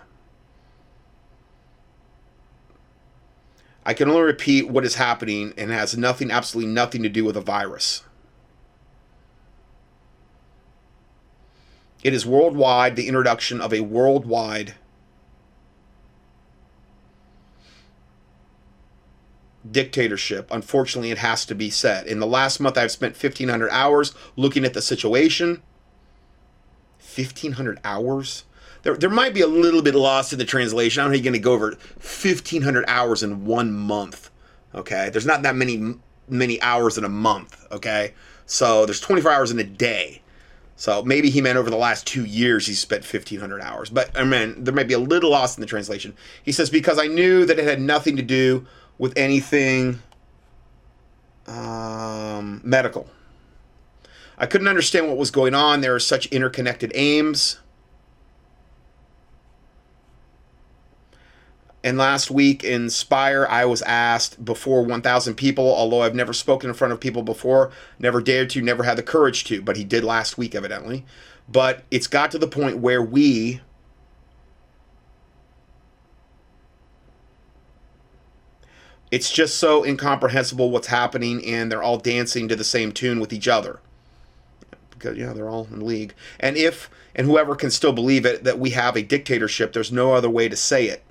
[3.90, 7.36] I can only repeat what is happening and has nothing, absolutely nothing to do with
[7.36, 8.04] a virus.
[12.04, 14.76] It is worldwide, the introduction of a worldwide
[19.72, 20.50] dictatorship.
[20.52, 22.06] Unfortunately, it has to be said.
[22.06, 25.64] In the last month, I've spent 1,500 hours looking at the situation.
[27.00, 28.44] 1,500 hours?
[28.84, 31.02] There, there might be a little bit lost in the translation.
[31.02, 34.30] I don't know you're going to go over 1,500 hours in one month.
[34.74, 35.10] Okay?
[35.10, 35.96] There's not that many
[36.28, 37.66] many hours in a month.
[37.72, 38.14] Okay?
[38.46, 40.22] So there's 24 hours in a day.
[40.76, 43.90] So maybe he meant over the last two years he spent 1,500 hours.
[43.90, 46.16] But I mean, there might be a little lost in the translation.
[46.44, 48.66] He says, because I knew that it had nothing to do
[48.98, 50.02] with anything
[51.48, 53.10] um, medical.
[54.38, 55.82] I couldn't understand what was going on.
[55.82, 57.60] There are such interconnected aims.
[61.84, 66.70] And last week in Speyer, I was asked before 1,000 people, although I've never spoken
[66.70, 69.86] in front of people before, never dared to, never had the courage to, but he
[69.86, 71.06] did last week, evidently.
[71.48, 73.62] But it's got to the point where we,
[79.10, 83.32] it's just so incomprehensible what's happening, and they're all dancing to the same tune with
[83.32, 83.80] each other.
[84.90, 86.14] Because, yeah, they're all in league.
[86.42, 90.12] And if, and whoever can still believe it, that we have a dictatorship, there's no
[90.12, 91.04] other way to say it.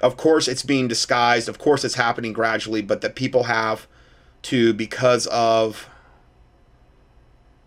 [0.00, 1.48] Of course, it's being disguised.
[1.48, 3.86] Of course, it's happening gradually, but that people have
[4.42, 5.88] to, because of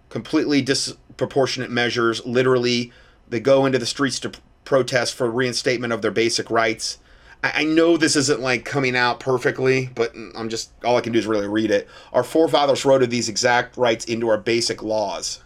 [0.10, 2.91] completely disproportionate measures, literally,
[3.28, 4.32] they go into the streets to
[4.64, 6.98] protest for reinstatement of their basic rights
[7.44, 11.18] I know this isn't like coming out perfectly, but I'm just all I can do
[11.18, 11.88] is really read it.
[12.14, 15.41] Our forefathers wrote of these exact rights into our basic laws.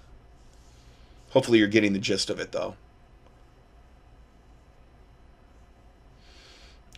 [1.29, 2.75] Hopefully, you're getting the gist of it, though.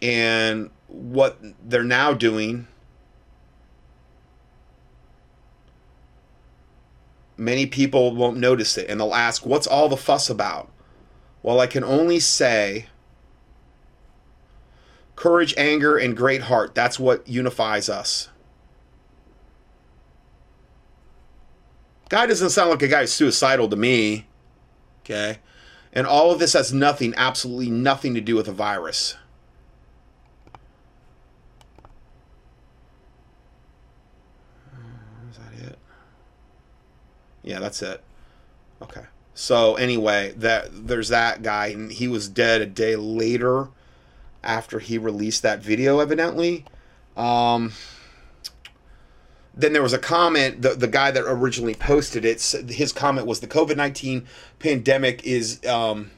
[0.02, 2.68] And what they're now doing,
[7.36, 10.70] many people won't notice it and they'll ask, What's all the fuss about?
[11.44, 12.88] Well, I can only say
[15.16, 16.76] courage, anger, and great heart.
[16.76, 18.30] That's what unifies us.
[22.10, 24.28] Guy doesn't sound like a guy who's suicidal to me.
[25.02, 25.40] Okay.
[25.92, 29.18] And all of this has nothing, absolutely nothing to do with a virus.
[35.30, 35.80] Is that it?
[37.48, 38.04] Yeah, that's it.
[38.82, 39.04] Okay.
[39.34, 43.70] So anyway, that there's that guy, and he was dead a day later
[44.44, 46.66] after he released that video, evidently.
[47.16, 47.72] Um,
[49.54, 53.40] then there was a comment, the, the guy that originally posted it, his comment was
[53.40, 54.28] the COVID 19
[54.60, 56.12] pandemic is um,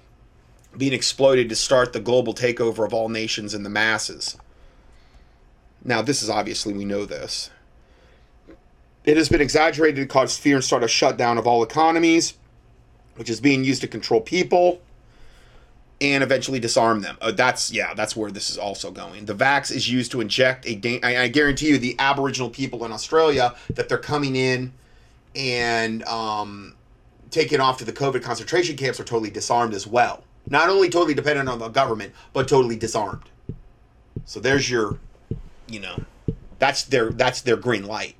[0.76, 4.35] being exploited to start the global takeover of all nations and the masses.
[5.84, 7.51] Now, this is obviously, we know this.
[9.10, 12.36] It has been exaggerated to cause fear and start a shutdown of all economies,
[13.15, 14.84] which is being used to control people
[15.99, 17.18] and eventually disarm them.
[17.19, 19.26] Uh, that's yeah, that's where this is also going.
[19.26, 20.76] The vax is used to inject a.
[20.76, 24.73] Da- I, I guarantee you, the Aboriginal people in Australia that they're coming in
[25.34, 26.76] and um,
[27.31, 30.23] taken off to the COVID concentration camps are totally disarmed as well.
[30.48, 33.26] Not only totally dependent on the government, but totally disarmed.
[34.26, 34.99] So there's your,
[35.68, 36.03] you know,
[36.60, 38.14] that's their that's their green light.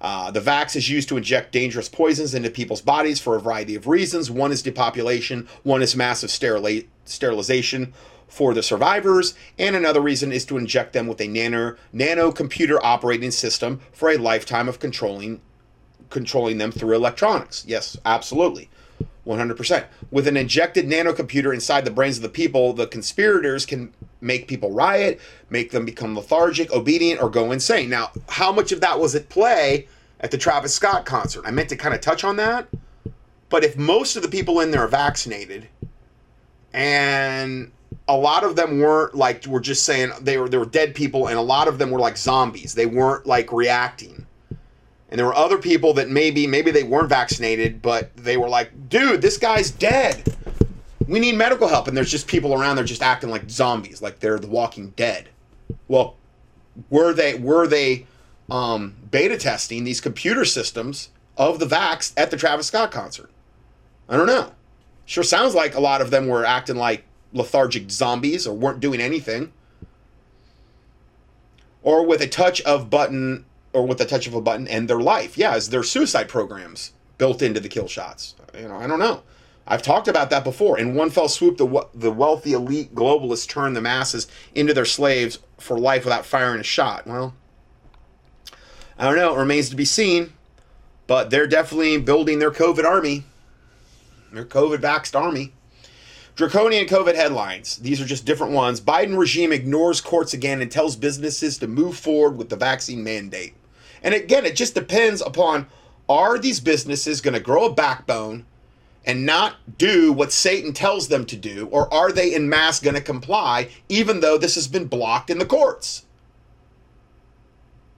[0.00, 3.74] Uh, the vax is used to inject dangerous poisons into people's bodies for a variety
[3.74, 4.30] of reasons.
[4.30, 7.94] One is depopulation, one is massive sterilization
[8.28, 12.84] for the survivors, and another reason is to inject them with a nano nano computer
[12.84, 15.40] operating system for a lifetime of controlling
[16.10, 17.64] controlling them through electronics.
[17.66, 18.68] Yes, absolutely.
[19.26, 19.84] 100%.
[20.10, 24.70] With an injected nanocomputer inside the brains of the people, the conspirators can make people
[24.70, 25.20] riot,
[25.50, 27.90] make them become lethargic, obedient, or go insane.
[27.90, 29.88] Now, how much of that was at play
[30.20, 31.44] at the Travis Scott concert?
[31.46, 32.68] I meant to kind of touch on that.
[33.48, 35.68] But if most of the people in there are vaccinated,
[36.72, 37.72] and
[38.08, 41.28] a lot of them weren't like were just saying they were they were dead people,
[41.28, 42.74] and a lot of them were like zombies.
[42.74, 44.25] They weren't like reacting.
[45.08, 48.88] And there were other people that maybe maybe they weren't vaccinated, but they were like,
[48.88, 50.34] dude, this guy's dead.
[51.06, 51.86] We need medical help.
[51.86, 55.28] And there's just people around there just acting like zombies like they're the walking dead.
[55.88, 56.16] Well
[56.90, 58.06] were they were they
[58.50, 63.30] um, beta testing these computer systems of the vax at the travis scott concert?
[64.08, 64.52] I don't know.
[65.04, 69.00] Sure sounds like a lot of them were acting like lethargic zombies or weren't doing
[69.00, 69.52] anything.
[71.82, 73.44] Or with a touch of button
[73.76, 75.36] or with a touch of a button end their life.
[75.36, 78.34] Yeah, is there suicide programs built into the kill shots?
[78.58, 79.22] You know, I don't know.
[79.66, 80.78] I've talked about that before.
[80.78, 85.40] In one fell swoop, the the wealthy elite globalists turn the masses into their slaves
[85.58, 87.06] for life without firing a shot.
[87.06, 87.34] Well,
[88.98, 89.34] I don't know.
[89.34, 90.32] It remains to be seen.
[91.06, 93.24] But they're definitely building their COVID army,
[94.32, 95.52] their COVID vaxxed army.
[96.34, 97.76] Draconian COVID headlines.
[97.76, 98.80] These are just different ones.
[98.80, 103.54] Biden regime ignores courts again and tells businesses to move forward with the vaccine mandate.
[104.02, 105.66] And again, it just depends upon
[106.08, 108.46] are these businesses going to grow a backbone
[109.04, 112.96] and not do what Satan tells them to do, or are they in mass going
[112.96, 116.04] to comply, even though this has been blocked in the courts?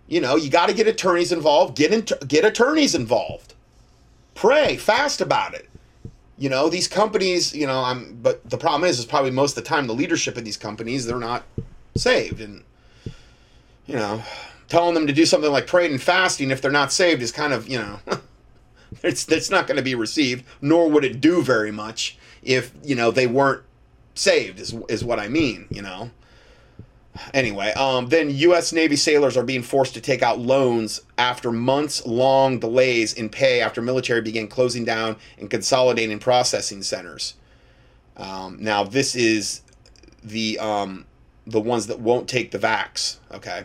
[0.07, 1.77] You know, you got to get attorneys involved.
[1.77, 3.55] Get in, get attorneys involved.
[4.35, 5.69] Pray, fast about it.
[6.39, 7.55] You know, these companies.
[7.55, 8.19] You know, I'm.
[8.23, 11.05] But the problem is, is probably most of the time the leadership of these companies
[11.05, 11.45] they're not
[11.95, 12.65] saved, and
[13.87, 14.23] you know,
[14.69, 17.53] telling them to do something like praying and fasting if they're not saved is kind
[17.53, 18.01] of you know,
[19.03, 20.45] it's it's not going to be received.
[20.61, 23.65] Nor would it do very much if you know they weren't
[24.15, 24.61] saved.
[24.61, 25.67] Is is what I mean.
[25.71, 26.11] You know.
[27.35, 28.73] Anyway, um, then U.S.
[28.73, 33.61] Navy sailors are being forced to take out loans after months long delays in pay
[33.61, 37.35] after military began closing down and consolidating processing centers.
[38.17, 39.63] Um, now, this is
[40.23, 41.07] the um,
[41.47, 43.17] the ones that won't take the vax.
[43.33, 43.65] Okay,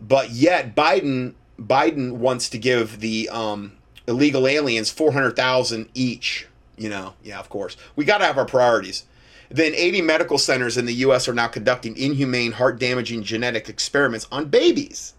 [0.00, 3.72] but yet Biden Biden wants to give the um,
[4.06, 6.46] illegal aliens four hundred thousand each.
[6.76, 9.04] You know, yeah, of course, we got to have our priorities.
[9.50, 14.26] Then 80 medical centers in the US are now conducting inhumane, heart damaging genetic experiments
[14.32, 15.14] on babies.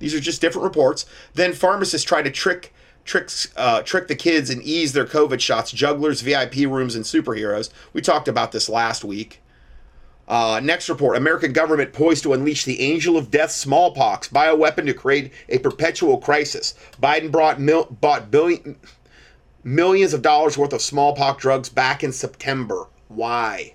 [0.00, 1.06] These are just different reports.
[1.34, 5.70] Then pharmacists try to trick tricks uh, trick the kids and ease their COVID shots,
[5.70, 7.70] jugglers, VIP rooms, and superheroes.
[7.92, 9.40] We talked about this last week.
[10.28, 14.94] Uh, next report American government poised to unleash the angel of death smallpox bioweapon to
[14.94, 16.74] create a perpetual crisis.
[17.02, 18.76] Biden brought mil- bought billion,
[19.64, 22.86] millions of dollars worth of smallpox drugs back in September.
[23.08, 23.74] Why?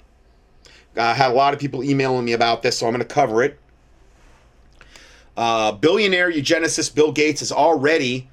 [0.96, 3.44] I had a lot of people emailing me about this, so I'm going to cover
[3.44, 3.60] it.
[5.36, 8.30] Uh, billionaire eugenicist Bill Gates is already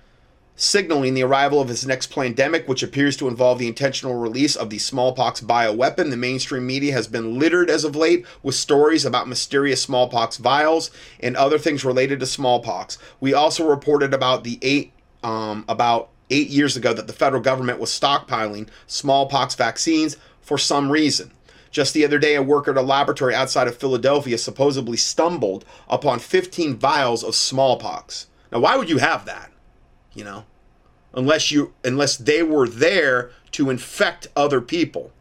[0.56, 4.70] signaling the arrival of his next pandemic, which appears to involve the intentional release of
[4.70, 6.10] the smallpox bioweapon.
[6.10, 10.90] The mainstream media has been littered as of late with stories about mysterious smallpox vials
[11.20, 12.98] and other things related to smallpox.
[13.20, 17.80] We also reported about the eight um, about eight years ago that the federal government
[17.80, 21.32] was stockpiling smallpox vaccines for some reason.
[21.70, 26.20] Just the other day, a worker at a laboratory outside of Philadelphia supposedly stumbled upon
[26.20, 28.28] 15 vials of smallpox.
[28.52, 29.50] Now, why would you have that?
[30.14, 30.44] You know,
[31.12, 35.12] unless you unless they were there to infect other people.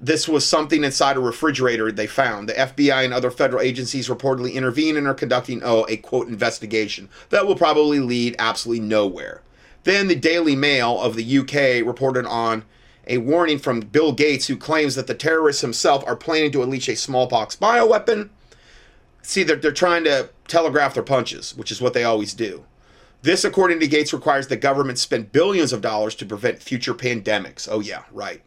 [0.00, 2.48] This was something inside a refrigerator they found.
[2.48, 7.08] The FBI and other federal agencies reportedly intervene and are conducting oh a quote investigation
[7.30, 9.40] that will probably lead absolutely nowhere.
[9.84, 12.64] Then the Daily Mail of the UK reported on
[13.06, 16.88] a warning from Bill Gates, who claims that the terrorists himself are planning to unleash
[16.88, 18.30] a smallpox bioweapon.
[19.22, 22.64] See, they're, they're trying to telegraph their punches, which is what they always do.
[23.24, 27.66] This, according to Gates, requires the government spend billions of dollars to prevent future pandemics.
[27.70, 28.42] Oh, yeah, right.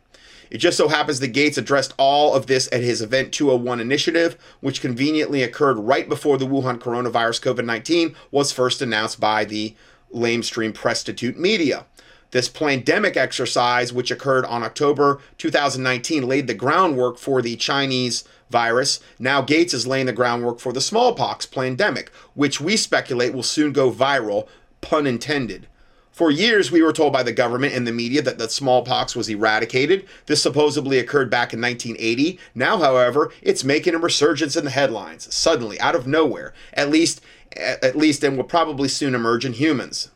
[0.52, 4.38] It just so happens that Gates addressed all of this at his Event 201 initiative,
[4.60, 9.74] which conveniently occurred right before the Wuhan coronavirus COVID 19 was first announced by the
[10.14, 11.88] lamestream prostitute media.
[12.30, 19.00] This pandemic exercise, which occurred on October 2019, laid the groundwork for the Chinese virus.
[19.18, 23.72] Now Gates is laying the groundwork for the smallpox pandemic, which we speculate will soon
[23.72, 24.48] go viral,
[24.82, 25.68] pun intended.
[26.12, 29.30] For years, we were told by the government and the media that the smallpox was
[29.30, 30.04] eradicated.
[30.26, 32.40] This supposedly occurred back in 1980.
[32.56, 36.56] Now, however, it's making a resurgence in the headlines, suddenly, out of nowhere.
[36.74, 37.22] At least,
[37.56, 40.10] at least, and will probably soon emerge in humans.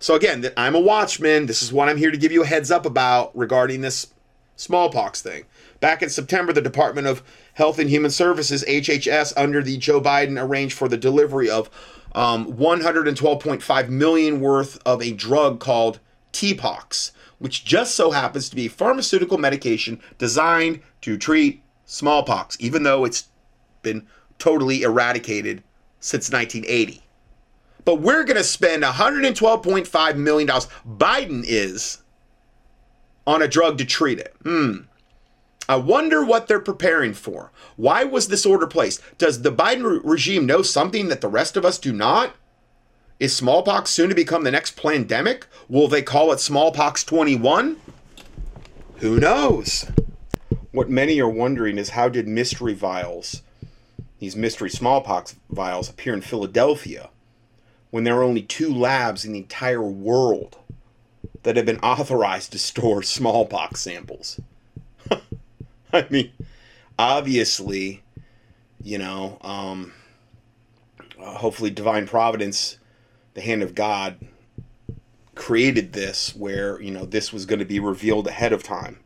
[0.00, 1.44] So again, I'm a watchman.
[1.44, 4.12] This is what I'm here to give you a heads up about regarding this
[4.56, 5.44] smallpox thing.
[5.80, 7.22] Back in September, the Department of
[7.54, 11.68] Health and Human Services, HHS, under the Joe Biden, arranged for the delivery of
[12.14, 16.00] um, 112.5 million worth of a drug called
[16.32, 22.82] TPOXX, which just so happens to be a pharmaceutical medication designed to treat smallpox, even
[22.82, 23.28] though it's
[23.82, 24.06] been
[24.38, 25.62] totally eradicated
[26.00, 27.02] since 1980.
[27.84, 32.02] But we're going to spend $112.5 million, Biden is,
[33.26, 34.34] on a drug to treat it.
[34.42, 34.82] Hmm.
[35.72, 37.50] I wonder what they're preparing for.
[37.76, 39.00] Why was this order placed?
[39.16, 42.34] Does the Biden re- regime know something that the rest of us do not?
[43.18, 45.46] Is smallpox soon to become the next pandemic?
[45.70, 47.78] Will they call it smallpox 21?
[48.96, 49.90] Who knows?
[50.72, 53.40] What many are wondering is how did mystery vials
[54.18, 57.08] these mystery smallpox vials appear in Philadelphia
[57.90, 60.58] when there are only two labs in the entire world
[61.44, 64.38] that have been authorized to store smallpox samples.
[65.94, 66.32] I mean,
[66.98, 68.02] obviously,
[68.82, 69.92] you know, um,
[71.20, 72.78] uh, hopefully, divine providence,
[73.34, 74.16] the hand of God,
[75.34, 79.00] created this where, you know, this was going to be revealed ahead of time.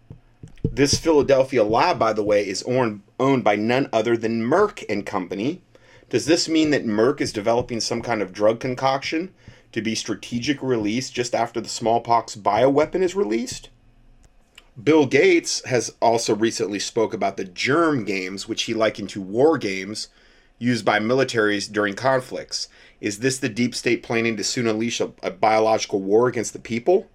[0.63, 5.05] This Philadelphia lab, by the way, is owned, owned by none other than Merck and
[5.05, 5.63] Company.
[6.09, 9.35] Does this mean that Merck is developing some kind of drug concoction
[9.73, 13.71] to be strategic release just after the smallpox bioweapon is released?
[14.82, 19.57] Bill Gates has also recently spoke about the germ games, which he likened to war
[19.57, 20.09] games
[20.59, 22.69] used by militaries during conflicts.
[23.01, 26.59] Is this the deep state planning to soon unleash a, a biological war against the
[26.59, 27.09] people?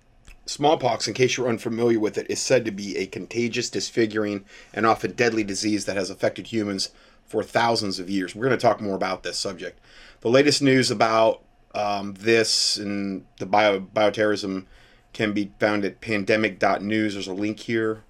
[0.45, 4.43] Smallpox, in case you're unfamiliar with it, is said to be a contagious, disfiguring,
[4.73, 6.89] and often deadly disease that has affected humans
[7.25, 8.35] for thousands of years.
[8.35, 9.79] We're going to talk more about this subject.
[10.21, 11.43] The latest news about
[11.75, 14.65] um, this and the bio, bioterrorism
[15.13, 17.13] can be found at pandemic.news.
[17.13, 18.03] There's a link here.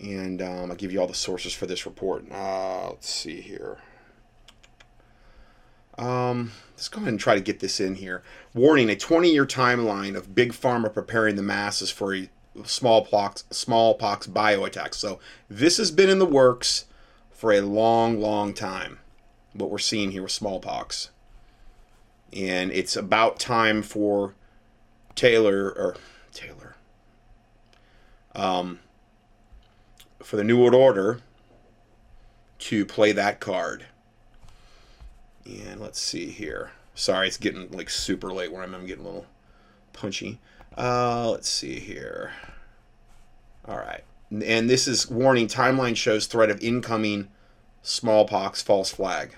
[0.00, 2.30] And um, I'll give you all the sources for this report.
[2.30, 3.78] Uh, let's see here.
[5.98, 8.22] Um, let's go ahead and try to get this in here.
[8.54, 12.30] Warning: A 20-year timeline of big pharma preparing the masses for a
[12.64, 14.94] smallpox smallpox bioattack.
[14.94, 15.18] So
[15.50, 16.84] this has been in the works
[17.30, 19.00] for a long, long time.
[19.52, 21.10] What we're seeing here with smallpox,
[22.32, 24.34] and it's about time for
[25.18, 25.96] Taylor or
[26.32, 26.76] Taylor,
[28.36, 28.78] um,
[30.22, 31.20] for the New World Order
[32.60, 33.86] to play that card.
[35.44, 36.70] And let's see here.
[36.94, 39.26] Sorry, it's getting like super late where I'm, I'm getting a little
[39.92, 40.38] punchy.
[40.76, 42.32] Uh, let's see here.
[43.66, 44.04] All right.
[44.30, 47.28] And this is warning timeline shows threat of incoming
[47.82, 49.34] smallpox false flag.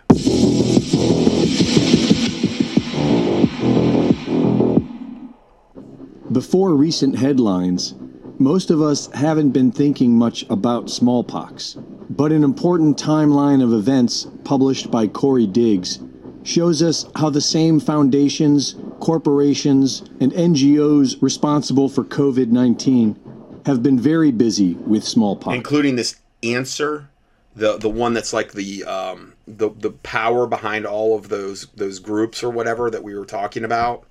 [6.32, 7.94] Before recent headlines,
[8.38, 11.76] most of us haven't been thinking much about smallpox.
[12.08, 15.98] But an important timeline of events published by Corey Diggs
[16.44, 23.98] shows us how the same foundations, corporations, and NGOs responsible for COVID 19 have been
[23.98, 25.56] very busy with smallpox.
[25.56, 27.08] Including this ANSER,
[27.56, 31.98] the the one that's like the um, the the power behind all of those those
[31.98, 34.04] groups or whatever that we were talking about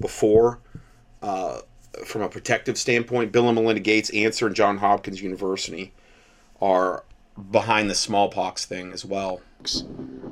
[0.00, 0.60] before.
[1.24, 1.62] Uh,
[2.04, 5.94] from a protective standpoint, Bill and Melinda Gates, ANSER, and John Hopkins University
[6.60, 7.02] are
[7.50, 9.40] behind the smallpox thing as well.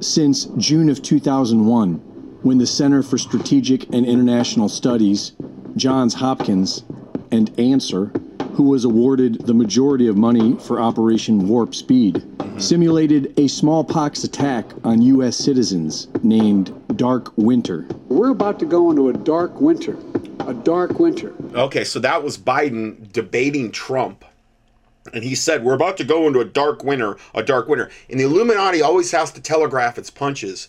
[0.00, 1.94] Since June of 2001,
[2.42, 5.32] when the Center for Strategic and International Studies,
[5.76, 6.84] Johns Hopkins,
[7.30, 8.12] and ANSER,
[8.54, 12.58] who was awarded the majority of money for Operation Warp Speed, mm-hmm.
[12.58, 15.36] simulated a smallpox attack on U.S.
[15.36, 17.86] citizens named Dark Winter.
[18.08, 19.96] We're about to go into a dark winter.
[20.40, 21.32] A dark winter.
[21.54, 24.24] Okay, so that was Biden debating Trump
[25.12, 27.90] and he said, We're about to go into a dark winter, a dark winter.
[28.08, 30.68] And the Illuminati always has to telegraph its punches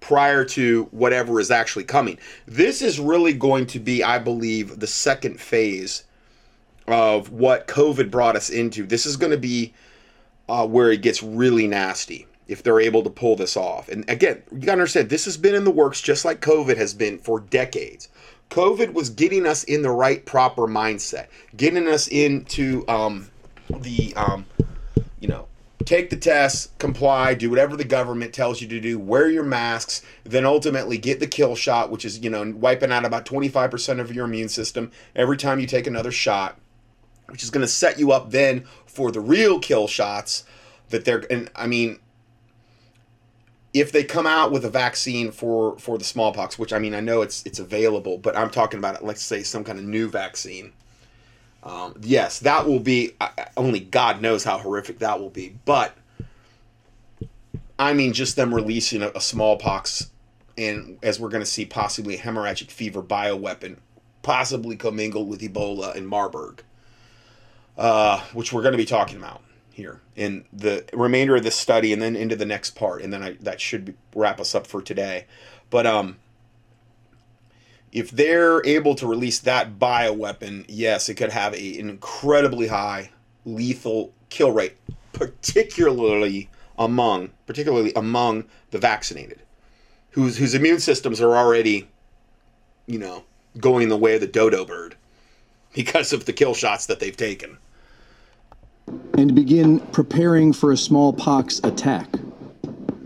[0.00, 2.18] prior to whatever is actually coming.
[2.46, 6.04] This is really going to be, I believe, the second phase
[6.92, 8.86] of what COVID brought us into.
[8.86, 9.72] This is going to be
[10.48, 13.88] uh, where it gets really nasty if they're able to pull this off.
[13.88, 16.76] And again, you got to understand, this has been in the works just like COVID
[16.76, 18.08] has been for decades.
[18.50, 23.28] COVID was getting us in the right, proper mindset, getting us into um,
[23.68, 24.46] the um,
[25.20, 25.46] you know
[25.88, 30.02] take the test, comply, do whatever the government tells you to do, wear your masks,
[30.22, 34.14] then ultimately get the kill shot, which is, you know, wiping out about 25% of
[34.14, 36.58] your immune system every time you take another shot,
[37.28, 40.44] which is going to set you up then for the real kill shots
[40.90, 41.98] that they're and I mean
[43.74, 47.00] if they come out with a vaccine for for the smallpox, which I mean I
[47.00, 50.72] know it's it's available, but I'm talking about let's say some kind of new vaccine
[51.62, 53.12] um, yes, that will be
[53.56, 55.56] only God knows how horrific that will be.
[55.64, 55.94] But
[57.78, 60.10] I mean, just them releasing a, a smallpox
[60.56, 63.76] and as we're going to see, possibly a hemorrhagic fever bioweapon,
[64.22, 66.64] possibly commingled with Ebola and Marburg,
[67.78, 69.40] uh, which we're going to be talking about
[69.70, 73.22] here in the remainder of this study, and then into the next part, and then
[73.22, 75.26] I, that should wrap us up for today.
[75.70, 76.16] But um,
[77.92, 83.12] if they're able to release that bioweapon, yes, it could have a, an incredibly high
[83.44, 84.76] lethal kill rate,
[85.12, 89.40] particularly among particularly among the vaccinated,
[90.10, 91.88] whose whose immune systems are already,
[92.86, 93.24] you know,
[93.58, 94.96] going the way of the dodo bird
[95.72, 97.58] because of the kill shots that they've taken.
[99.16, 102.08] And begin preparing for a smallpox attack.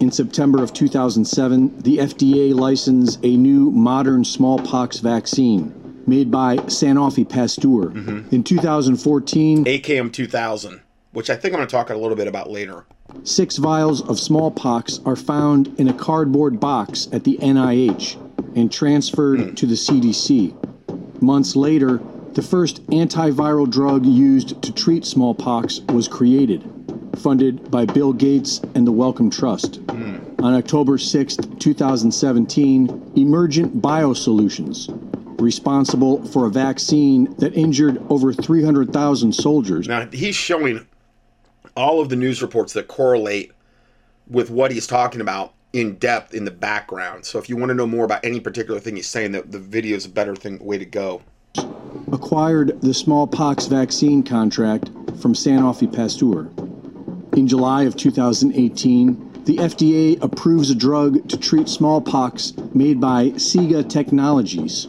[0.00, 5.72] In September of 2007, the FDA licensed a new modern smallpox vaccine
[6.06, 7.90] made by Sanofi Pasteur.
[7.90, 8.34] Mm-hmm.
[8.34, 10.80] In 2014, ACAM2000,
[11.12, 12.84] which I think I'm going to talk a little bit about later.
[13.22, 18.16] six vials of smallpox are found in a cardboard box at the NIH
[18.56, 21.22] and transferred to the CDC.
[21.22, 22.00] Months later,
[22.34, 26.62] the first antiviral drug used to treat smallpox was created,
[27.16, 29.76] funded by Bill Gates and the Wellcome Trust.
[29.90, 30.18] Hmm.
[30.42, 34.88] On October 6, 2017, Emergent Biosolutions,
[35.40, 40.86] responsible for a vaccine that injured over 300,000 soldiers, Now, he's showing
[41.76, 43.52] all of the news reports that correlate
[44.28, 47.24] with what he's talking about in depth in the background.
[47.24, 49.58] So if you want to know more about any particular thing he's saying, the, the
[49.58, 51.22] video is a better thing way to go.
[52.12, 54.88] Acquired the smallpox vaccine contract
[55.20, 56.50] from Sanofi Pasteur.
[57.36, 63.88] In July of 2018, the FDA approves a drug to treat smallpox made by SIGA
[63.88, 64.88] Technologies,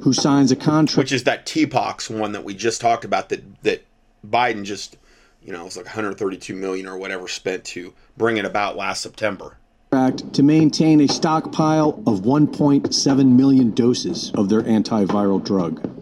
[0.00, 3.42] who signs a contract Which is that TPOXX one that we just talked about that
[3.62, 3.84] that
[4.26, 4.96] Biden just,
[5.42, 9.56] you know, it's like 132 million or whatever spent to bring it about last September.
[9.90, 16.01] to maintain a stockpile of 1.7 million doses of their antiviral drug.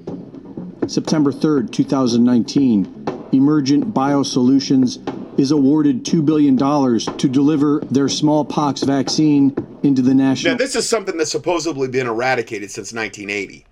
[0.90, 4.98] September 3rd, 2019, Emergent Biosolutions
[5.38, 9.54] is awarded $2 billion to deliver their smallpox vaccine
[9.84, 10.56] into the Now, national.
[10.56, 13.64] this is something that's supposedly been eradicated since 1980.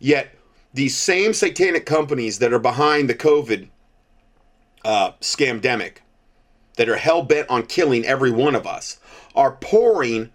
[0.00, 0.34] Yet,
[0.74, 3.68] these same satanic companies that are behind the COVID
[4.84, 5.98] uh, scamdemic,
[6.76, 8.98] that are hell bent on killing every one of us,
[9.34, 10.28] are pouring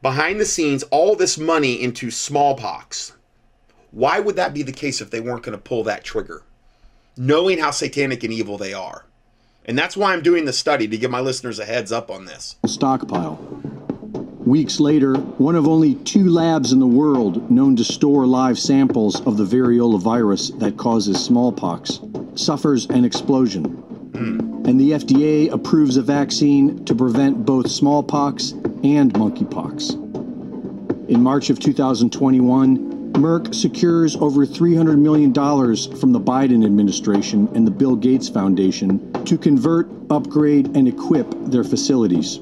[0.00, 3.12] behind the scenes all this money into smallpox.
[3.90, 6.42] Why would that be the case if they weren't going to pull that trigger?
[7.16, 9.04] Knowing how satanic and evil they are.
[9.64, 12.24] And that's why I'm doing the study to give my listeners a heads up on
[12.24, 12.56] this.
[12.66, 13.36] stockpile.
[14.46, 19.20] Weeks later, one of only two labs in the world known to store live samples
[19.26, 22.00] of the variola virus that causes smallpox
[22.34, 23.64] suffers an explosion.
[23.64, 24.66] Hmm.
[24.66, 28.52] And the FDA approves a vaccine to prevent both smallpox
[28.82, 29.92] and monkeypox.
[31.10, 37.70] In March of 2021, Merck secures over $300 million from the Biden administration and the
[37.70, 42.36] Bill Gates Foundation to convert, upgrade, and equip their facilities.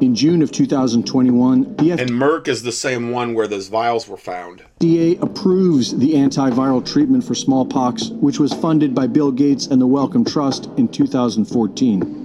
[0.00, 4.16] In June of 2021, the And Merck is the same one where those vials were
[4.16, 4.62] found.
[4.80, 9.86] FDA approves the antiviral treatment for smallpox, which was funded by Bill Gates and the
[9.86, 12.22] Wellcome Trust in 2014.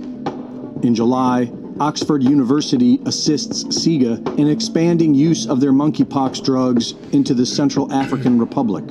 [0.84, 7.46] In July, Oxford University assists SIGA in expanding use of their monkeypox drugs into the
[7.46, 8.84] Central African Republic.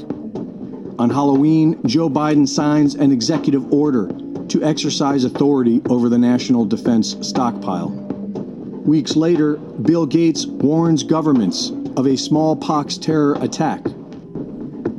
[1.01, 4.07] On Halloween, Joe Biden signs an executive order
[4.47, 7.89] to exercise authority over the national defense stockpile.
[7.89, 13.85] Weeks later, Bill Gates warns governments of a smallpox terror attack.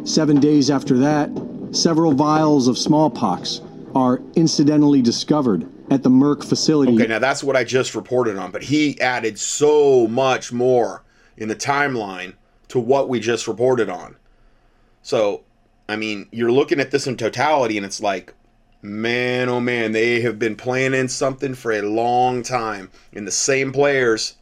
[0.04, 1.30] Seven days after that,
[1.72, 3.62] several vials of smallpox
[3.96, 6.94] are incidentally discovered at the Merck facility.
[6.94, 11.04] Okay, now that's what I just reported on, but he added so much more
[11.38, 12.34] in the timeline
[12.70, 14.16] to what we just reported on.
[15.02, 15.44] So,
[15.88, 18.34] I mean, you're looking at this in totality and it's like,
[18.82, 22.92] man, oh man, they have been planning something for a long time.
[23.14, 24.36] And the same players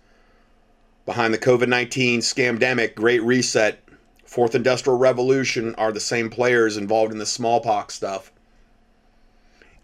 [1.05, 3.79] behind the COVID 19 scamdemic, Great Reset,
[4.25, 8.31] Fourth Industrial Revolution are the same players involved in the smallpox stuff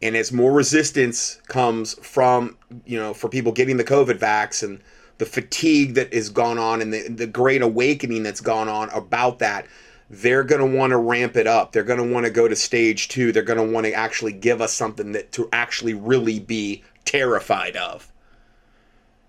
[0.01, 4.81] and as more resistance comes from you know for people getting the covid vax and
[5.17, 9.39] the fatigue that has gone on and the, the great awakening that's gone on about
[9.39, 9.67] that
[10.11, 11.71] they're going to want to ramp it up.
[11.71, 13.31] They're going to want to go to stage two.
[13.31, 17.77] They're going to want to actually give us something that to actually really be terrified
[17.77, 18.11] of.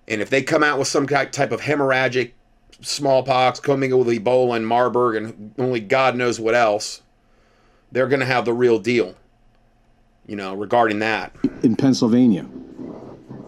[0.09, 2.33] And if they come out with some type of hemorrhagic
[2.81, 7.01] smallpox commingled with ebola and marburg and only god knows what else
[7.93, 9.15] they're going to have the real deal
[10.27, 11.35] you know, regarding that.
[11.63, 12.47] in Pennsylvania.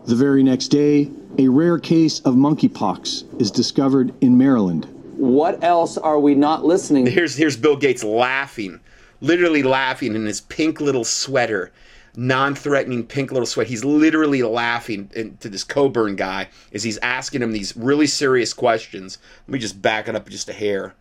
[0.06, 4.84] The very next day, a rare case of monkeypox is discovered in Maryland.
[5.16, 7.06] What else are we not listening?
[7.06, 8.80] Here's here's Bill Gates laughing,
[9.20, 11.72] literally laughing in his pink little sweater,
[12.16, 13.68] non-threatening pink little sweat.
[13.68, 18.52] He's literally laughing in- to this Coburn guy as he's asking him these really serious
[18.52, 19.18] questions.
[19.46, 20.94] Let me just back it up just a hair,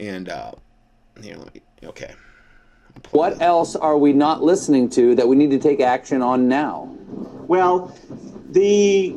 [0.00, 0.52] and uh,
[1.20, 2.14] here, let me, okay.
[3.10, 6.96] What else are we not listening to that we need to take action on now?
[7.46, 7.94] Well,
[8.50, 9.16] the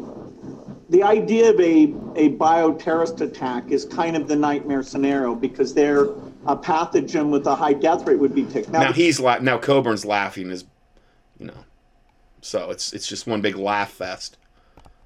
[0.90, 1.84] the idea of a,
[2.16, 6.06] a bioterrorist attack is kind of the nightmare scenario because they're
[6.46, 8.70] a pathogen with a high death rate would be tick.
[8.70, 10.66] Now he's la- now Coburn's laughing is,
[11.40, 11.66] you know,
[12.42, 14.38] so it's it's just one big laugh fest.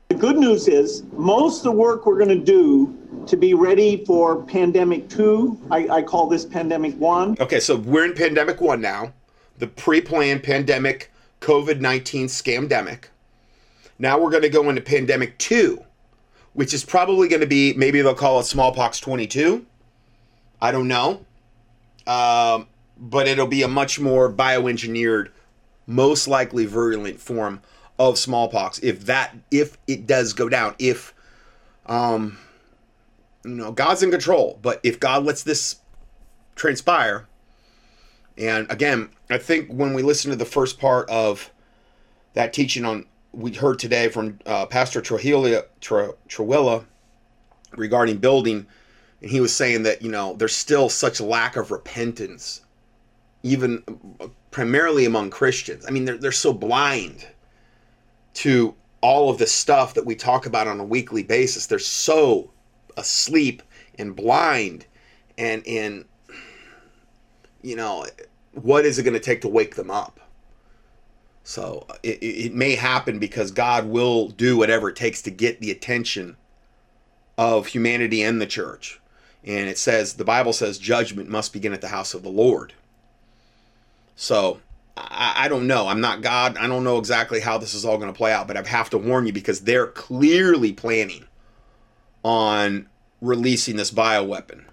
[0.10, 4.03] The good news is most of the work we're going to do to be ready
[4.06, 7.38] for pandemic two, I, I call this pandemic one.
[7.40, 9.14] Okay, so we're in pandemic one now,
[9.60, 11.11] the pre planned pandemic
[11.41, 13.03] COVID 19 scamdemic.
[13.99, 15.86] Now we're going to go into pandemic two,
[16.53, 19.64] which is probably going to be maybe they'll call it smallpox 22.
[20.60, 21.23] I don't know.
[22.07, 22.65] Um,
[22.98, 25.30] but it'll be a much more bioengineered,
[25.86, 27.61] most likely virulent form
[28.00, 31.14] of smallpox if that if it does go down if
[31.86, 32.38] um
[33.44, 35.76] you know god's in control but if god lets this
[36.56, 37.28] transpire
[38.38, 41.52] and again i think when we listen to the first part of
[42.34, 46.86] that teaching on we heard today from uh, pastor Trujillo, Tr- Trujillo
[47.76, 48.66] regarding building
[49.22, 52.62] and he was saying that you know there's still such lack of repentance
[53.44, 53.84] even
[54.52, 55.86] primarily among christians.
[55.86, 57.28] I mean they're, they're so blind
[58.35, 61.68] to all of the stuff that we talk about on a weekly basis.
[61.68, 62.51] They're so
[62.97, 63.64] asleep
[63.97, 64.85] and blind
[65.38, 66.06] and in
[67.61, 68.06] you know
[68.53, 70.19] what is it going to take to wake them up?
[71.43, 75.72] So it, it may happen because god will do whatever it takes to get the
[75.72, 76.38] attention
[77.38, 78.99] of humanity and the church.
[79.43, 82.73] And it says the bible says judgment must begin at the house of the lord.
[84.15, 84.60] So
[85.00, 85.88] I, I don't know.
[85.88, 86.58] I'm not God.
[86.58, 88.90] I don't know exactly how this is all going to play out, but I have
[88.92, 91.26] to warn you because they're clearly planning
[92.24, 92.88] on
[93.22, 94.66] releasing this bioweapon.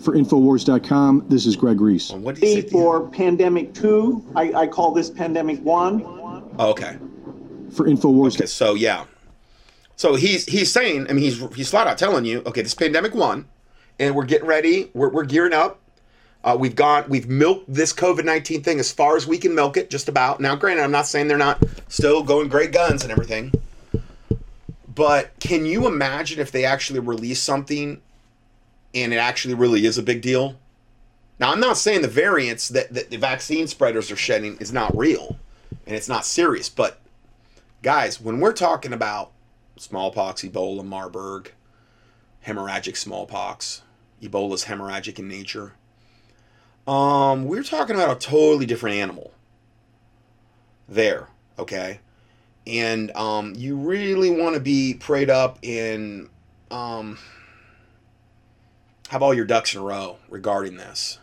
[0.00, 2.10] For Infowars.com, this is Greg Reese.
[2.10, 2.68] What did he say?
[2.68, 6.02] For pandemic two, I, I call this pandemic one.
[6.58, 6.98] Oh, okay.
[7.70, 8.34] For Infowars.
[8.34, 9.04] Okay, so yeah.
[9.94, 13.14] So he's he's saying, I mean, he's he's flat out telling you, okay, this pandemic
[13.14, 13.46] one,
[14.00, 15.80] and we're getting ready, we're, we're gearing up.
[16.44, 19.76] Uh, we've gone, we've milked this COVID 19 thing as far as we can milk
[19.76, 20.40] it, just about.
[20.40, 23.52] Now, granted, I'm not saying they're not still going great guns and everything.
[24.92, 28.02] But can you imagine if they actually release something
[28.94, 30.56] and it actually really is a big deal?
[31.38, 34.96] Now, I'm not saying the variants that, that the vaccine spreaders are shedding is not
[34.96, 35.38] real
[35.86, 37.00] and it's not serious, but
[37.82, 39.32] guys, when we're talking about
[39.76, 41.52] smallpox, Ebola, Marburg,
[42.46, 43.82] hemorrhagic smallpox,
[44.22, 45.72] Ebola's hemorrhagic in nature
[46.86, 49.32] um, we're talking about a totally different animal
[50.88, 51.28] there,
[51.58, 52.00] okay?
[52.66, 56.28] And um, you really want to be prayed up and
[56.70, 57.18] um,
[59.08, 61.18] have all your ducks in a row regarding this.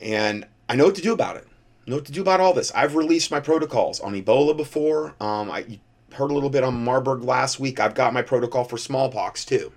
[0.00, 1.46] And I know what to do about it.
[1.86, 2.70] Know what to do about all this.
[2.74, 5.14] I've released my protocols on Ebola before.
[5.20, 5.80] Um, I
[6.12, 7.80] heard a little bit on Marburg last week.
[7.80, 9.72] I've got my protocol for smallpox too.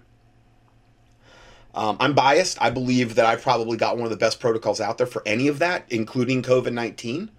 [1.74, 2.62] Um, I'm biased.
[2.62, 5.48] I believe that I've probably got one of the best protocols out there for any
[5.48, 7.32] of that, including COVID 19.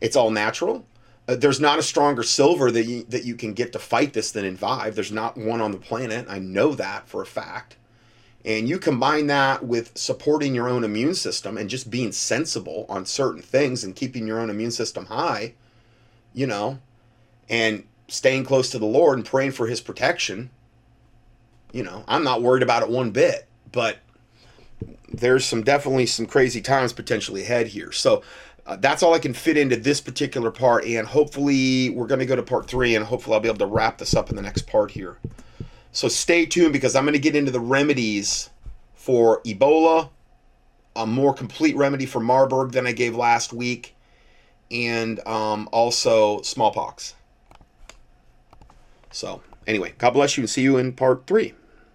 [0.00, 0.84] It's all natural.
[1.26, 4.32] Uh, there's not a stronger silver that you, that you can get to fight this
[4.32, 4.94] than Envive.
[4.94, 6.26] There's not one on the planet.
[6.28, 7.76] I know that for a fact.
[8.44, 13.04] And you combine that with supporting your own immune system and just being sensible on
[13.04, 15.54] certain things and keeping your own immune system high,
[16.32, 16.78] you know,
[17.50, 20.50] and staying close to the Lord and praying for his protection.
[21.70, 23.98] You know, I'm not worried about it one bit but
[25.12, 27.92] there's some definitely some crazy times potentially ahead here.
[27.92, 28.22] So
[28.66, 32.26] uh, that's all I can fit into this particular part, and hopefully we're going to
[32.26, 34.42] go to part three, and hopefully I'll be able to wrap this up in the
[34.42, 35.18] next part here.
[35.92, 38.50] So stay tuned because I'm going to get into the remedies
[38.94, 40.10] for Ebola,
[40.94, 43.96] a more complete remedy for Marburg than I gave last week,
[44.70, 47.14] and um, also smallpox.
[49.10, 51.54] So anyway, God bless you, and see you in part three.